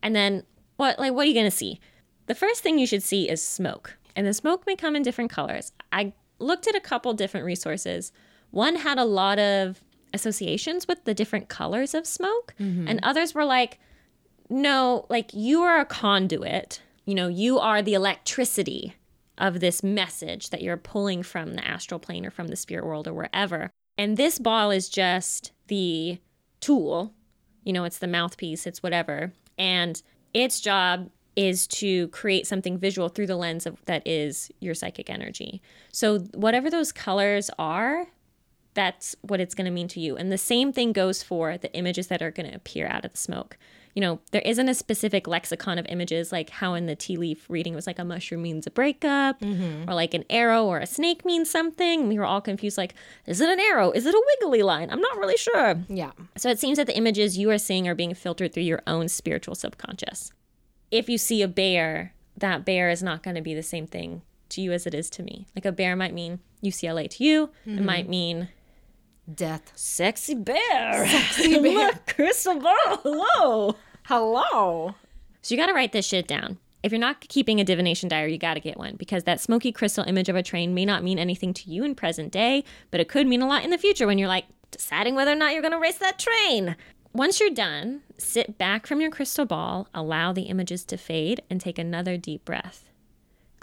And 0.03 0.15
then 0.15 0.45
what 0.77 0.99
like 0.99 1.13
what 1.13 1.27
are 1.27 1.29
you 1.29 1.35
going 1.35 1.45
to 1.45 1.51
see? 1.51 1.81
The 2.27 2.35
first 2.35 2.63
thing 2.63 2.79
you 2.79 2.87
should 2.87 3.03
see 3.03 3.29
is 3.29 3.43
smoke. 3.43 3.97
And 4.15 4.27
the 4.27 4.35
smoke 4.35 4.65
may 4.65 4.77
come 4.77 4.95
in 4.95 5.03
different 5.03 5.33
colors. 5.33 5.73
I 5.91 6.13
looked 6.39 6.69
at 6.69 6.77
a 6.77 6.81
couple 6.81 7.13
different 7.15 7.47
resources. 7.47 8.13
One 8.51 8.77
had 8.77 8.97
a 8.97 9.05
lot 9.05 9.41
of 9.41 9.83
associations 10.13 10.87
with 10.87 11.05
the 11.05 11.15
different 11.15 11.49
colors 11.49 11.93
of 11.93 12.07
smoke, 12.07 12.55
mm-hmm. 12.61 12.87
and 12.87 13.01
others 13.03 13.35
were 13.35 13.45
like 13.45 13.81
no, 14.49 15.07
like 15.09 15.33
you 15.33 15.63
are 15.63 15.81
a 15.81 15.85
conduit. 15.85 16.81
You 17.07 17.15
know, 17.15 17.29
you 17.29 17.59
are 17.59 17.83
the 17.83 17.95
electricity 17.95 18.95
of 19.37 19.59
this 19.59 19.83
message 19.83 20.51
that 20.51 20.63
you're 20.63 20.77
pulling 20.77 21.25
from 21.25 21.55
the 21.55 21.67
astral 21.67 21.99
plane 21.99 22.25
or 22.25 22.31
from 22.31 22.49
the 22.49 22.57
spirit 22.57 22.87
world 22.87 23.09
or 23.09 23.15
wherever. 23.15 23.73
And 23.97 24.17
this 24.17 24.39
ball 24.39 24.71
is 24.71 24.89
just 24.89 25.53
the 25.69 26.19
tool. 26.61 27.15
You 27.63 27.73
know, 27.73 27.85
it's 27.85 27.99
the 27.99 28.07
mouthpiece, 28.07 28.67
it's 28.67 28.83
whatever. 28.83 29.33
And 29.57 30.03
its 30.33 30.61
job 30.61 31.11
is 31.37 31.67
to 31.67 32.09
create 32.09 32.47
something 32.47 32.79
visual 32.79 33.09
through 33.09 33.27
the 33.27 33.37
lens 33.37 33.67
of 33.67 33.85
that 33.87 34.07
is 34.07 34.51
your 34.61 34.75
psychic 34.75 35.11
energy. 35.11 35.61
So 35.93 36.21
whatever 36.35 36.71
those 36.71 36.93
colors 36.93 37.51
are, 37.59 38.07
that's 38.75 39.17
what 39.23 39.41
it's 39.41 39.55
going 39.55 39.65
to 39.65 39.71
mean 39.71 39.89
to 39.89 40.01
you. 40.01 40.17
And 40.17 40.31
the 40.31 40.39
same 40.39 40.73
thing 40.73 40.93
goes 40.93 41.23
for 41.23 41.57
the 41.57 41.73
images 41.75 42.09
that 42.09 42.23
are 42.23 42.31
going 42.31 42.51
to 42.51 42.57
appear 42.57 42.87
out 42.87 43.05
of 43.05 43.13
the 43.13 43.19
smoke. 43.19 43.57
You 43.95 44.01
know, 44.01 44.21
there 44.33 44.43
isn't 44.45 44.69
a 44.69 44.75
specific 44.75 45.29
lexicon 45.29 45.79
of 45.79 45.87
images 45.89 46.33
like 46.33 46.51
how 46.51 46.75
in 46.75 46.87
the 46.87 46.97
tea 46.97 47.17
leaf 47.17 47.49
reading 47.49 47.75
it 47.75 47.77
was 47.77 47.87
like 47.87 47.99
a 47.99 48.05
mushroom 48.05 48.43
means 48.43 48.67
a 48.67 48.71
breakup 48.71 49.41
mm-hmm. 49.41 49.89
or 49.89 49.95
like 49.95 50.15
an 50.15 50.25
arrow 50.29 50.65
or 50.65 50.79
a 50.79 50.87
snake 50.87 51.25
means 51.25 51.49
something. 51.49 52.09
We 52.09 52.19
were 52.19 52.25
all 52.25 52.41
confused 52.41 52.77
like, 52.77 52.95
is 53.27 53.41
it 53.41 53.49
an 53.49 53.61
arrow? 53.61 53.93
Is 53.93 54.05
it 54.05 54.15
a 54.15 54.23
wiggly 54.41 54.63
line? 54.63 54.91
I'm 54.91 55.01
not 55.01 55.17
really 55.17 55.37
sure. 55.37 55.77
Yeah. 55.89 56.11
So 56.37 56.51
it 56.51 56.59
seems 56.59 56.77
that 56.77 56.89
the 56.89 56.97
images 56.97 57.39
you 57.39 57.51
are 57.51 57.59
seeing 57.59 57.87
are 57.87 57.95
being 57.95 58.15
filtered 58.15 58.53
through 58.53 58.65
your 58.65 58.83
own 58.87 59.09
spiritual 59.09 59.55
subconscious. 59.55 60.33
If 60.91 61.09
you 61.09 61.17
see 61.17 61.43
a 61.43 61.49
bear, 61.49 62.15
that 62.37 62.65
bear 62.65 62.91
is 62.91 63.03
not 63.03 63.23
going 63.23 63.37
to 63.37 63.43
be 63.43 63.55
the 63.55 63.63
same 63.63 63.87
thing 63.87 64.23
to 64.51 64.61
you 64.61 64.73
as 64.73 64.87
it 64.87 64.95
is 64.95 65.09
to 65.11 65.23
me. 65.23 65.47
Like 65.55 65.65
a 65.65 65.73
bear 65.73 65.97
might 65.97 66.15
mean 66.15 66.41
UCLA 66.63 67.09
to 67.11 67.25
you, 67.25 67.51
it 67.65 67.71
mm-hmm. 67.71 67.85
might 67.85 68.09
mean 68.09 68.49
Death. 69.33 69.73
sexy 69.75 70.35
bear. 70.35 71.07
Sexy 71.07 71.59
bear. 71.61 71.73
Look, 71.73 72.07
crystal 72.07 72.61
ball. 72.61 72.75
Hello. 73.03 73.77
Hello. 74.05 74.95
So 75.43 75.55
you 75.55 75.61
got 75.61 75.67
to 75.67 75.75
write 75.75 75.93
this 75.93 76.07
shit 76.07 76.27
down. 76.27 76.59
If 76.83 76.93
you're 76.93 77.01
not 77.01 77.21
keeping 77.21 77.61
a 77.61 77.65
divination 77.65 78.11
diary, 78.11 78.33
you 78.33 78.39
got 78.39 78.55
to 78.55 78.61
get 78.61 78.77
one 78.77 78.97
because 78.97 79.25
that 79.25 79.41
smoky 79.41 79.73
crystal 79.73 80.05
image 80.05 80.29
of 80.29 80.37
a 80.37 80.43
train 80.43 80.75
may 80.75 80.85
not 80.85 81.03
mean 81.03 81.19
anything 81.19 81.55
to 81.55 81.71
you 81.71 81.83
in 81.85 81.95
present 81.95 82.31
day, 82.31 82.65
but 82.91 83.01
it 83.01 83.09
could 83.09 83.27
mean 83.27 83.41
a 83.41 83.49
lot 83.49 83.65
in 83.65 83.71
the 83.71 83.79
future 83.79 84.07
when 84.07 84.19
you're 84.19 84.29
like 84.29 84.45
deciding 84.71 85.15
whether 85.15 85.33
or 85.33 85.37
not 85.37 85.53
you're 85.53 85.63
going 85.63 85.73
to 85.73 85.79
race 85.79 85.97
that 85.99 86.19
train. 86.19 86.77
Once 87.15 87.41
you're 87.41 87.49
done, 87.49 88.03
sit 88.19 88.59
back 88.59 88.87
from 88.87 89.01
your 89.01 89.11
crystal 89.11 89.47
ball, 89.47 89.89
allow 89.95 90.33
the 90.33 90.43
images 90.43 90.85
to 90.85 90.97
fade, 90.99 91.41
and 91.49 91.61
take 91.61 91.79
another 91.79 92.19
deep 92.19 92.45
breath. 92.45 92.91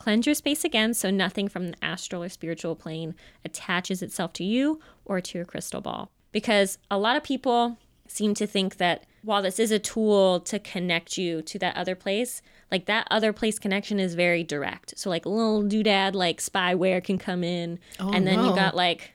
Cleanse 0.02 0.26
your 0.26 0.34
space 0.34 0.64
again 0.64 0.95
so 0.95 1.12
nothing 1.12 1.47
from 1.47 1.70
the 1.70 1.86
astral 1.86 2.24
or 2.24 2.30
spiritual 2.30 2.76
plane 2.76 3.14
attaches 3.45 4.02
itself 4.02 4.34
to 4.34 4.43
you 4.43 4.80
or 5.06 5.22
to 5.22 5.38
your 5.38 5.45
crystal 5.45 5.80
ball. 5.80 6.10
Because 6.32 6.80
a 6.89 6.97
lot 6.97 7.18
of 7.18 7.24
people 7.24 7.78
seem 8.08 8.34
to 8.34 8.47
think 8.47 8.78
that 8.78 9.06
while 9.22 9.43
this 9.43 9.60
is 9.60 9.70
a 9.70 9.78
tool 9.78 10.39
to 10.39 10.58
connect 10.58 11.20
you 11.20 11.43
to 11.43 11.60
that 11.60 11.78
other 11.78 11.93
place, 11.93 12.41
like 12.72 12.88
that 12.88 13.08
other 13.12 13.32
place 13.32 13.60
connection 13.60 13.99
is 13.99 14.16
very 14.16 14.43
direct. 14.43 14.97
So 14.97 15.08
like 15.12 15.28
little 15.28 15.62
doodad 15.62 16.16
like 16.16 16.39
spyware 16.39 17.04
can 17.04 17.20
come 17.20 17.43
in, 17.43 17.78
and 17.99 18.26
then 18.26 18.43
you 18.43 18.56
got 18.56 18.76
like 18.76 19.12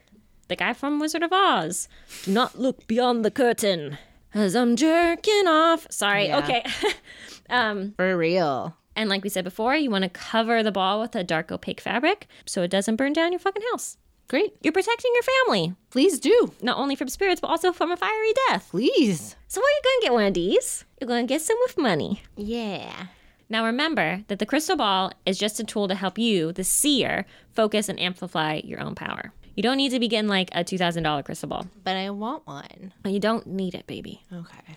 the 0.47 0.55
guy 0.55 0.73
from 0.73 1.01
Wizard 1.01 1.25
of 1.25 1.33
Oz. 1.33 1.89
Do 2.23 2.33
not 2.33 2.61
look 2.61 2.87
beyond 2.87 3.25
the 3.25 3.33
curtain, 3.33 3.99
as 4.33 4.55
I'm 4.55 4.77
jerking 4.77 5.49
off. 5.49 5.89
Sorry. 5.91 6.29
Yeah. 6.29 6.39
Okay. 6.39 6.65
um, 7.51 7.95
For 7.97 8.17
real. 8.17 8.77
And 8.97 9.09
like 9.09 9.23
we 9.23 9.29
said 9.29 9.45
before, 9.45 9.77
you 9.77 9.91
want 9.91 10.03
to 10.05 10.09
cover 10.11 10.63
the 10.63 10.73
ball 10.73 11.01
with 11.01 11.15
a 11.15 11.23
dark 11.23 11.53
opaque 11.53 11.81
fabric 11.81 12.27
so 12.47 12.63
it 12.63 12.71
doesn't 12.71 12.97
burn 12.97 13.13
down 13.13 13.31
your 13.33 13.39
fucking 13.39 13.63
house. 13.71 13.99
Great. 14.29 14.57
You're 14.63 14.73
protecting 14.73 15.13
your 15.15 15.23
family, 15.23 15.75
Please 15.91 16.19
do. 16.19 16.53
not 16.61 16.79
only 16.79 16.97
from 16.97 17.09
spirits, 17.09 17.41
but 17.41 17.47
also 17.47 17.71
from 17.73 17.93
a 17.93 17.97
fiery 17.97 18.33
death. 18.49 18.69
Please. 18.71 19.37
So, 19.47 19.61
where 19.61 19.69
are 19.69 19.77
you 19.77 19.83
going 19.85 20.01
to 20.01 20.05
get 20.07 20.13
one 20.15 20.27
of 20.27 20.35
these? 20.35 20.85
You're 21.01 21.07
going 21.07 21.27
to 21.29 21.33
get 21.33 21.43
some 21.43 21.57
with 21.65 21.79
money. 21.79 22.23
Yeah. 22.37 23.07
Now, 23.49 23.65
remember 23.65 24.25
that 24.27 24.41
the 24.41 24.47
crystal 24.47 24.75
ball 24.77 25.13
is 25.25 25.39
just 25.39 25.61
a 25.61 25.65
tool 25.65 25.87
to 25.87 25.95
help 25.95 26.19
you, 26.19 26.51
the 26.51 26.65
seer, 26.65 27.25
focus 27.53 27.89
and 27.89 28.01
amplify 28.01 28.61
your 28.65 28.81
own 28.81 28.97
power. 28.97 29.33
You 29.55 29.63
don't 29.63 29.77
need 29.77 29.91
to 29.91 30.01
be 30.01 30.09
getting 30.09 30.29
like 30.29 30.51
a 30.53 30.65
$2,000 30.65 31.25
crystal 31.25 31.49
ball. 31.49 31.67
But 31.85 31.97
I 31.97 32.11
want 32.11 32.47
one. 32.49 32.93
Oh, 33.05 33.09
you 33.09 33.21
don't 33.21 33.47
need 33.47 33.77
it, 33.77 33.87
baby. 33.87 34.23
Okay. 34.33 34.77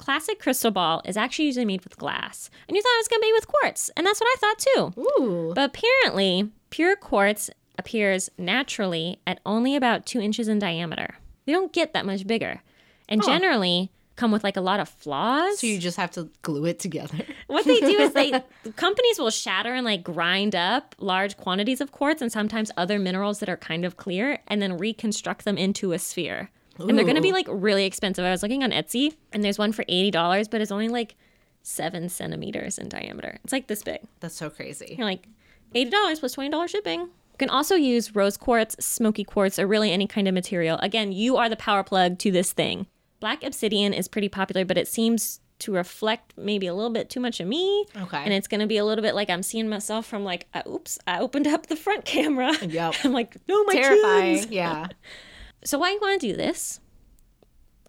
Classic 0.00 0.40
crystal 0.40 0.70
ball 0.70 1.02
is 1.04 1.18
actually 1.18 1.44
usually 1.44 1.66
made 1.66 1.84
with 1.84 1.98
glass. 1.98 2.48
And 2.66 2.74
you 2.74 2.82
thought 2.82 2.88
it 2.88 3.00
was 3.00 3.08
going 3.08 3.20
to 3.20 3.26
be 3.26 3.32
with 3.34 3.46
quartz. 3.46 3.90
And 3.94 4.06
that's 4.06 4.18
what 4.18 4.28
I 4.28 4.36
thought 4.40 4.58
too. 4.58 5.00
Ooh. 5.02 5.52
But 5.54 5.74
apparently, 5.74 6.50
pure 6.70 6.96
quartz 6.96 7.50
appears 7.78 8.30
naturally 8.38 9.20
at 9.26 9.40
only 9.44 9.76
about 9.76 10.06
two 10.06 10.18
inches 10.18 10.48
in 10.48 10.58
diameter. 10.58 11.16
They 11.44 11.52
don't 11.52 11.70
get 11.70 11.92
that 11.92 12.06
much 12.06 12.26
bigger. 12.26 12.62
And 13.10 13.22
generally 13.22 13.90
come 14.16 14.32
with 14.32 14.42
like 14.42 14.56
a 14.56 14.62
lot 14.62 14.80
of 14.80 14.88
flaws. 14.88 15.58
So 15.58 15.66
you 15.66 15.78
just 15.78 15.98
have 15.98 16.12
to 16.12 16.30
glue 16.40 16.64
it 16.64 16.78
together. 16.78 17.18
what 17.48 17.66
they 17.66 17.80
do 17.80 17.98
is 18.00 18.14
they 18.14 18.30
companies 18.76 19.18
will 19.18 19.30
shatter 19.30 19.74
and 19.74 19.84
like 19.84 20.02
grind 20.02 20.54
up 20.54 20.94
large 20.98 21.36
quantities 21.36 21.82
of 21.82 21.92
quartz 21.92 22.22
and 22.22 22.32
sometimes 22.32 22.70
other 22.78 22.98
minerals 22.98 23.40
that 23.40 23.50
are 23.50 23.56
kind 23.58 23.84
of 23.84 23.98
clear 23.98 24.38
and 24.48 24.62
then 24.62 24.78
reconstruct 24.78 25.44
them 25.44 25.58
into 25.58 25.92
a 25.92 25.98
sphere. 25.98 26.50
And 26.88 26.96
they're 26.96 27.04
going 27.04 27.16
to 27.16 27.22
be 27.22 27.32
like 27.32 27.46
really 27.48 27.84
expensive. 27.84 28.24
I 28.24 28.30
was 28.30 28.42
looking 28.42 28.62
on 28.62 28.70
Etsy 28.70 29.14
and 29.32 29.44
there's 29.44 29.58
one 29.58 29.72
for 29.72 29.84
$80, 29.84 30.50
but 30.50 30.60
it's 30.60 30.70
only 30.72 30.88
like 30.88 31.16
seven 31.62 32.08
centimeters 32.08 32.78
in 32.78 32.88
diameter. 32.88 33.38
It's 33.44 33.52
like 33.52 33.66
this 33.66 33.82
big. 33.82 34.00
That's 34.20 34.34
so 34.34 34.50
crazy. 34.50 34.94
You're 34.96 35.06
like, 35.06 35.26
$80 35.74 35.90
plus 36.20 36.34
$20 36.34 36.68
shipping. 36.68 37.00
You 37.00 37.38
can 37.38 37.50
also 37.50 37.74
use 37.74 38.14
rose 38.14 38.36
quartz, 38.36 38.84
smoky 38.84 39.24
quartz, 39.24 39.58
or 39.58 39.66
really 39.66 39.92
any 39.92 40.06
kind 40.06 40.26
of 40.28 40.34
material. 40.34 40.78
Again, 40.78 41.12
you 41.12 41.36
are 41.36 41.48
the 41.48 41.56
power 41.56 41.82
plug 41.82 42.18
to 42.20 42.30
this 42.30 42.52
thing. 42.52 42.86
Black 43.20 43.44
obsidian 43.44 43.92
is 43.92 44.08
pretty 44.08 44.28
popular, 44.28 44.64
but 44.64 44.76
it 44.78 44.88
seems 44.88 45.40
to 45.60 45.72
reflect 45.72 46.32
maybe 46.38 46.66
a 46.66 46.74
little 46.74 46.90
bit 46.90 47.10
too 47.10 47.20
much 47.20 47.38
of 47.38 47.46
me. 47.46 47.84
Okay. 47.94 48.16
And 48.24 48.32
it's 48.32 48.48
going 48.48 48.60
to 48.62 48.66
be 48.66 48.78
a 48.78 48.84
little 48.84 49.02
bit 49.02 49.14
like 49.14 49.28
I'm 49.30 49.42
seeing 49.42 49.68
myself 49.68 50.06
from 50.06 50.24
like, 50.24 50.46
uh, 50.54 50.62
oops, 50.66 50.98
I 51.06 51.20
opened 51.20 51.46
up 51.46 51.66
the 51.66 51.76
front 51.76 52.04
camera. 52.06 52.52
Yep. 52.64 52.94
I'm 53.04 53.12
like, 53.12 53.36
no, 53.46 53.62
my 53.64 53.74
Terrifying. 53.74 54.36
chins. 54.38 54.50
Yeah. 54.50 54.86
So 55.64 55.78
why 55.78 55.90
you 55.92 55.98
want 56.00 56.20
to 56.20 56.26
do 56.28 56.36
this? 56.36 56.80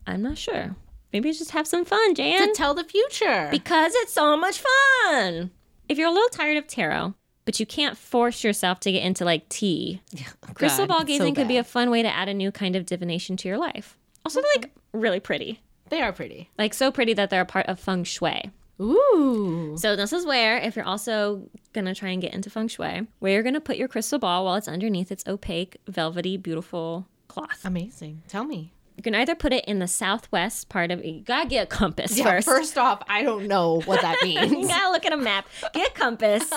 I'm 0.05 0.22
not 0.22 0.38
sure. 0.38 0.76
Maybe 1.13 1.32
just 1.32 1.51
have 1.51 1.67
some 1.67 1.86
fun, 1.86 2.15
Jan. 2.15 2.47
to 2.47 2.53
tell 2.53 2.74
the 2.74 2.84
future. 2.84 3.49
because 3.51 3.93
it's 3.95 4.13
so 4.13 4.38
much 4.38 4.61
fun. 5.05 5.51
If 5.89 5.97
you're 5.97 6.07
a 6.07 6.11
little 6.11 6.30
tired 6.30 6.57
of 6.57 6.67
tarot, 6.67 7.13
but 7.43 7.59
you 7.59 7.65
can't 7.65 7.97
force 7.97 8.43
yourself 8.43 8.80
to 8.82 8.91
get 8.91 9.03
into 9.03 9.26
like 9.26 9.49
tea, 9.49 10.01
oh, 10.17 10.53
crystal 10.53 10.88
God, 10.88 10.97
ball 10.97 11.03
gazing 11.05 11.36
so 11.36 11.41
could 11.41 11.47
be 11.47 11.57
a 11.57 11.63
fun 11.63 11.89
way 11.89 12.01
to 12.01 12.07
add 12.13 12.30
a 12.30 12.34
new 12.34 12.51
kind 12.51 12.76
of 12.76 12.86
divination 12.86 13.36
to 13.38 13.47
your 13.47 13.57
life. 13.57 13.97
Also, 14.26 14.41
they're 14.41 14.51
like 14.61 14.72
really 14.93 15.19
pretty. 15.19 15.59
They 15.89 16.01
are 16.01 16.13
pretty. 16.13 16.49
Like 16.57 16.74
so 16.74 16.91
pretty 16.91 17.13
that 17.15 17.30
they're 17.30 17.41
a 17.41 17.45
part 17.45 17.65
of 17.65 17.80
feng 17.80 18.05
shui. 18.05 18.51
Ooh. 18.80 19.76
So 19.78 19.95
this 19.95 20.13
is 20.13 20.26
where, 20.26 20.57
if 20.57 20.76
you're 20.76 20.86
also 20.86 21.49
gonna 21.74 21.93
try 21.93 22.09
and 22.09 22.22
get 22.22 22.34
into 22.34 22.49
feng 22.49 22.69
shui, 22.69 23.07
where 23.19 23.34
you're 23.34 23.43
gonna 23.43 23.59
put 23.59 23.76
your 23.78 23.88
crystal 23.89 24.17
ball 24.17 24.45
while 24.45 24.55
it's 24.55 24.67
underneath 24.69 25.11
its 25.11 25.26
opaque, 25.28 25.78
velvety, 25.88 26.38
beautiful 26.38 27.05
cloth. 27.32 27.62
Amazing. 27.66 28.24
Tell 28.28 28.44
me. 28.44 28.74
You 28.98 29.04
can 29.04 29.16
either 29.16 29.36
put 29.36 29.54
it 29.54 29.66
in 29.66 29.80
the 29.80 29.88
southwest 29.88 30.70
part 30.70 30.92
of. 30.92 31.04
You 31.04 31.22
gotta 31.22 31.48
get 31.50 31.64
a 31.64 31.66
compass 31.66 32.18
Yeah, 32.18 32.26
first. 32.26 32.48
first 32.48 32.78
off, 32.78 33.02
I 33.08 33.24
don't 33.24 33.48
know 33.48 33.82
what 33.86 34.02
that 34.02 34.18
means. 34.24 34.52
you 34.52 34.68
gotta 34.68 34.92
look 34.92 35.06
at 35.06 35.14
a 35.14 35.18
map, 35.18 35.48
get 35.74 35.90
a 35.90 35.94
compass, 35.94 36.52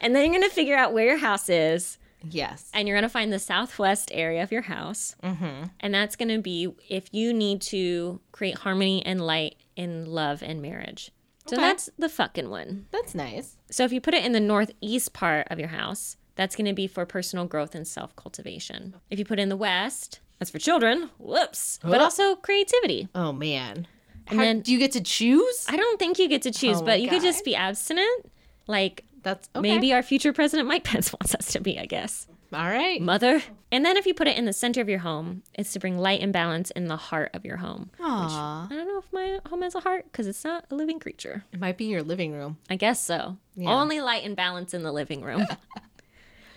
and 0.00 0.14
then 0.14 0.24
you're 0.30 0.40
gonna 0.40 0.50
figure 0.52 0.76
out 0.76 0.92
where 0.92 1.06
your 1.06 1.16
house 1.18 1.48
is, 1.48 1.98
yes. 2.28 2.70
and 2.74 2.86
you're 2.88 2.96
gonna 2.96 3.08
find 3.08 3.32
the 3.32 3.38
southwest 3.38 4.10
area 4.12 4.42
of 4.42 4.52
your 4.52 4.62
house, 4.62 5.14
mm-hmm. 5.22 5.64
and 5.80 5.94
that's 5.94 6.16
gonna 6.16 6.40
be 6.40 6.74
if 6.88 7.12
you 7.14 7.32
need 7.32 7.62
to 7.62 8.20
create 8.32 8.58
harmony 8.58 9.04
and 9.06 9.20
light 9.24 9.56
in 9.76 10.06
love 10.06 10.42
and 10.42 10.60
marriage. 10.60 11.12
So 11.46 11.56
Okay. 11.56 11.62
that's 11.66 11.88
the 11.98 12.08
fucking 12.08 12.50
one. 12.50 12.86
That's 12.92 13.14
nice. 13.14 13.56
So 13.70 13.84
if 13.84 13.92
you 13.92 14.00
put 14.00 14.14
it 14.14 14.24
in 14.24 14.32
the 14.32 14.40
northeast 14.40 15.12
part 15.12 15.48
of 15.50 15.58
your 15.58 15.68
house, 15.68 16.16
that's 16.34 16.56
going 16.56 16.66
to 16.66 16.72
be 16.72 16.86
for 16.86 17.04
personal 17.06 17.44
growth 17.46 17.74
and 17.74 17.86
self 17.86 18.14
cultivation. 18.16 18.94
If 19.10 19.18
you 19.18 19.24
put 19.24 19.38
in 19.38 19.48
the 19.48 19.56
west, 19.56 20.20
that's 20.38 20.50
for 20.50 20.58
children. 20.58 21.10
Whoops. 21.18 21.78
But 21.82 22.00
also 22.00 22.36
creativity. 22.36 23.08
Oh 23.14 23.32
man. 23.32 23.86
And 24.28 24.38
How- 24.38 24.44
then- 24.44 24.60
do 24.60 24.72
you 24.72 24.78
get 24.78 24.92
to 24.92 25.00
choose? 25.02 25.66
I 25.68 25.76
don't 25.76 25.98
think 25.98 26.18
you 26.18 26.28
get 26.28 26.42
to 26.42 26.50
choose, 26.52 26.78
Oh 26.80 26.84
but 26.84 27.00
you 27.00 27.08
could 27.08 27.22
just 27.22 27.44
be 27.44 27.54
abstinent. 27.54 28.30
Like 28.66 29.04
That's 29.22 29.48
okay. 29.56 29.62
maybe 29.62 29.92
our 29.92 30.02
future 30.02 30.32
president 30.32 30.68
Mike 30.68 30.84
Pence 30.90 31.12
wants 31.12 31.34
us 31.34 31.52
to 31.52 31.60
be, 31.60 31.78
I 31.78 31.86
guess. 31.86 32.26
All 32.54 32.68
right. 32.68 33.00
Mother. 33.00 33.42
And 33.70 33.82
then 33.84 33.96
if 33.96 34.04
you 34.04 34.12
put 34.12 34.28
it 34.28 34.36
in 34.36 34.44
the 34.44 34.52
center 34.52 34.82
of 34.82 34.88
your 34.88 34.98
home, 34.98 35.42
it's 35.54 35.72
to 35.72 35.78
bring 35.80 35.96
light 35.98 36.20
and 36.20 36.34
balance 36.34 36.70
in 36.72 36.86
the 36.86 36.98
heart 36.98 37.30
of 37.32 37.46
your 37.46 37.56
home. 37.56 37.88
Aw. 37.98 38.66
I 38.70 38.74
don't 38.74 38.86
know 38.86 38.98
if 38.98 39.10
my 39.10 39.38
home 39.48 39.62
has 39.62 39.74
a 39.74 39.80
heart 39.80 40.04
because 40.04 40.26
it's 40.26 40.44
not 40.44 40.66
a 40.70 40.74
living 40.74 41.00
creature. 41.00 41.44
It 41.52 41.60
might 41.60 41.78
be 41.78 41.86
your 41.86 42.02
living 42.02 42.32
room. 42.32 42.58
I 42.68 42.76
guess 42.76 43.00
so. 43.04 43.38
Yeah. 43.56 43.70
Only 43.70 44.00
light 44.02 44.24
and 44.24 44.36
balance 44.36 44.74
in 44.74 44.82
the 44.82 44.92
living 44.92 45.22
room. 45.22 45.46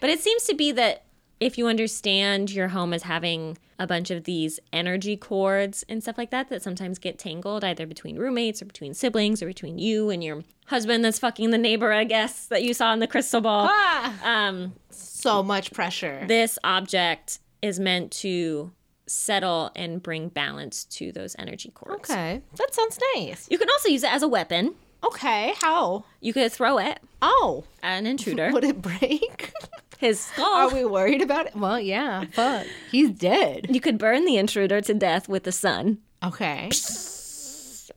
but 0.06 0.12
it 0.12 0.20
seems 0.20 0.44
to 0.44 0.54
be 0.54 0.72
that 0.72 1.02
if 1.40 1.58
you 1.58 1.68
understand 1.68 2.52
your 2.52 2.68
home 2.70 2.94
as 2.94 3.04
having 3.04 3.58
a 3.80 3.88
bunch 3.88 4.12
of 4.12 4.24
these 4.24 4.60
energy 4.72 5.18
cords 5.18 5.84
and 5.90 6.02
stuff 6.04 6.16
like 6.18 6.30
that 6.30 6.48
that 6.50 6.62
sometimes 6.62 7.00
get 7.00 7.18
tangled 7.18 7.64
either 7.64 7.86
between 7.88 8.18
roommates 8.18 8.62
or 8.62 8.66
between 8.66 8.94
siblings 8.94 9.42
or 9.42 9.48
between 9.48 9.80
you 9.80 10.10
and 10.12 10.24
your 10.24 10.44
husband 10.68 11.04
that's 11.04 11.18
fucking 11.20 11.50
the 11.50 11.58
neighbor, 11.58 11.92
I 11.92 12.04
guess, 12.04 12.46
that 12.48 12.64
you 12.64 12.74
saw 12.76 12.94
in 12.94 13.00
the 13.00 13.08
crystal 13.08 13.42
ball. 13.42 13.68
Ah. 13.70 14.48
Um, 14.48 14.74
So 14.92 15.42
much 15.44 15.72
pressure. 15.72 16.24
this 16.28 16.58
object 16.64 17.40
is 17.64 17.80
meant 17.80 18.12
to 18.12 18.72
settle 19.08 19.72
and 19.76 20.02
bring 20.04 20.30
balance 20.30 20.86
to 20.86 21.12
those 21.12 21.36
energy 21.40 21.72
cords. 21.72 22.10
Okay. 22.12 22.42
That 22.58 22.74
sounds 22.74 23.00
nice. 23.16 23.48
You 23.50 23.58
can 23.58 23.70
also 23.72 23.90
use 23.90 24.04
it 24.04 24.12
as 24.14 24.22
a 24.24 24.28
weapon. 24.28 24.76
Okay. 25.04 25.54
How? 25.58 26.06
You 26.22 26.32
could 26.34 26.52
throw 26.52 26.78
it 26.80 27.00
Oh. 27.22 27.66
at 27.84 27.98
an 27.98 28.08
intruder. 28.14 28.52
Would 28.52 28.64
it 28.64 28.82
break? 28.82 29.52
His 29.98 30.20
skull. 30.20 30.46
Are 30.46 30.74
we 30.74 30.86
worried 30.86 31.22
about 31.22 31.48
it? 31.48 31.56
Well, 31.56 31.80
yeah. 31.80 32.26
Fuck. 32.32 32.68
He's 32.92 33.12
dead. 33.12 33.68
You 33.70 33.80
could 33.80 33.98
burn 33.98 34.26
the 34.26 34.38
intruder 34.38 34.82
to 34.82 34.94
death 34.94 35.30
with 35.30 35.44
the 35.44 35.52
sun. 35.52 36.00
Okay. 36.24 36.70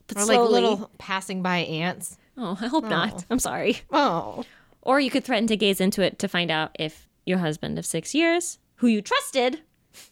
But 0.07 0.17
Or 0.17 0.21
like 0.25 0.35
slowly- 0.37 0.53
little 0.63 0.91
passing 0.99 1.43
by 1.43 1.59
ants. 1.59 2.17
Oh, 2.37 2.57
I 2.61 2.67
hope 2.69 2.85
not. 2.85 3.13
Oh. 3.15 3.25
I'm 3.31 3.39
sorry. 3.39 3.81
Oh. 3.91 4.45
Or 4.83 5.01
you 5.01 5.11
could 5.11 5.25
threaten 5.25 5.47
to 5.49 5.57
gaze 5.57 5.81
into 5.81 6.03
it 6.03 6.19
to 6.21 6.29
find 6.29 6.51
out 6.51 6.71
if 6.79 7.09
your 7.27 7.39
husband 7.39 7.79
of 7.79 7.85
six 7.85 8.15
years, 8.15 8.59
who 8.77 8.87
you 8.87 9.03
trusted, 9.03 9.61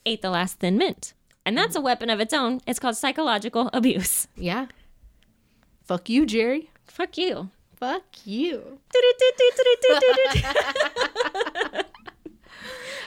ate 0.05 0.23
the 0.23 0.31
last 0.31 0.59
thin 0.59 0.77
mint. 0.77 1.15
And 1.47 1.57
that's 1.57 1.77
a 1.77 1.81
weapon 1.81 2.11
of 2.11 2.19
its 2.21 2.35
own. 2.35 2.61
It's 2.67 2.79
called 2.81 2.97
psychological 2.97 3.71
abuse. 3.73 4.27
Yeah. 4.37 4.67
Fuck 5.85 6.09
you, 6.09 6.27
Jerry. 6.27 6.71
Fuck 6.85 7.17
you. 7.17 7.51
Fuck 7.77 8.05
you. 8.25 8.79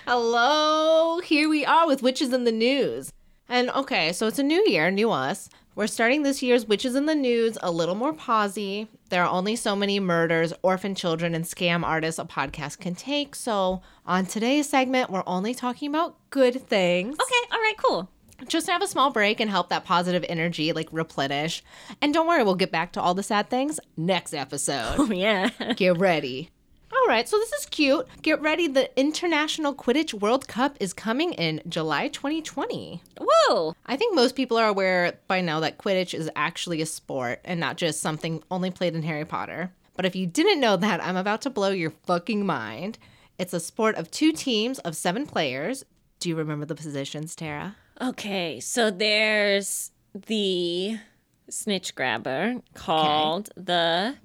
Hello, 0.06 1.20
here 1.22 1.50
we 1.50 1.66
are 1.66 1.88
with 1.88 2.04
Witches 2.04 2.32
in 2.34 2.44
the 2.44 2.52
News. 2.52 3.12
And 3.48 3.72
okay, 3.72 4.14
so 4.14 4.28
it's 4.28 4.38
a 4.38 4.44
new 4.44 4.64
year, 4.68 4.92
new 4.92 5.10
us. 5.10 5.50
We're 5.74 5.88
starting 5.88 6.22
this 6.22 6.44
year's 6.44 6.68
Witches 6.68 6.94
in 6.94 7.08
the 7.08 7.16
News 7.16 7.58
a 7.64 7.72
little 7.72 7.96
more 7.96 8.14
pausy. 8.14 8.88
There 9.10 9.24
are 9.24 9.30
only 9.30 9.56
so 9.56 9.76
many 9.76 10.00
murders, 10.00 10.54
orphan 10.62 10.94
children, 10.94 11.34
and 11.34 11.46
scam 11.46 11.84
artists 11.84 12.20
a 12.20 12.26
podcast 12.26 12.78
can 12.80 12.94
take. 12.94 13.34
So 13.34 13.82
on 14.06 14.28
today's 14.28 14.70
segment, 14.70 15.10
we're 15.10 15.24
only 15.26 15.56
talking 15.56 15.90
about 15.90 16.16
good 16.30 16.62
things. 16.68 17.18
Okay, 17.20 17.42
all 17.52 17.60
right, 17.60 17.76
cool. 17.78 18.08
Just 18.48 18.68
have 18.68 18.82
a 18.82 18.88
small 18.88 19.12
break 19.12 19.40
and 19.40 19.50
help 19.50 19.70
that 19.70 19.86
positive 19.86 20.26
energy 20.30 20.72
like 20.74 20.88
replenish. 20.92 21.64
And 22.02 22.14
don't 22.14 22.28
worry, 22.28 22.44
we'll 22.44 22.56
get 22.56 22.72
back 22.72 22.94
to 22.94 23.02
all 23.02 23.14
the 23.14 23.24
sad 23.24 23.50
things 23.50 23.80
next 23.98 24.34
episode. 24.34 24.96
Oh, 24.98 25.12
yeah. 25.12 25.50
Get 25.76 25.98
ready. 25.98 26.50
All 26.92 27.08
right, 27.08 27.30
so 27.30 27.38
this 27.38 27.54
is 27.54 27.66
cute. 27.68 28.08
Get 28.24 28.42
ready. 28.42 28.68
The 28.68 28.90
International 29.00 29.76
Quidditch 29.76 30.14
World 30.14 30.48
Cup 30.48 30.76
is 30.80 30.92
coming 30.92 31.34
in 31.34 31.62
July 31.70 32.08
2020. 32.08 33.02
Whoa. 33.20 33.76
I 33.86 33.96
think 33.96 34.16
most 34.16 34.36
people 34.36 34.58
are 34.58 34.68
aware 34.68 35.20
by 35.28 35.42
now 35.42 35.60
that 35.60 35.78
Quidditch 35.78 36.14
is 36.14 36.32
actually 36.36 36.82
a 36.82 36.88
sport 36.88 37.42
and 37.46 37.60
not 37.60 37.78
just 37.78 38.02
something 38.02 38.44
only 38.50 38.72
played 38.72 38.96
in 38.96 39.04
Harry 39.04 39.26
Potter. 39.26 39.72
But 39.96 40.06
if 40.06 40.16
you 40.16 40.26
didn't 40.26 40.62
know 40.62 40.78
that, 40.78 41.04
I'm 41.04 41.18
about 41.18 41.42
to 41.44 41.50
blow 41.50 41.70
your 41.70 41.92
fucking 41.92 42.46
mind. 42.46 42.98
It's 43.38 43.54
a 43.54 43.60
sport 43.60 43.96
of 43.96 44.10
two 44.10 44.32
teams 44.32 44.80
of 44.80 44.96
seven 44.96 45.26
players. 45.28 45.86
Do 46.20 46.28
you 46.30 46.36
remember 46.36 46.66
the 46.66 46.76
positions, 46.76 47.36
Tara? 47.36 47.76
Okay, 48.02 48.60
so 48.60 48.92
there's 48.92 49.92
the 50.28 50.98
snitch 51.50 51.96
grabber 51.96 52.56
called 52.74 53.50
the 53.56 54.16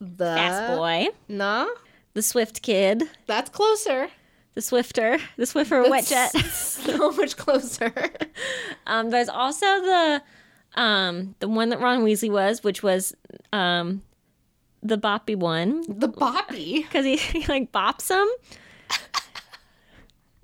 The 0.00 0.24
fast 0.24 0.76
boy, 0.78 1.08
No, 1.28 1.70
the 2.14 2.22
swift 2.22 2.62
kid, 2.62 3.02
that's 3.26 3.50
closer. 3.50 4.08
the 4.54 4.62
swifter, 4.62 5.18
the 5.36 5.44
swiffer 5.44 5.88
wet 5.90 6.06
jet. 6.06 6.30
so 6.52 7.10
much 7.12 7.36
closer. 7.36 7.92
Um, 8.88 9.10
there's 9.10 9.28
also 9.28 9.66
the 9.66 10.22
um 10.76 11.34
the 11.40 11.48
one 11.48 11.70
that 11.70 11.80
Ron 11.80 12.04
Weasley 12.04 12.30
was, 12.30 12.62
which 12.62 12.82
was 12.82 13.14
um 13.52 14.02
the 14.82 14.96
boppy 14.96 15.34
one 15.34 15.82
the 15.88 16.08
Boppy. 16.08 16.76
because 16.84 17.04
he, 17.04 17.16
he 17.16 17.44
like 17.46 17.72
bops 17.72 18.08
him. 18.10 18.28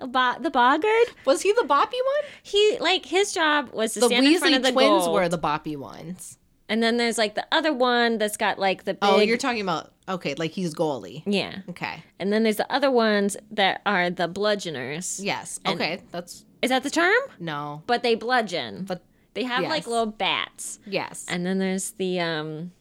Bo- 0.07 0.39
the 0.41 0.51
boggard. 0.51 1.09
Was 1.25 1.43
he 1.43 1.53
the 1.53 1.63
Boppy 1.69 1.93
one? 1.93 2.31
He 2.43 2.79
like 2.81 3.07
his 3.07 3.33
job 3.33 3.71
was 3.73 3.95
to 3.95 4.01
The 4.01 4.07
stand 4.07 4.27
in 4.27 4.39
front 4.39 4.55
of 4.57 4.63
the 4.63 4.73
twins 4.73 5.05
goal. 5.05 5.15
were 5.15 5.29
the 5.29 5.39
Boppy 5.39 5.77
ones. 5.77 6.39
and 6.69 6.83
then 6.83 6.97
there's 6.97 7.19
like 7.19 7.35
the 7.35 7.47
other 7.53 7.73
one 7.73 8.19
that's 8.19 8.37
got 8.37 8.59
like 8.59 8.85
the 8.85 8.95
big. 8.95 8.99
Oh, 9.03 9.19
you're 9.21 9.37
talking 9.37 9.61
about 9.61 9.93
okay, 10.09 10.35
like 10.35 10.53
he's 10.53 10.75
goalie. 10.75 11.23
yeah. 11.27 11.59
Okay. 11.71 12.03
And 12.19 12.33
then 12.33 12.43
there's 12.45 12.57
the 12.57 12.73
other 12.73 12.91
ones 12.91 13.37
that 13.51 13.83
are 13.87 14.11
the 14.11 14.29
bludgeoners. 14.29 15.21
Yes. 15.23 15.61
And- 15.65 15.75
okay. 15.81 16.01
That's 16.11 16.45
Is 16.63 16.71
that 16.71 16.83
the 16.83 16.91
term? 16.91 17.23
no. 17.39 17.83
But 17.87 18.03
they 18.03 18.15
bludgeon. 18.15 18.85
But 18.87 19.03
they 19.35 19.45
have 19.45 19.63
like 19.65 19.87
little 19.87 20.07
bats. 20.07 20.79
yes. 20.87 21.25
And 21.29 21.45
then 21.47 21.59
there's 21.59 21.93
the 21.93 22.21
um 22.21 22.73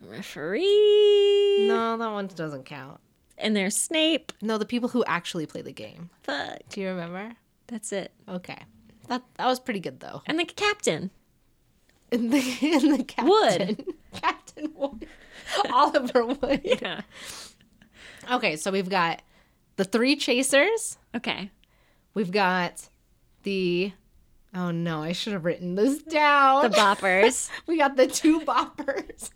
referee. 0.00 1.68
no, 1.68 1.96
that 1.98 2.10
one 2.10 2.26
doesn't 2.28 2.64
count. 2.64 3.00
And 3.40 3.56
there's 3.56 3.76
Snape. 3.76 4.32
No, 4.42 4.58
the 4.58 4.66
people 4.66 4.88
who 4.90 5.02
actually 5.04 5.46
play 5.46 5.62
the 5.62 5.72
game. 5.72 6.10
Fuck. 6.22 6.58
Do 6.68 6.80
you 6.80 6.88
remember? 6.88 7.32
That's 7.66 7.92
it. 7.92 8.12
Okay. 8.28 8.58
That 9.08 9.22
that 9.36 9.46
was 9.46 9.58
pretty 9.58 9.80
good 9.80 10.00
though. 10.00 10.22
And 10.26 10.38
the 10.38 10.44
captain. 10.44 11.10
In 12.12 12.30
the 12.30 12.38
in 12.60 12.96
the 12.96 13.04
captain. 13.04 13.28
Wood. 13.28 13.94
Captain 14.12 14.72
Wood. 14.74 15.06
Oliver 15.72 16.26
Wood. 16.26 16.60
Yeah. 16.82 17.00
Okay, 18.30 18.56
so 18.56 18.70
we've 18.70 18.88
got 18.88 19.22
the 19.76 19.84
three 19.84 20.16
chasers. 20.16 20.98
Okay. 21.16 21.50
We've 22.12 22.30
got 22.30 22.88
the 23.44 23.92
Oh 24.52 24.72
no, 24.72 25.02
I 25.02 25.12
should 25.12 25.32
have 25.32 25.44
written 25.44 25.76
this 25.76 26.02
down. 26.02 26.62
The 26.70 26.76
boppers. 26.76 27.48
we 27.66 27.78
got 27.78 27.96
the 27.96 28.08
two 28.08 28.40
boppers. 28.40 29.30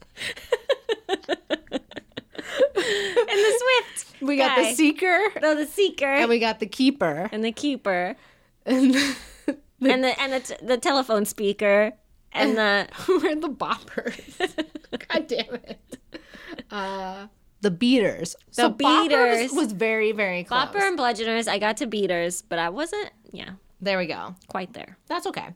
And 2.76 2.84
the 2.84 3.58
Swift. 3.58 4.10
We 4.20 4.36
got 4.38 4.56
guy. 4.56 4.70
the 4.70 4.74
seeker, 4.74 5.18
Oh, 5.42 5.54
the 5.54 5.66
seeker 5.66 6.06
and 6.06 6.28
we 6.30 6.38
got 6.38 6.58
the 6.60 6.66
keeper. 6.66 7.28
and 7.30 7.44
the 7.44 7.52
keeper 7.52 8.16
And 8.64 8.94
the 8.94 9.16
and 9.82 10.02
the 10.04 10.18
and 10.20 10.32
the, 10.32 10.40
t- 10.40 10.54
the 10.66 10.78
telephone 10.78 11.24
speaker 11.26 11.92
and 12.32 12.56
the 12.56 12.88
we're 13.08 13.34
the 13.34 13.48
boppers. 13.50 14.38
God 15.08 15.26
damn 15.26 15.54
it. 15.56 15.98
Uh, 16.70 17.26
the 17.60 17.70
beaters. 17.70 18.34
The 18.56 18.70
Boppers 18.70 19.08
beaters. 19.08 19.52
was 19.52 19.72
very, 19.72 20.12
very 20.12 20.44
close. 20.44 20.66
bopper 20.68 20.80
and 20.86 20.96
bludgeoners. 20.96 21.46
I 21.48 21.58
got 21.58 21.76
to 21.78 21.86
beaters, 21.86 22.40
but 22.42 22.58
I 22.58 22.70
wasn't. 22.70 23.10
Yeah, 23.32 23.50
There 23.80 23.98
we 23.98 24.06
go. 24.06 24.34
quite 24.48 24.72
there. 24.72 24.96
That's 25.06 25.26
okay. 25.26 25.48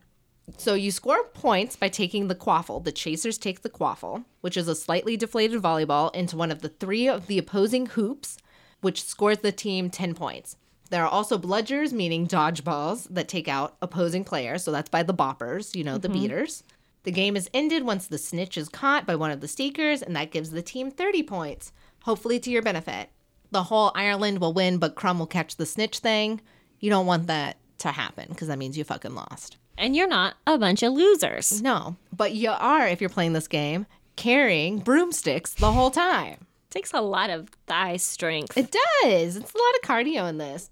So 0.56 0.74
you 0.74 0.90
score 0.90 1.24
points 1.24 1.76
by 1.76 1.88
taking 1.88 2.28
the 2.28 2.34
quaffle. 2.34 2.82
The 2.82 2.92
chasers 2.92 3.38
take 3.38 3.62
the 3.62 3.68
quaffle, 3.68 4.24
which 4.40 4.56
is 4.56 4.68
a 4.68 4.74
slightly 4.74 5.16
deflated 5.16 5.62
volleyball, 5.62 6.14
into 6.14 6.36
one 6.36 6.50
of 6.50 6.62
the 6.62 6.70
three 6.70 7.08
of 7.08 7.26
the 7.26 7.38
opposing 7.38 7.86
hoops, 7.86 8.38
which 8.80 9.04
scores 9.04 9.38
the 9.38 9.52
team 9.52 9.90
10 9.90 10.14
points. 10.14 10.56
There 10.90 11.04
are 11.04 11.08
also 11.08 11.38
bludgers, 11.38 11.92
meaning 11.92 12.26
dodgeballs, 12.26 13.06
that 13.10 13.28
take 13.28 13.46
out 13.46 13.76
opposing 13.82 14.24
players. 14.24 14.64
So 14.64 14.72
that's 14.72 14.88
by 14.88 15.02
the 15.02 15.14
boppers, 15.14 15.74
you 15.74 15.84
know, 15.84 15.98
the 15.98 16.08
mm-hmm. 16.08 16.20
beaters. 16.22 16.62
The 17.02 17.12
game 17.12 17.36
is 17.36 17.50
ended 17.52 17.84
once 17.84 18.06
the 18.06 18.18
snitch 18.18 18.56
is 18.56 18.68
caught 18.68 19.06
by 19.06 19.16
one 19.16 19.30
of 19.30 19.40
the 19.40 19.48
stakers, 19.48 20.02
and 20.02 20.16
that 20.16 20.30
gives 20.30 20.50
the 20.50 20.62
team 20.62 20.90
30 20.90 21.22
points, 21.24 21.72
hopefully 22.02 22.40
to 22.40 22.50
your 22.50 22.62
benefit. 22.62 23.10
The 23.50 23.64
whole 23.64 23.92
Ireland 23.94 24.40
will 24.40 24.52
win, 24.52 24.78
but 24.78 24.94
Krum 24.94 25.18
will 25.18 25.26
catch 25.26 25.56
the 25.56 25.66
snitch 25.66 25.98
thing. 25.98 26.40
You 26.80 26.90
don't 26.90 27.06
want 27.06 27.26
that 27.26 27.58
to 27.78 27.92
happen 27.92 28.26
because 28.28 28.48
that 28.48 28.58
means 28.58 28.76
you 28.76 28.84
fucking 28.84 29.14
lost. 29.14 29.56
And 29.78 29.94
you're 29.94 30.08
not 30.08 30.34
a 30.46 30.58
bunch 30.58 30.82
of 30.82 30.92
losers. 30.92 31.62
No, 31.62 31.96
but 32.14 32.34
you 32.34 32.50
are 32.50 32.86
if 32.88 33.00
you're 33.00 33.08
playing 33.08 33.32
this 33.32 33.48
game 33.48 33.86
carrying 34.16 34.80
broomsticks 34.80 35.54
the 35.54 35.70
whole 35.70 35.92
time. 35.92 36.44
takes 36.70 36.92
a 36.92 37.00
lot 37.00 37.30
of 37.30 37.48
thigh 37.68 37.96
strength. 37.96 38.58
It 38.58 38.72
does. 38.72 39.36
It's 39.36 39.54
a 39.54 39.58
lot 39.58 39.74
of 39.76 39.82
cardio 39.88 40.28
in 40.28 40.38
this. 40.38 40.70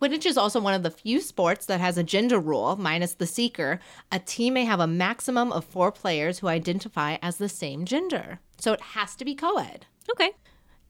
Quidditch 0.00 0.24
is 0.26 0.36
also 0.38 0.60
one 0.60 0.74
of 0.74 0.84
the 0.84 0.90
few 0.90 1.20
sports 1.20 1.66
that 1.66 1.80
has 1.80 1.98
a 1.98 2.04
gender 2.04 2.38
rule, 2.38 2.76
minus 2.76 3.14
the 3.14 3.26
seeker. 3.26 3.80
A 4.12 4.20
team 4.20 4.54
may 4.54 4.64
have 4.64 4.78
a 4.78 4.86
maximum 4.86 5.50
of 5.50 5.64
four 5.64 5.90
players 5.90 6.38
who 6.38 6.46
identify 6.48 7.16
as 7.22 7.38
the 7.38 7.48
same 7.48 7.84
gender. 7.84 8.38
So 8.58 8.72
it 8.72 8.80
has 8.80 9.16
to 9.16 9.24
be 9.24 9.34
co 9.34 9.56
ed. 9.56 9.86
okay. 10.12 10.30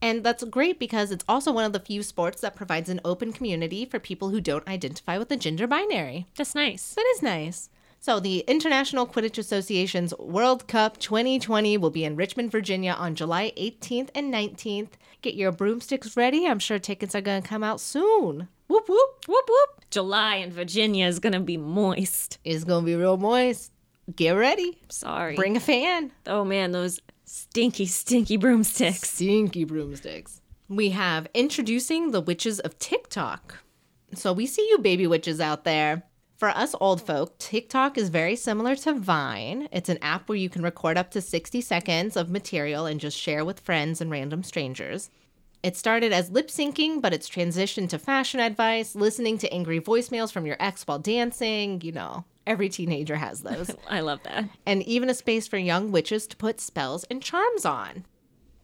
And 0.03 0.23
that's 0.23 0.45
great 0.45 0.79
because 0.79 1.11
it's 1.11 1.25
also 1.29 1.53
one 1.53 1.65
of 1.65 1.73
the 1.73 1.81
few 1.81 2.03
sports 2.03 2.41
that 2.43 2.55
provides 2.57 2.89
an 2.89 3.01
open 3.05 3.33
community 3.33 3.85
for 3.85 3.99
people 3.99 4.31
who 4.31 4.41
don't 4.41 4.67
identify 4.69 5.19
with 5.19 5.29
the 5.29 5.37
gender 5.37 5.67
binary. 5.67 6.27
That's 6.37 6.55
nice. 6.55 6.95
That 6.95 7.07
is 7.15 7.23
nice. 7.23 7.71
So, 7.99 8.21
the 8.21 8.41
International 8.41 9.07
Quidditch 9.07 9.39
Association's 9.39 10.15
World 10.19 10.69
Cup 10.69 10.99
2020 10.99 11.79
will 11.79 11.91
be 11.91 12.05
in 12.05 12.15
Richmond, 12.15 12.53
Virginia 12.53 12.93
on 12.93 13.15
July 13.15 13.53
18th 13.57 14.11
and 14.15 14.33
19th. 14.33 14.91
Get 15.23 15.35
your 15.35 15.51
broomsticks 15.51 16.17
ready. 16.17 16.47
I'm 16.47 16.59
sure 16.59 16.79
tickets 16.79 17.15
are 17.15 17.21
going 17.21 17.43
to 17.43 17.49
come 17.49 17.65
out 17.65 17.81
soon. 17.81 18.49
Whoop 18.69 18.89
whoop. 18.89 19.25
Whoop 19.27 19.45
whoop. 19.49 19.85
July 19.91 20.37
in 20.37 20.53
Virginia 20.53 21.07
is 21.07 21.19
gonna 21.19 21.41
be 21.41 21.57
moist. 21.57 22.39
It's 22.45 22.65
going 22.65 22.85
to 22.85 22.87
be 22.87 22.97
real 22.97 23.17
moist. 23.17 23.73
Get 24.15 24.33
ready. 24.33 24.79
Sorry. 24.89 25.35
Bring 25.35 25.57
a 25.57 25.61
fan. 25.61 26.13
oh 26.27 26.45
man, 26.45 26.73
those 26.73 27.01
stinky, 27.27 27.87
stinky 27.87 28.37
broomsticks. 28.37 29.11
Stinky 29.11 29.65
broomsticks. 29.65 30.41
We 30.69 30.91
have 30.91 31.29
introducing 31.35 32.11
the 32.11 32.21
witches 32.21 32.61
of 32.61 32.79
TikTok. 32.79 33.59
So 34.15 34.33
we 34.33 34.47
see 34.47 34.67
you 34.71 34.79
baby 34.79 35.07
witches 35.07 35.41
out 35.41 35.65
there. 35.65 36.05
For 36.37 36.51
us 36.51 36.75
old 36.81 37.01
folk, 37.01 37.39
TikTok 37.39 37.97
is 37.97 38.11
very 38.11 38.37
similar 38.37 38.77
to 38.77 38.93
Vine. 38.93 39.69
It's 39.73 39.89
an 39.89 39.99
app 40.03 40.29
where 40.29 40.37
you 40.37 40.51
can 40.51 40.63
record 40.63 40.99
up 40.99 41.11
to 41.13 41.21
60 41.23 41.61
seconds 41.63 42.17
of 42.17 42.31
material 42.31 42.85
and 42.85 43.01
just 43.01 43.17
share 43.17 43.45
with 43.45 43.61
friends 43.61 44.01
and 44.01 44.11
random 44.11 44.43
strangers. 44.43 45.09
It 45.63 45.77
started 45.77 46.13
as 46.13 46.31
lip 46.31 46.49
syncing, 46.49 47.01
but 47.01 47.15
it's 47.15 47.29
transitioned 47.29 47.89
to 47.89 47.99
fashion 47.99 48.39
advice, 48.39 48.95
listening 48.95 49.39
to 49.39 49.53
angry 49.53 49.81
voicemails 49.81 50.31
from 50.31 50.45
your 50.47 50.57
ex 50.61 50.87
while 50.87 50.99
dancing. 50.99 51.81
You 51.81 51.93
know, 51.93 52.25
every 52.47 52.69
teenager 52.69 53.17
has 53.17 53.43
those 53.43 53.71
I 53.89 54.01
love 54.01 54.23
that. 54.25 54.45
and 54.65 54.83
even 54.85 55.11
a 55.11 55.15
space 55.15 55.47
for 55.47 55.59
young 55.59 55.93
witches 55.93 56.27
to 56.29 56.37
put 56.37 56.61
spells 56.61 57.05
and 57.05 57.23
charms 57.23 57.65
on. 57.65 58.05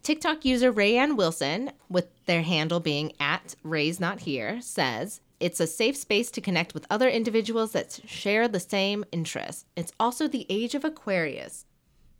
TikTok 0.03 0.45
user 0.45 0.73
Rayanne 0.73 1.17
Wilson, 1.17 1.71
with 1.89 2.09
their 2.27 2.43
handle 2.43 2.81
being 2.81 3.13
at 3.21 3.55
Ray's 3.63 4.01
Not 4.01 4.21
Here, 4.21 4.61
says 4.61 5.21
it's 5.39 5.61
a 5.61 5.67
safe 5.67 5.97
space 5.97 6.31
to 6.33 6.41
connect 6.41 6.75
with 6.75 6.87
other 6.91 7.09
individuals 7.09 7.73
that 7.73 8.01
share 8.07 8.49
the 8.49 8.61
same 8.61 9.05
interests. 9.13 9.65
It's 9.77 9.93
also 10.01 10.27
the 10.27 10.47
age 10.49 10.75
of 10.75 10.85
Aquarius. 10.85 11.67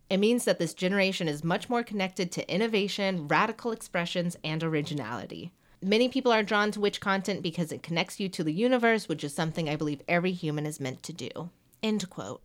It 0.09 0.17
means 0.17 0.45
that 0.45 0.59
this 0.59 0.73
generation 0.73 1.27
is 1.27 1.43
much 1.43 1.69
more 1.69 1.83
connected 1.83 2.31
to 2.33 2.53
innovation, 2.53 3.27
radical 3.27 3.71
expressions, 3.71 4.37
and 4.43 4.63
originality. 4.63 5.51
Many 5.83 6.09
people 6.09 6.31
are 6.31 6.43
drawn 6.43 6.71
to 6.71 6.79
witch 6.79 6.99
content 6.99 7.43
because 7.43 7.71
it 7.71 7.83
connects 7.83 8.19
you 8.19 8.29
to 8.29 8.43
the 8.43 8.53
universe, 8.53 9.09
which 9.09 9.23
is 9.23 9.33
something 9.33 9.67
I 9.67 9.75
believe 9.75 10.01
every 10.07 10.31
human 10.31 10.65
is 10.65 10.79
meant 10.79 11.03
to 11.03 11.13
do. 11.13 11.49
End 11.81 12.09
quote. 12.09 12.41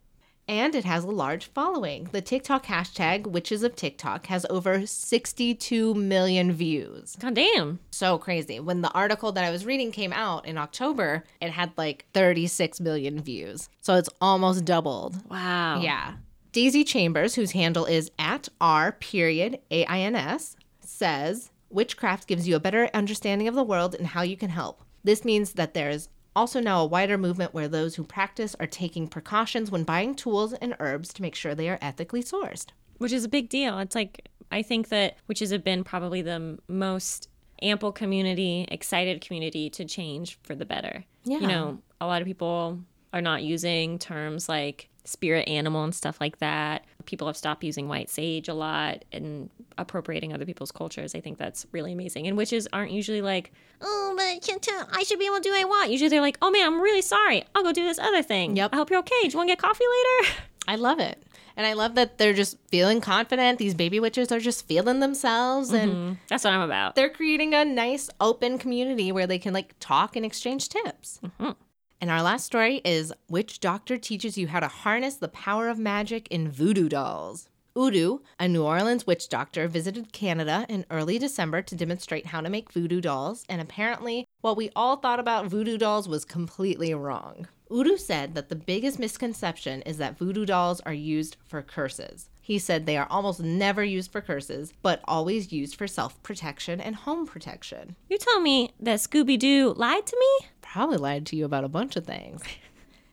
And 0.49 0.74
it 0.74 0.84
has 0.84 1.05
a 1.05 1.11
large 1.11 1.45
following. 1.45 2.09
The 2.11 2.22
TikTok 2.22 2.64
hashtag, 2.66 3.26
Witches 3.26 3.62
of 3.62 3.76
TikTok, 3.76 4.26
has 4.28 4.47
over 4.49 4.86
62 4.86 5.95
million 5.95 6.53
views. 6.53 7.16
God 7.16 7.34
damn. 7.34 7.80
So 7.91 8.16
crazy. 8.16 8.59
When 8.59 8.80
the 8.80 8.91
article 8.93 9.30
that 9.32 9.45
I 9.45 9.51
was 9.51 9.66
reading 9.66 9.93
came 9.93 10.12
out 10.12 10.47
in 10.47 10.57
October, 10.57 11.24
it 11.43 11.51
had 11.51 11.72
like 11.76 12.07
36 12.14 12.80
million 12.80 13.20
views. 13.20 13.68
So 13.82 13.97
it's 13.97 14.09
almost 14.22 14.64
doubled. 14.64 15.30
Wow. 15.30 15.80
Yeah. 15.82 16.14
Daisy 16.53 16.82
Chambers, 16.82 17.34
whose 17.34 17.53
handle 17.53 17.84
is 17.84 18.11
at 18.18 18.49
R 18.59 18.93
period 18.93 19.61
A 19.70 19.84
I 19.84 19.99
N 20.01 20.16
S, 20.16 20.57
says 20.80 21.51
witchcraft 21.70 22.26
gives 22.26 22.48
you 22.48 22.56
a 22.56 22.60
better 22.60 22.90
understanding 22.94 23.48
of 23.48 23.54
the 23.54 23.64
world 23.64 23.94
and 23.94 24.08
how 24.08 24.22
you 24.22 24.36
can 24.36 24.50
help. 24.50 24.82
This 25.04 25.24
means 25.24 25.52
that 25.52 25.74
there 25.74 25.90
is 25.90 26.08
also 26.34 26.60
now 26.60 26.82
a 26.82 26.86
wider 26.86 27.18
movement 27.18 27.54
where 27.54 27.68
those 27.68 27.96
who 27.96 28.04
practice 28.04 28.54
are 28.60 28.66
taking 28.66 29.08
precautions 29.08 29.70
when 29.70 29.84
buying 29.84 30.14
tools 30.14 30.52
and 30.54 30.76
herbs 30.78 31.12
to 31.14 31.22
make 31.22 31.34
sure 31.34 31.54
they 31.54 31.68
are 31.68 31.78
ethically 31.80 32.22
sourced. 32.22 32.68
Which 32.98 33.12
is 33.12 33.24
a 33.24 33.28
big 33.28 33.48
deal. 33.48 33.78
It's 33.78 33.94
like, 33.94 34.28
I 34.50 34.62
think 34.62 34.88
that 34.88 35.16
witches 35.26 35.50
have 35.50 35.64
been 35.64 35.84
probably 35.84 36.22
the 36.22 36.58
most 36.68 37.28
ample 37.62 37.92
community, 37.92 38.66
excited 38.70 39.20
community 39.20 39.68
to 39.70 39.84
change 39.84 40.38
for 40.42 40.54
the 40.54 40.64
better. 40.64 41.04
Yeah. 41.24 41.38
You 41.38 41.46
know, 41.46 41.78
a 42.00 42.06
lot 42.06 42.22
of 42.22 42.26
people 42.26 42.78
are 43.12 43.22
not 43.22 43.42
using 43.42 43.98
terms 43.98 44.48
like 44.48 44.88
spirit 45.04 45.48
animal 45.48 45.84
and 45.84 45.94
stuff 45.94 46.20
like 46.20 46.38
that. 46.38 46.84
People 47.09 47.26
have 47.26 47.38
stopped 47.38 47.64
using 47.64 47.88
white 47.88 48.11
sage 48.11 48.48
a 48.48 48.54
lot 48.54 49.02
and 49.12 49.48
appropriating 49.78 50.34
other 50.34 50.44
people's 50.44 50.70
cultures. 50.70 51.14
I 51.14 51.20
think 51.20 51.38
that's 51.38 51.64
really 51.72 51.92
amazing. 51.92 52.26
And 52.26 52.36
witches 52.36 52.68
aren't 52.70 52.92
usually 52.92 53.22
like, 53.22 53.50
oh, 53.80 54.12
but 54.14 54.24
I 54.24 54.38
can't 54.40 54.61
tell. 54.61 54.86
I 54.92 55.04
should 55.04 55.18
be 55.18 55.24
able 55.24 55.36
to 55.36 55.42
do 55.42 55.50
what 55.52 55.62
I 55.62 55.64
want. 55.64 55.90
Usually 55.90 56.11
they're 56.11 56.20
like, 56.20 56.36
oh 56.42 56.50
man, 56.50 56.66
I'm 56.66 56.82
really 56.82 57.00
sorry. 57.00 57.44
I'll 57.54 57.62
go 57.62 57.72
do 57.72 57.82
this 57.86 57.98
other 57.98 58.22
thing. 58.22 58.56
Yep. 58.56 58.74
I 58.74 58.76
hope 58.76 58.90
you're 58.90 58.98
okay. 58.98 59.22
Do 59.22 59.28
you 59.28 59.38
want 59.38 59.48
to 59.48 59.52
get 59.52 59.59
coffee 59.59 59.84
later? 59.84 60.34
I 60.68 60.76
love 60.76 61.00
it. 61.00 61.22
And 61.56 61.66
I 61.66 61.72
love 61.72 61.94
that 61.94 62.18
they're 62.18 62.34
just 62.34 62.59
feeling 62.68 63.00
confident. 63.00 63.59
These 63.59 63.74
baby 63.74 64.00
witches 64.00 64.30
are 64.30 64.38
just 64.38 64.68
feeling 64.68 65.00
themselves 65.00 65.72
and 65.72 65.92
mm-hmm. 65.92 66.12
That's 66.28 66.44
what 66.44 66.52
I'm 66.52 66.61
about. 66.61 66.94
they're 66.94 67.09
creating 67.09 67.54
a 67.54 67.64
nice 67.64 68.11
open 68.20 68.59
community 68.59 69.12
where 69.12 69.26
they 69.26 69.38
can 69.38 69.54
like 69.54 69.74
talk 69.80 70.14
and 70.14 70.26
exchange 70.26 70.68
tips. 70.68 71.20
Mm-hmm. 71.24 71.52
And 72.01 72.12
our 72.12 72.22
last 72.22 72.46
story 72.46 72.80
is 72.84 73.12
Witch 73.28 73.59
Doctor 73.59 73.99
Teaches 73.99 74.38
You 74.38 74.46
How 74.46 74.61
to 74.61 74.68
Harness 74.68 75.16
the 75.16 75.26
Power 75.26 75.68
of 75.68 75.80
Magic 75.80 76.28
in 76.28 76.49
Voodoo 76.49 76.88
Dolls? 76.88 77.49
Udu, 77.74 78.20
a 78.38 78.46
New 78.46 78.62
Orleans 78.62 79.05
witch 79.05 79.28
doctor, 79.28 79.66
visited 79.66 80.12
Canada 80.12 80.64
in 80.68 80.86
early 80.90 81.18
December 81.18 81.61
to 81.62 81.74
demonstrate 81.74 82.26
how 82.26 82.40
to 82.40 82.49
make 82.49 82.72
voodoo 82.72 83.01
dolls, 83.01 83.44
and 83.49 83.61
apparently, 83.61 84.26
what 84.42 84.57
we 84.57 84.70
all 84.76 84.96
thought 84.96 85.18
about 85.18 85.46
voodoo 85.46 85.76
dolls 85.76 86.09
was 86.09 86.24
completely 86.24 86.94
wrong. 86.94 87.49
Udu 87.68 87.99
said 87.99 88.34
that 88.34 88.49
the 88.49 88.57
biggest 88.57 88.99
misconception 88.99 89.82
is 89.82 89.99
that 89.99 90.18
voodoo 90.18 90.46
dolls 90.46 90.80
are 90.82 90.94
used 90.94 91.36
for 91.46 91.62
curses. 91.62 92.28
He 92.40 92.59
said 92.59 92.86
they 92.86 92.96
are 92.96 93.07
almost 93.11 93.40
never 93.40 93.84
used 93.84 94.11
for 94.11 94.22
curses, 94.22 94.72
but 94.82 95.03
always 95.05 95.53
used 95.53 95.76
for 95.76 95.86
self 95.86 96.22
protection 96.22 96.80
and 96.80 96.96
home 96.96 97.26
protection. 97.26 97.94
You 98.09 98.18
tell 98.18 98.40
me 98.40 98.70
that 98.80 99.01
Scooby 99.01 99.38
Doo 99.38 99.74
lied 99.76 100.07
to 100.07 100.16
me? 100.18 100.49
Probably 100.72 100.96
lied 100.98 101.26
to 101.26 101.36
you 101.36 101.44
about 101.44 101.64
a 101.64 101.68
bunch 101.68 101.96
of 101.96 102.04
things. 102.04 102.42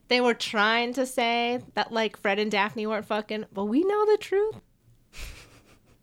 They 0.07 0.21
were 0.21 0.33
trying 0.33 0.93
to 0.93 1.05
say 1.05 1.61
that 1.73 1.91
like 1.91 2.17
Fred 2.17 2.37
and 2.37 2.51
Daphne 2.51 2.85
weren't 2.85 3.05
fucking, 3.05 3.45
but 3.53 3.65
we 3.65 3.83
know 3.83 4.05
the 4.05 4.17
truth. 4.17 4.55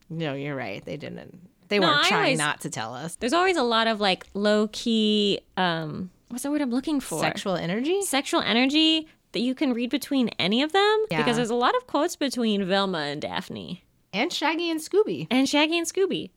No, 0.09 0.35
you're 0.35 0.57
right. 0.57 0.85
They 0.85 0.97
didn't. 0.97 1.39
They 1.69 1.79
No, 1.79 1.87
weren't 1.89 2.05
I 2.05 2.09
trying 2.09 2.23
always- 2.25 2.39
not 2.39 2.61
to 2.63 2.71
tell 2.71 2.95
us. 2.95 3.17
There's 3.17 3.33
always 3.33 3.57
a 3.57 3.63
lot 3.63 3.87
of 3.87 4.01
like 4.01 4.27
low 4.35 4.69
key, 4.73 5.41
um, 5.57 6.11
what's 6.29 6.43
the 6.43 6.51
word 6.51 6.61
I'm 6.61 6.71
looking 6.71 7.01
for? 7.01 7.21
Sexual 7.21 7.57
energy? 7.57 8.03
Sexual 8.03 8.41
energy 8.43 9.07
that 9.33 9.41
you 9.41 9.55
can 9.55 9.73
read 9.73 9.89
between 9.91 10.29
any 10.39 10.63
of 10.63 10.73
them 10.73 11.05
Yeah. 11.11 11.19
because 11.19 11.37
there's 11.37 11.51
a 11.51 11.55
lot 11.55 11.75
of 11.77 11.87
quotes 11.87 12.17
between 12.17 12.67
Velma 12.67 12.99
and 12.99 13.23
Daphne 13.23 13.85
And 14.13 14.31
Shaggy 14.33 14.71
and 14.71 14.81
Scooby. 14.81 15.27
and 15.31 15.49
Shaggy 15.49 15.79
and 15.79 15.87
Scooby, 15.87 16.31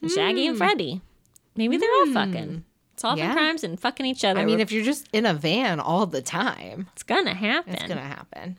and 0.00 0.10
Shaggy 0.10 0.46
and 0.46 0.56
Freddy. 0.56 1.00
Maybe 1.56 1.76
they're 1.76 1.92
all 1.92 2.12
fucking 2.12 2.64
solving. 3.00 3.24
Yeah. 3.24 3.32
crimes 3.32 3.64
and 3.64 3.78
fucking 3.78 4.06
each 4.06 4.24
other. 4.24 4.40
I 4.40 4.44
mean, 4.44 4.60
if 4.60 4.70
you're 4.72 4.84
just 4.84 5.08
in 5.12 5.26
a 5.26 5.34
van 5.34 5.80
all 5.80 6.06
the 6.06 6.22
time, 6.22 6.88
it's 6.92 7.02
gonna 7.02 7.34
happen. 7.34 7.74
it's 7.74 7.84
to 7.84 7.94
happen. 7.96 8.58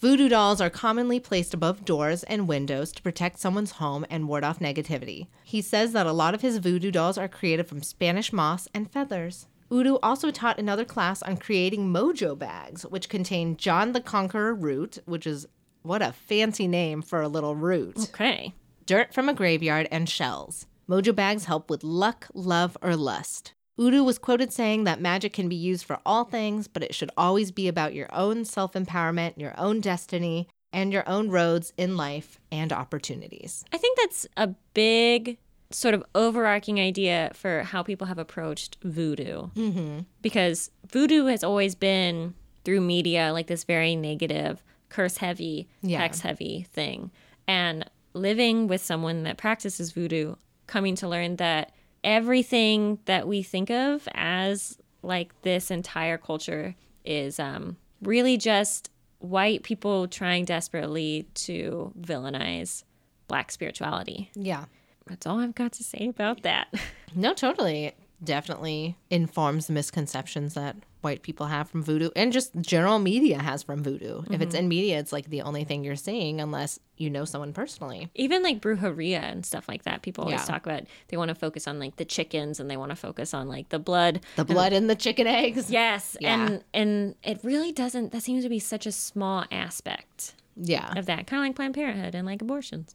Voodoo 0.00 0.28
dolls 0.28 0.60
are 0.60 0.68
commonly 0.70 1.20
placed 1.20 1.54
above 1.54 1.84
doors 1.84 2.24
and 2.24 2.48
windows 2.48 2.90
to 2.92 3.02
protect 3.02 3.38
someone's 3.38 3.72
home 3.72 4.04
and 4.10 4.26
ward 4.26 4.42
off 4.42 4.58
negativity. 4.58 5.28
He 5.44 5.60
says 5.62 5.92
that 5.92 6.06
a 6.06 6.12
lot 6.12 6.34
of 6.34 6.40
his 6.40 6.58
voodoo 6.58 6.90
dolls 6.90 7.16
are 7.16 7.28
created 7.28 7.68
from 7.68 7.82
Spanish 7.84 8.32
moss 8.32 8.66
and 8.74 8.90
feathers. 8.90 9.46
Udu 9.70 9.98
also 10.02 10.30
taught 10.32 10.58
another 10.58 10.84
class 10.84 11.22
on 11.22 11.36
creating 11.38 11.88
mojo 11.90 12.36
bags, 12.38 12.82
which 12.84 13.08
contain 13.08 13.56
John 13.56 13.92
the 13.92 14.00
Conqueror 14.00 14.54
root, 14.54 14.98
which 15.06 15.26
is 15.26 15.46
what 15.82 16.02
a 16.02 16.12
fancy 16.12 16.66
name 16.68 17.00
for 17.00 17.22
a 17.22 17.28
little 17.28 17.54
root, 17.54 17.96
Okay. 18.10 18.52
dirt 18.84 19.14
from 19.14 19.28
a 19.28 19.34
graveyard, 19.34 19.88
and 19.90 20.08
shells. 20.08 20.66
Mojo 20.90 21.14
bags 21.14 21.44
help 21.46 21.70
with 21.70 21.82
luck, 21.84 22.26
love, 22.34 22.76
or 22.82 22.96
lust. 22.96 23.54
Udu 23.82 24.04
was 24.04 24.18
quoted 24.18 24.52
saying 24.52 24.84
that 24.84 25.00
magic 25.00 25.32
can 25.32 25.48
be 25.48 25.56
used 25.56 25.84
for 25.84 25.98
all 26.06 26.24
things, 26.24 26.68
but 26.68 26.82
it 26.82 26.94
should 26.94 27.10
always 27.16 27.50
be 27.50 27.66
about 27.68 27.94
your 27.94 28.08
own 28.14 28.44
self 28.44 28.74
empowerment, 28.74 29.36
your 29.36 29.54
own 29.58 29.80
destiny, 29.80 30.48
and 30.72 30.92
your 30.92 31.08
own 31.08 31.28
roads 31.30 31.72
in 31.76 31.96
life 31.96 32.38
and 32.52 32.72
opportunities. 32.72 33.64
I 33.72 33.78
think 33.78 33.98
that's 33.98 34.26
a 34.36 34.48
big 34.72 35.38
sort 35.70 35.94
of 35.94 36.04
overarching 36.14 36.78
idea 36.78 37.30
for 37.34 37.62
how 37.62 37.82
people 37.82 38.06
have 38.06 38.18
approached 38.18 38.76
voodoo. 38.84 39.48
Mm-hmm. 39.54 40.00
Because 40.20 40.70
voodoo 40.90 41.26
has 41.26 41.42
always 41.42 41.74
been 41.74 42.34
through 42.64 42.82
media 42.82 43.32
like 43.32 43.48
this 43.48 43.64
very 43.64 43.96
negative, 43.96 44.62
curse 44.90 45.16
heavy, 45.16 45.68
Yeah. 45.82 45.98
hex 45.98 46.20
heavy 46.20 46.66
thing. 46.72 47.10
And 47.48 47.90
living 48.14 48.68
with 48.68 48.82
someone 48.82 49.24
that 49.24 49.38
practices 49.38 49.92
voodoo, 49.92 50.36
coming 50.66 50.94
to 50.96 51.08
learn 51.08 51.36
that 51.36 51.72
everything 52.04 52.98
that 53.04 53.26
we 53.26 53.42
think 53.42 53.70
of 53.70 54.08
as 54.14 54.78
like 55.02 55.40
this 55.42 55.70
entire 55.70 56.18
culture 56.18 56.74
is 57.04 57.38
um, 57.40 57.76
really 58.02 58.36
just 58.36 58.90
white 59.18 59.62
people 59.62 60.08
trying 60.08 60.44
desperately 60.44 61.26
to 61.34 61.92
villainize 62.00 62.84
black 63.28 63.50
spirituality. 63.50 64.30
Yeah. 64.34 64.64
That's 65.06 65.26
all 65.26 65.40
I've 65.40 65.54
got 65.54 65.72
to 65.72 65.84
say 65.84 66.08
about 66.08 66.42
that. 66.42 66.68
No, 67.14 67.34
totally. 67.34 67.92
It 68.22 68.26
definitely 68.26 68.96
informs 69.10 69.66
the 69.66 69.72
misconceptions 69.72 70.54
that 70.54 70.76
white 71.00 71.22
people 71.22 71.46
have 71.46 71.68
from 71.68 71.82
voodoo 71.82 72.10
and 72.14 72.32
just 72.32 72.54
general 72.60 73.00
media 73.00 73.40
has 73.40 73.64
from 73.64 73.82
voodoo. 73.82 74.22
If 74.30 74.40
it's 74.40 74.54
in 74.54 74.62
mm-hmm. 74.62 74.68
media, 74.68 74.98
it's 75.00 75.12
like 75.12 75.28
the 75.28 75.42
only 75.42 75.64
thing 75.64 75.82
you're 75.82 75.96
seeing 75.96 76.40
unless 76.40 76.78
you 76.96 77.10
know 77.10 77.24
someone 77.24 77.52
personally. 77.52 78.08
Even 78.14 78.44
like 78.44 78.60
brujeria 78.60 79.20
and 79.20 79.44
stuff 79.44 79.66
like 79.68 79.82
that. 79.82 80.02
People 80.02 80.22
always 80.24 80.40
Yeah. 80.40 80.46
talk 80.46 80.64
about 80.64 80.84
they 81.08 81.16
want 81.16 81.30
to 81.30 81.34
focus 81.34 81.66
on 81.66 81.80
like 81.80 81.96
the 81.96 82.04
chickens 82.04 82.60
and 82.60 82.70
they 82.70 82.76
want 82.76 82.90
to 82.90 82.96
focus 82.96 83.34
on 83.34 83.48
like 83.48 83.70
the 83.70 83.80
blood. 83.80 84.20
The 84.36 84.44
blood 84.44 84.72
in 84.72 84.86
the 84.86 84.94
chicken 84.94 85.26
eggs. 85.26 85.68
Yes, 85.68 86.16
Yeah. 86.20 86.34
and 86.34 86.64
and 86.72 87.14
it 87.24 87.40
really 87.42 87.72
doesn't. 87.72 88.12
That 88.12 88.22
seems 88.22 88.44
to 88.44 88.48
be 88.48 88.60
such 88.60 88.86
a 88.86 88.92
small 88.92 89.44
aspect 89.50 90.34
Yeah. 90.56 90.96
of 90.96 91.06
that, 91.06 91.26
kind 91.26 91.42
of 91.42 91.48
like 91.48 91.56
Planned 91.56 91.74
Parenthood 91.74 92.14
and 92.14 92.24
like 92.24 92.40
abortions. 92.40 92.94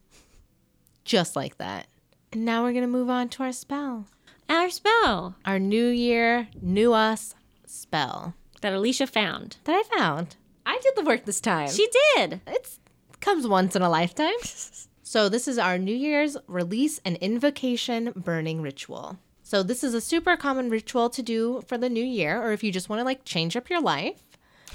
Just 1.03 1.36
like 1.36 1.57
that. 1.57 1.88
And 2.32 2.45
now 2.45 2.63
we're 2.63 2.71
going 2.71 2.84
to 2.84 2.88
move 2.88 3.09
on 3.09 3.28
to 3.30 3.43
our 3.43 3.51
spell. 3.51 4.05
Our 4.49 4.69
spell 4.69 5.35
Our 5.45 5.59
new 5.59 5.87
year, 5.87 6.47
new 6.61 6.93
us 6.93 7.35
spell 7.65 8.33
that 8.61 8.73
Alicia 8.73 9.07
found. 9.07 9.57
that 9.65 9.73
I 9.73 9.97
found. 9.97 10.35
I 10.65 10.79
did 10.81 10.95
the 10.95 11.03
work 11.03 11.25
this 11.25 11.41
time. 11.41 11.69
She 11.69 11.87
did. 12.15 12.41
It's 12.47 12.79
comes 13.19 13.47
once 13.47 13.75
in 13.75 13.81
a 13.81 13.89
lifetime. 13.89 14.37
so 15.03 15.27
this 15.29 15.47
is 15.47 15.57
our 15.57 15.77
New 15.77 15.95
Year's 15.95 16.37
release 16.47 16.99
and 17.03 17.17
invocation 17.17 18.13
burning 18.15 18.61
ritual. 18.61 19.19
So 19.43 19.63
this 19.63 19.83
is 19.83 19.93
a 19.93 20.01
super 20.01 20.37
common 20.37 20.69
ritual 20.69 21.09
to 21.09 21.21
do 21.21 21.63
for 21.67 21.77
the 21.77 21.89
new 21.89 22.03
year, 22.03 22.41
or 22.41 22.51
if 22.51 22.63
you 22.63 22.71
just 22.71 22.89
want 22.89 22.99
to 22.99 23.05
like 23.05 23.25
change 23.25 23.55
up 23.55 23.69
your 23.69 23.81
life. 23.81 24.23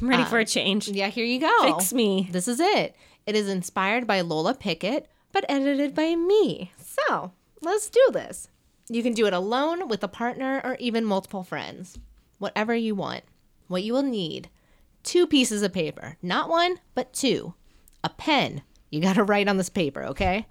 I'm 0.00 0.08
ready 0.08 0.24
for 0.24 0.38
a 0.38 0.42
um, 0.42 0.46
change. 0.46 0.88
Yeah, 0.88 1.08
here 1.08 1.26
you 1.26 1.40
go. 1.40 1.76
Fix 1.76 1.92
me. 1.92 2.28
This 2.30 2.48
is 2.48 2.60
it. 2.60 2.96
It 3.26 3.36
is 3.36 3.48
inspired 3.48 4.06
by 4.06 4.22
Lola 4.22 4.54
Pickett, 4.54 5.08
but 5.30 5.44
edited 5.48 5.94
by 5.94 6.16
me. 6.16 6.72
So 6.78 7.32
let's 7.60 7.90
do 7.90 8.02
this. 8.12 8.48
You 8.88 9.02
can 9.02 9.14
do 9.14 9.26
it 9.26 9.32
alone, 9.32 9.88
with 9.88 10.02
a 10.04 10.08
partner, 10.08 10.60
or 10.64 10.76
even 10.78 11.04
multiple 11.04 11.44
friends. 11.44 11.98
Whatever 12.38 12.74
you 12.74 12.94
want. 12.94 13.24
What 13.68 13.82
you 13.82 13.92
will 13.92 14.02
need 14.02 14.50
two 15.02 15.26
pieces 15.26 15.62
of 15.62 15.72
paper. 15.72 16.16
Not 16.22 16.48
one, 16.48 16.78
but 16.94 17.12
two. 17.12 17.54
A 18.04 18.08
pen. 18.08 18.62
You 18.90 19.00
got 19.00 19.14
to 19.16 19.24
write 19.24 19.48
on 19.48 19.56
this 19.56 19.68
paper, 19.68 20.04
okay? 20.04 20.46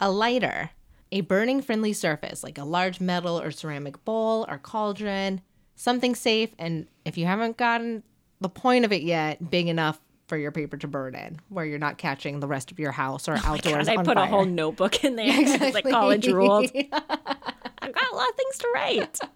A 0.00 0.10
lighter. 0.10 0.70
A 1.10 1.20
burning 1.20 1.60
friendly 1.60 1.92
surface, 1.92 2.42
like 2.42 2.58
a 2.58 2.64
large 2.64 3.00
metal 3.00 3.38
or 3.38 3.50
ceramic 3.50 4.02
bowl 4.04 4.46
or 4.48 4.58
cauldron. 4.58 5.42
Something 5.74 6.14
safe, 6.14 6.50
and 6.58 6.86
if 7.04 7.18
you 7.18 7.26
haven't 7.26 7.56
gotten 7.56 8.02
the 8.40 8.48
point 8.48 8.84
of 8.84 8.92
it 8.92 9.02
yet, 9.02 9.50
big 9.50 9.68
enough 9.68 10.00
for 10.26 10.36
your 10.36 10.52
paper 10.52 10.76
to 10.78 10.86
burn 10.86 11.14
in, 11.14 11.38
where 11.48 11.64
you're 11.64 11.78
not 11.78 11.98
catching 11.98 12.40
the 12.40 12.46
rest 12.46 12.70
of 12.70 12.78
your 12.78 12.92
house 12.92 13.28
or 13.28 13.34
oh 13.34 13.40
outdoors. 13.44 13.86
God, 13.86 13.98
I 13.98 14.02
put 14.02 14.16
a 14.16 14.26
whole 14.26 14.44
notebook 14.44 15.04
in 15.04 15.16
there. 15.16 15.26
It's 15.28 15.74
like 15.74 15.88
college 15.88 16.26
rules. 16.26 16.70
I've 17.82 17.92
got 17.92 18.12
a 18.12 18.16
lot 18.16 18.28
of 18.28 18.34
things 18.36 18.58
to 18.58 18.68
write. 18.74 19.18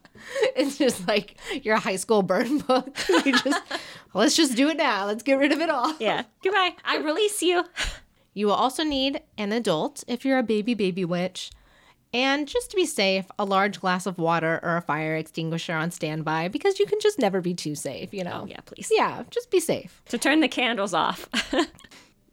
It's 0.56 0.78
just 0.78 1.06
like 1.06 1.36
your 1.62 1.76
high 1.76 1.96
school 1.96 2.22
burn 2.22 2.58
book. 2.58 2.96
You 3.26 3.32
just 3.32 3.60
let's 4.14 4.34
just 4.34 4.56
do 4.56 4.70
it 4.70 4.78
now. 4.78 5.04
Let's 5.04 5.22
get 5.22 5.34
rid 5.38 5.52
of 5.52 5.60
it 5.60 5.68
all. 5.68 5.94
Yeah. 6.00 6.22
Goodbye. 6.42 6.74
I 6.84 6.96
release 6.96 7.42
you. 7.42 7.64
You 8.32 8.46
will 8.46 8.54
also 8.54 8.82
need 8.82 9.20
an 9.36 9.52
adult 9.52 10.04
if 10.08 10.24
you're 10.24 10.38
a 10.38 10.42
baby 10.42 10.72
baby 10.72 11.04
witch. 11.04 11.50
And 12.14 12.48
just 12.48 12.70
to 12.70 12.76
be 12.76 12.86
safe, 12.86 13.26
a 13.38 13.44
large 13.44 13.78
glass 13.78 14.06
of 14.06 14.16
water 14.18 14.58
or 14.62 14.78
a 14.78 14.80
fire 14.80 15.16
extinguisher 15.16 15.74
on 15.74 15.90
standby 15.90 16.48
because 16.48 16.78
you 16.80 16.86
can 16.86 16.98
just 16.98 17.18
never 17.18 17.42
be 17.42 17.52
too 17.52 17.74
safe, 17.74 18.14
you 18.14 18.24
know. 18.24 18.40
Oh, 18.44 18.46
yeah, 18.46 18.60
please. 18.64 18.88
Yeah, 18.90 19.24
just 19.30 19.50
be 19.50 19.60
safe. 19.60 20.00
To 20.08 20.16
turn 20.16 20.40
the 20.40 20.48
candles 20.48 20.94
off. 20.94 21.28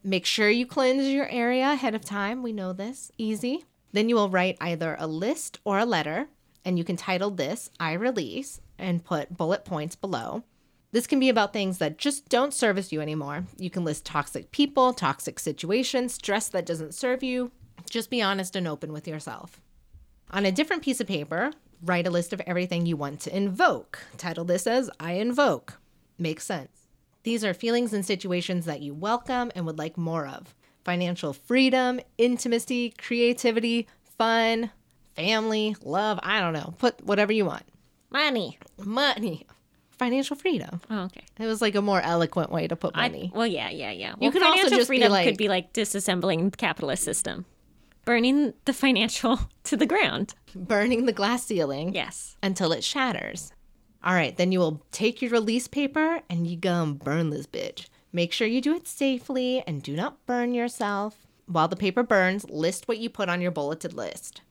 Make 0.06 0.26
sure 0.26 0.50
you 0.50 0.66
cleanse 0.66 1.08
your 1.08 1.28
area 1.28 1.72
ahead 1.72 1.96
of 1.96 2.06
time. 2.06 2.44
We 2.44 2.54
know 2.54 2.72
this. 2.72 3.12
Easy. 3.18 3.66
Then 3.94 4.10
you 4.10 4.16
will 4.16 4.30
write 4.30 4.58
either 4.60 4.98
a 5.00 5.08
list 5.08 5.60
or 5.64 5.80
a 5.80 5.86
letter, 5.86 6.28
and 6.66 6.78
you 6.78 6.84
can 6.84 6.98
title 6.98 7.30
this 7.30 7.70
I 7.80 7.94
Release 7.94 8.60
and 8.78 9.06
put 9.06 9.38
bullet 9.38 9.64
points 9.64 9.96
below. 9.96 10.44
This 10.92 11.08
can 11.08 11.20
be 11.20 11.30
about 11.30 11.54
things 11.54 11.78
that 11.78 11.98
just 11.98 12.28
don't 12.28 12.54
service 12.54 12.92
you 12.92 13.02
anymore. 13.02 13.46
You 13.58 13.70
can 13.70 13.84
list 13.84 14.06
toxic 14.06 14.52
people, 14.52 14.94
toxic 14.94 15.40
situations, 15.40 16.16
stress 16.16 16.50
that 16.50 16.66
doesn't 16.66 16.94
serve 16.94 17.24
you. 17.24 17.52
Just 17.90 18.10
be 18.10 18.22
honest 18.22 18.56
and 18.56 18.68
open 18.68 18.92
with 18.92 19.08
yourself. 19.08 19.62
On 20.32 20.46
a 20.46 20.52
different 20.52 20.84
piece 20.84 21.00
of 21.00 21.08
paper, 21.08 21.52
write 21.84 22.08
a 22.08 22.12
list 22.12 22.34
of 22.34 22.42
everything 22.42 22.86
you 22.86 22.98
want 22.98 23.20
to 23.22 23.36
invoke. 23.36 24.00
Title 24.18 24.46
this 24.46 24.66
as 24.66 24.90
I 25.00 25.14
Invoke. 25.14 25.80
Makes 26.18 26.46
sense. 26.46 26.88
These 27.24 27.44
are 27.44 27.54
feelings 27.54 27.94
and 27.94 28.06
situations 28.06 28.66
that 28.66 28.82
you 28.82 28.94
welcome 28.94 29.52
and 29.56 29.66
would 29.66 29.78
like 29.78 29.98
more 29.98 30.28
of 30.28 30.56
financial 30.84 31.34
freedom, 31.34 32.00
intimacy, 32.18 32.94
creativity, 32.98 33.88
fun, 34.18 34.72
family, 35.16 35.76
love. 35.84 36.20
I 36.24 36.40
don't 36.40 36.54
know. 36.54 36.74
Put 36.78 37.04
whatever 37.04 37.32
you 37.32 37.46
want. 37.46 37.64
Money. 38.12 38.60
Money, 38.78 39.46
financial 39.98 40.36
freedom. 40.36 40.82
Oh, 40.90 41.04
okay. 41.06 41.22
It 41.40 41.46
was 41.46 41.62
like 41.62 41.76
a 41.76 41.82
more 41.82 42.02
eloquent 42.02 42.52
way 42.52 42.68
to 42.68 42.76
put 42.76 42.92
I, 42.96 43.08
money. 43.10 43.32
well, 43.34 43.48
yeah, 43.48 43.70
yeah, 43.70 43.92
yeah. 43.92 44.10
You 44.12 44.16
Well, 44.22 44.32
could 44.32 44.44
also 44.44 44.54
financial 44.58 44.78
just 44.78 44.90
be 44.90 44.98
freedom 44.98 45.12
like- 45.12 45.26
could 45.26 45.38
be 45.38 45.48
like 45.50 45.74
disassembling 45.74 46.52
the 46.52 46.58
capitalist 46.58 47.04
system, 47.04 47.46
burning 48.06 48.54
the 48.66 48.74
financial 48.74 49.40
to 49.64 49.78
the 49.78 49.86
ground. 49.86 50.36
Burning 50.56 51.06
the 51.06 51.14
glass 51.14 51.46
ceiling 51.46 51.94
Yes. 51.96 52.38
until 52.44 52.72
it 52.72 52.84
shatters. 52.84 53.52
All 54.04 54.14
right, 54.14 54.36
then 54.36 54.52
you 54.52 54.60
will 54.60 54.82
take 54.92 55.22
your 55.22 55.32
release 55.32 55.68
paper 55.68 56.22
and 56.30 56.46
you 56.46 56.58
gum 56.58 56.96
burn 56.96 57.30
this 57.30 57.48
bitch. 57.48 57.88
Make 58.16 58.32
sure 58.32 58.48
you 58.48 58.62
do 58.62 58.76
it 58.76 58.88
safely 58.88 59.64
and 59.66 59.82
do 59.82 59.96
not 59.96 60.24
burn 60.28 60.54
yourself. 60.54 61.26
While 61.48 61.68
the 61.68 61.76
paper 61.76 62.04
burns, 62.04 62.48
list 62.48 62.88
what 62.88 63.00
you 63.00 63.10
put 63.10 63.28
on 63.28 63.42
your 63.42 63.50
bulleted 63.50 63.92
list. 63.92 64.42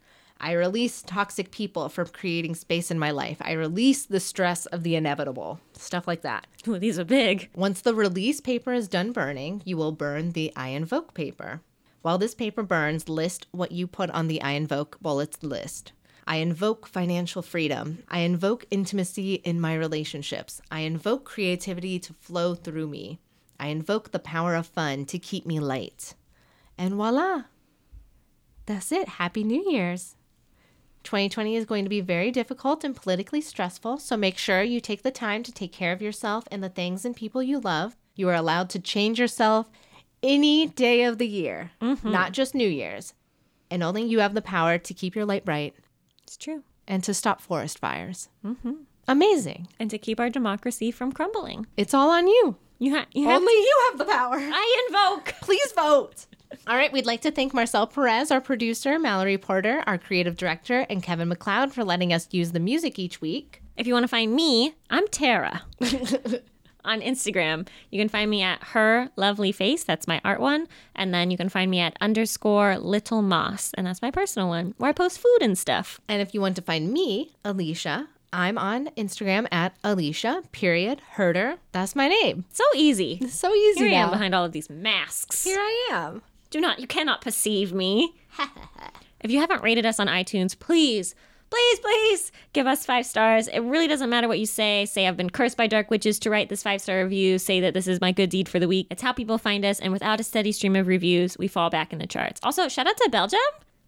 I 0.41 0.51
release 0.51 1.01
toxic 1.01 1.53
people 1.53 1.89
from 1.89 2.09
creating 2.09 2.57
space 2.57 2.91
in 2.91 2.99
my 2.99 3.13
life. 3.13 3.37
I 3.41 3.53
release 3.53 4.05
the 4.05 4.19
stress 4.19 4.67
of 4.67 4.83
the 4.83 4.97
inevitable. 4.97 5.61
Stuff 5.75 6.09
like 6.09 6.23
that. 6.23 6.49
Ooh, 6.67 6.81
these 6.81 6.99
are 6.99 7.05
big. 7.05 7.51
Once 7.55 7.81
the 7.81 7.95
release 7.95 8.41
paper 8.41 8.73
is 8.73 8.89
done 8.89 9.13
burning, 9.13 9.63
you 9.65 9.77
will 9.77 9.93
burn 9.93 10.33
the 10.33 10.53
I 10.57 10.71
invoke 10.71 11.15
paper. 11.15 11.61
While 12.01 12.19
this 12.19 12.35
paper 12.35 12.65
burns, 12.65 13.09
list 13.09 13.47
what 13.53 13.71
you 13.71 13.87
put 13.87 14.11
on 14.11 14.27
the 14.27 14.43
I 14.43 14.53
invoke 14.53 15.01
bullets 15.01 15.41
list. 15.41 15.93
I 16.27 16.37
invoke 16.39 16.89
financial 16.89 17.43
freedom. 17.43 18.03
I 18.09 18.21
invoke 18.21 18.67
intimacy 18.73 19.35
in 19.35 19.61
my 19.61 19.77
relationships. 19.77 20.61
I 20.69 20.81
invoke 20.81 21.25
creativity 21.25 22.01
to 22.01 22.13
flow 22.15 22.57
through 22.57 22.89
me. 22.89 23.21
I 23.63 23.69
invoke 23.69 24.11
the 24.11 24.19
power 24.19 24.57
of 24.57 24.67
fun 24.67 25.05
to 25.07 25.21
keep 25.21 25.47
me 25.47 25.61
light. 25.61 26.15
And 26.77 26.95
voila! 26.95 27.45
That's 28.67 28.91
it. 28.91 29.09
Happy 29.09 29.45
New 29.45 29.71
Year's. 29.71 30.17
2020 31.05 31.55
is 31.55 31.65
going 31.65 31.85
to 31.85 31.89
be 31.89 32.01
very 32.01 32.33
difficult 32.33 32.83
and 32.83 32.97
politically 32.97 33.41
stressful, 33.41 33.99
so 33.99 34.17
make 34.17 34.37
sure 34.37 34.63
you 34.65 34.81
take 34.81 35.03
the 35.05 35.13
time 35.13 35.45
to 35.45 35.53
take 35.53 35.73
care 35.73 35.93
of 35.93 36.03
yourself 36.03 36.43
and 36.51 36.61
the 36.63 36.69
things 36.69 37.05
and 37.05 37.15
people 37.15 37.41
you 37.41 37.61
love. 37.61 37.97
You 38.17 38.29
are 38.31 38.35
allowed 38.35 38.69
to 38.71 38.81
change 38.81 39.21
yourself 39.21 39.71
any 40.25 40.67
day 40.67 41.05
of 41.05 41.19
the 41.19 41.29
year, 41.29 41.71
not 42.03 42.33
just 42.33 42.57
New 42.57 42.69
Year's. 42.69 43.15
And 43.71 43.85
only 43.85 44.03
you 44.03 44.19
have 44.19 44.35
the 44.35 44.43
power 44.43 44.77
to 44.77 44.95
keep 44.95 45.15
your 45.15 45.25
light 45.25 45.45
bright 45.45 45.77
It's 46.25 46.37
true. 46.37 46.65
and 46.89 47.05
to 47.05 47.15
stop 47.15 47.41
forest 47.41 47.79
fires. 47.79 48.29
Mm-hmm. 48.45 48.73
Amazing. 49.07 49.69
And 49.79 49.89
to 49.91 49.99
keep 49.99 50.19
our 50.19 50.31
democracy 50.31 50.91
from 50.91 51.13
crumbling. 51.13 51.67
It's 51.77 51.95
all 51.95 52.11
on 52.11 52.27
you. 52.27 52.57
You, 52.83 52.97
ha- 52.97 53.07
you 53.13 53.29
have 53.29 53.41
Only 53.41 53.53
you 53.53 53.81
have 53.91 53.99
the 53.99 54.05
power. 54.07 54.35
I 54.37 54.87
invoke. 54.89 55.35
Please 55.41 55.71
vote. 55.71 56.27
All 56.67 56.75
right, 56.75 56.93
we'd 56.93 57.07
like 57.07 57.21
to 57.21 57.31
thank 57.31 57.55
Marcel 57.55 57.87
Perez, 57.87 58.33
our 58.33 58.41
producer, 58.41 58.99
Mallory 58.99 59.39
Porter, 59.39 59.85
our 59.87 59.99
creative 59.99 60.37
director, 60.37 60.85
and 60.91 61.01
Kevin 61.01 61.29
MacLeod 61.29 61.73
for 61.73 61.85
letting 61.85 62.13
us 62.13 62.27
use 62.33 62.51
the 62.51 62.59
music 62.59 62.99
each 62.99 63.21
week. 63.21 63.63
If 63.77 63.87
you 63.87 63.93
want 63.93 64.03
to 64.03 64.09
find 64.09 64.35
me, 64.35 64.75
I'm 64.91 65.07
Tara. 65.07 65.63
on 66.85 67.01
Instagram, 67.01 67.69
you 67.91 68.01
can 68.01 68.09
find 68.09 68.29
me 68.29 68.43
at 68.43 68.63
her 68.65 69.11
lovely 69.15 69.53
face. 69.53 69.85
That's 69.85 70.09
my 70.09 70.21
art 70.25 70.41
one. 70.41 70.67
And 70.97 71.15
then 71.15 71.31
you 71.31 71.37
can 71.37 71.49
find 71.49 71.71
me 71.71 71.79
at 71.79 71.97
underscore 72.01 72.79
little 72.79 73.23
moss. 73.23 73.73
And 73.75 73.87
that's 73.87 74.03
my 74.03 74.11
personal 74.11 74.49
one 74.49 74.75
where 74.79 74.91
I 74.91 74.93
post 74.93 75.19
food 75.19 75.39
and 75.41 75.57
stuff. 75.57 76.01
And 76.09 76.21
if 76.21 76.35
you 76.35 76.41
want 76.41 76.57
to 76.57 76.63
find 76.63 76.93
me, 76.93 77.33
Alicia, 77.45 78.09
I'm 78.33 78.57
on 78.57 78.87
Instagram 78.97 79.47
at 79.53 79.77
Alicia, 79.85 80.43
period, 80.53 81.03
Herder. 81.13 81.57
That's 81.73 81.95
my 81.95 82.09
name. 82.09 82.47
So 82.53 82.65
easy. 82.75 83.21
So 83.29 83.53
easy 83.55 83.89
Here 83.89 83.99
I 83.99 84.03
am 84.03 84.11
behind 84.11 84.35
all 84.35 84.45
of 84.45 84.53
these 84.53 84.71
masks. 84.71 85.45
Here 85.45 85.59
I 85.59 85.89
am. 85.93 86.23
Do 86.51 86.61
not, 86.61 86.79
you 86.81 86.87
cannot 86.87 87.21
perceive 87.21 87.75
me. 87.75 88.15
if 89.21 89.31
you 89.31 89.39
haven't 89.39 89.63
rated 89.63 89.85
us 89.85 90.01
on 90.01 90.07
iTunes, 90.07 90.59
please, 90.59 91.15
please, 91.51 91.79
please 91.81 92.33
give 92.55 92.67
us 92.67 92.87
five 92.87 93.05
stars. 93.05 93.49
It 93.49 93.61
really 93.61 93.87
doesn't 93.87 94.09
matter 94.09 94.29
what 94.29 94.39
you 94.39 94.47
say. 94.47 94.87
Say, 94.87 95.07
I've 95.07 95.17
been 95.17 95.31
cursed 95.31 95.59
by 95.59 95.67
dark 95.67 95.91
witches 95.91 96.19
to 96.21 96.31
write 96.31 96.49
this 96.49 96.63
five 96.63 96.81
star 96.81 97.03
review. 97.03 97.39
Say 97.39 97.61
that 97.61 97.75
this 97.75 97.87
is 97.87 98.01
my 98.01 98.13
good 98.13 98.31
deed 98.31 98.49
for 98.49 98.59
the 98.59 98.69
week. 98.69 98.87
It's 98.91 99.03
how 99.03 99.13
people 99.13 99.37
find 99.37 99.63
us. 99.65 99.79
And 99.79 99.93
without 99.93 100.21
a 100.21 100.25
steady 100.25 100.53
stream 100.53 100.75
of 100.77 100.87
reviews, 100.87 101.37
we 101.37 101.49
fall 101.49 101.69
back 101.69 101.93
in 101.93 101.99
the 101.99 102.07
charts. 102.07 102.41
Also, 102.43 102.69
shout 102.69 102.87
out 102.87 102.97
to 102.97 103.09
Belgium, 103.11 103.41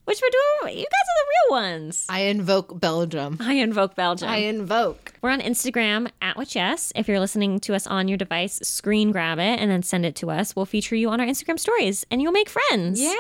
which 0.05 0.20
we're 0.22 0.66
doing. 0.66 0.78
You 0.78 0.84
guys 0.84 1.09
are 1.09 1.18
the 1.18 1.30
real 1.30 1.62
ones. 1.62 2.07
I 2.09 2.20
invoke 2.20 2.78
Belgium. 2.80 3.38
I 3.40 3.55
invoke 3.55 3.94
Belgium. 3.94 4.28
I 4.28 4.36
invoke. 4.38 5.12
We're 5.22 5.30
on 5.30 5.40
Instagram 5.40 6.11
at 6.20 6.36
Witch 6.36 6.55
Yes. 6.55 6.92
If 6.94 7.09
you're 7.09 7.20
listening 7.20 7.61
to 7.61 7.74
us 7.74 7.86
on 7.86 8.09
your 8.09 8.18
device, 8.18 8.59
screen 8.62 9.12
grab 9.12 9.38
it 9.38 9.61
and 9.61 9.70
then 9.70 9.82
send 9.82 10.05
it 10.07 10.14
to 10.16 10.30
us. 10.30 10.55
We'll 10.55 10.66
feature 10.66 10.96
you 10.96 11.09
on 11.11 11.20
our 11.20 11.26
Instagram 11.26 11.59
stories 11.59 12.05
and 12.11 12.20
you'll 12.20 12.32
make 12.32 12.48
friends. 12.48 13.00
Yeah. 13.00 13.14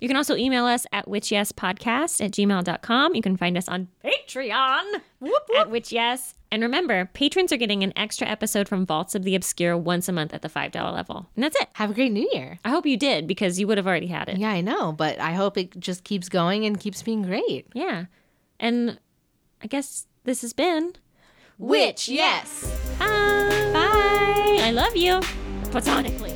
You 0.00 0.08
can 0.08 0.16
also 0.16 0.36
email 0.36 0.64
us 0.66 0.86
at 0.92 1.06
witchyespodcast 1.06 2.24
at 2.24 2.30
gmail.com. 2.32 3.14
You 3.14 3.22
can 3.22 3.36
find 3.36 3.56
us 3.56 3.68
on 3.68 3.88
Patreon 4.04 5.00
at 5.58 5.70
Witch 5.70 5.92
Yes. 5.92 6.34
And 6.50 6.62
remember, 6.62 7.10
patrons 7.12 7.52
are 7.52 7.56
getting 7.56 7.82
an 7.82 7.92
extra 7.96 8.26
episode 8.26 8.68
from 8.68 8.86
Vaults 8.86 9.14
of 9.14 9.24
the 9.24 9.34
Obscure 9.34 9.76
once 9.76 10.08
a 10.08 10.12
month 10.12 10.32
at 10.32 10.42
the 10.42 10.48
$5 10.48 10.74
level. 10.92 11.28
And 11.34 11.42
that's 11.42 11.60
it. 11.60 11.68
Have 11.74 11.90
a 11.90 11.94
great 11.94 12.12
new 12.12 12.28
year. 12.32 12.58
I 12.64 12.70
hope 12.70 12.86
you 12.86 12.96
did 12.96 13.26
because 13.26 13.58
you 13.58 13.66
would 13.66 13.78
have 13.78 13.86
already 13.86 14.06
had 14.06 14.28
it. 14.28 14.38
Yeah, 14.38 14.50
I 14.50 14.60
know, 14.60 14.92
but 14.92 15.18
I 15.18 15.32
hope 15.32 15.58
it 15.58 15.78
just 15.78 16.04
keeps 16.04 16.28
going 16.28 16.64
and 16.64 16.78
keeps 16.78 17.02
being 17.02 17.22
great. 17.22 17.66
Yeah. 17.74 18.06
And 18.60 18.98
I 19.62 19.66
guess 19.66 20.06
this 20.24 20.42
has 20.42 20.52
been 20.52 20.92
Witch, 21.58 22.08
yes. 22.08 22.64
Bye. 22.98 23.06
Bye. 23.72 24.58
I 24.62 24.70
love 24.72 24.94
you. 24.96 25.20
Platonically. 25.70 26.35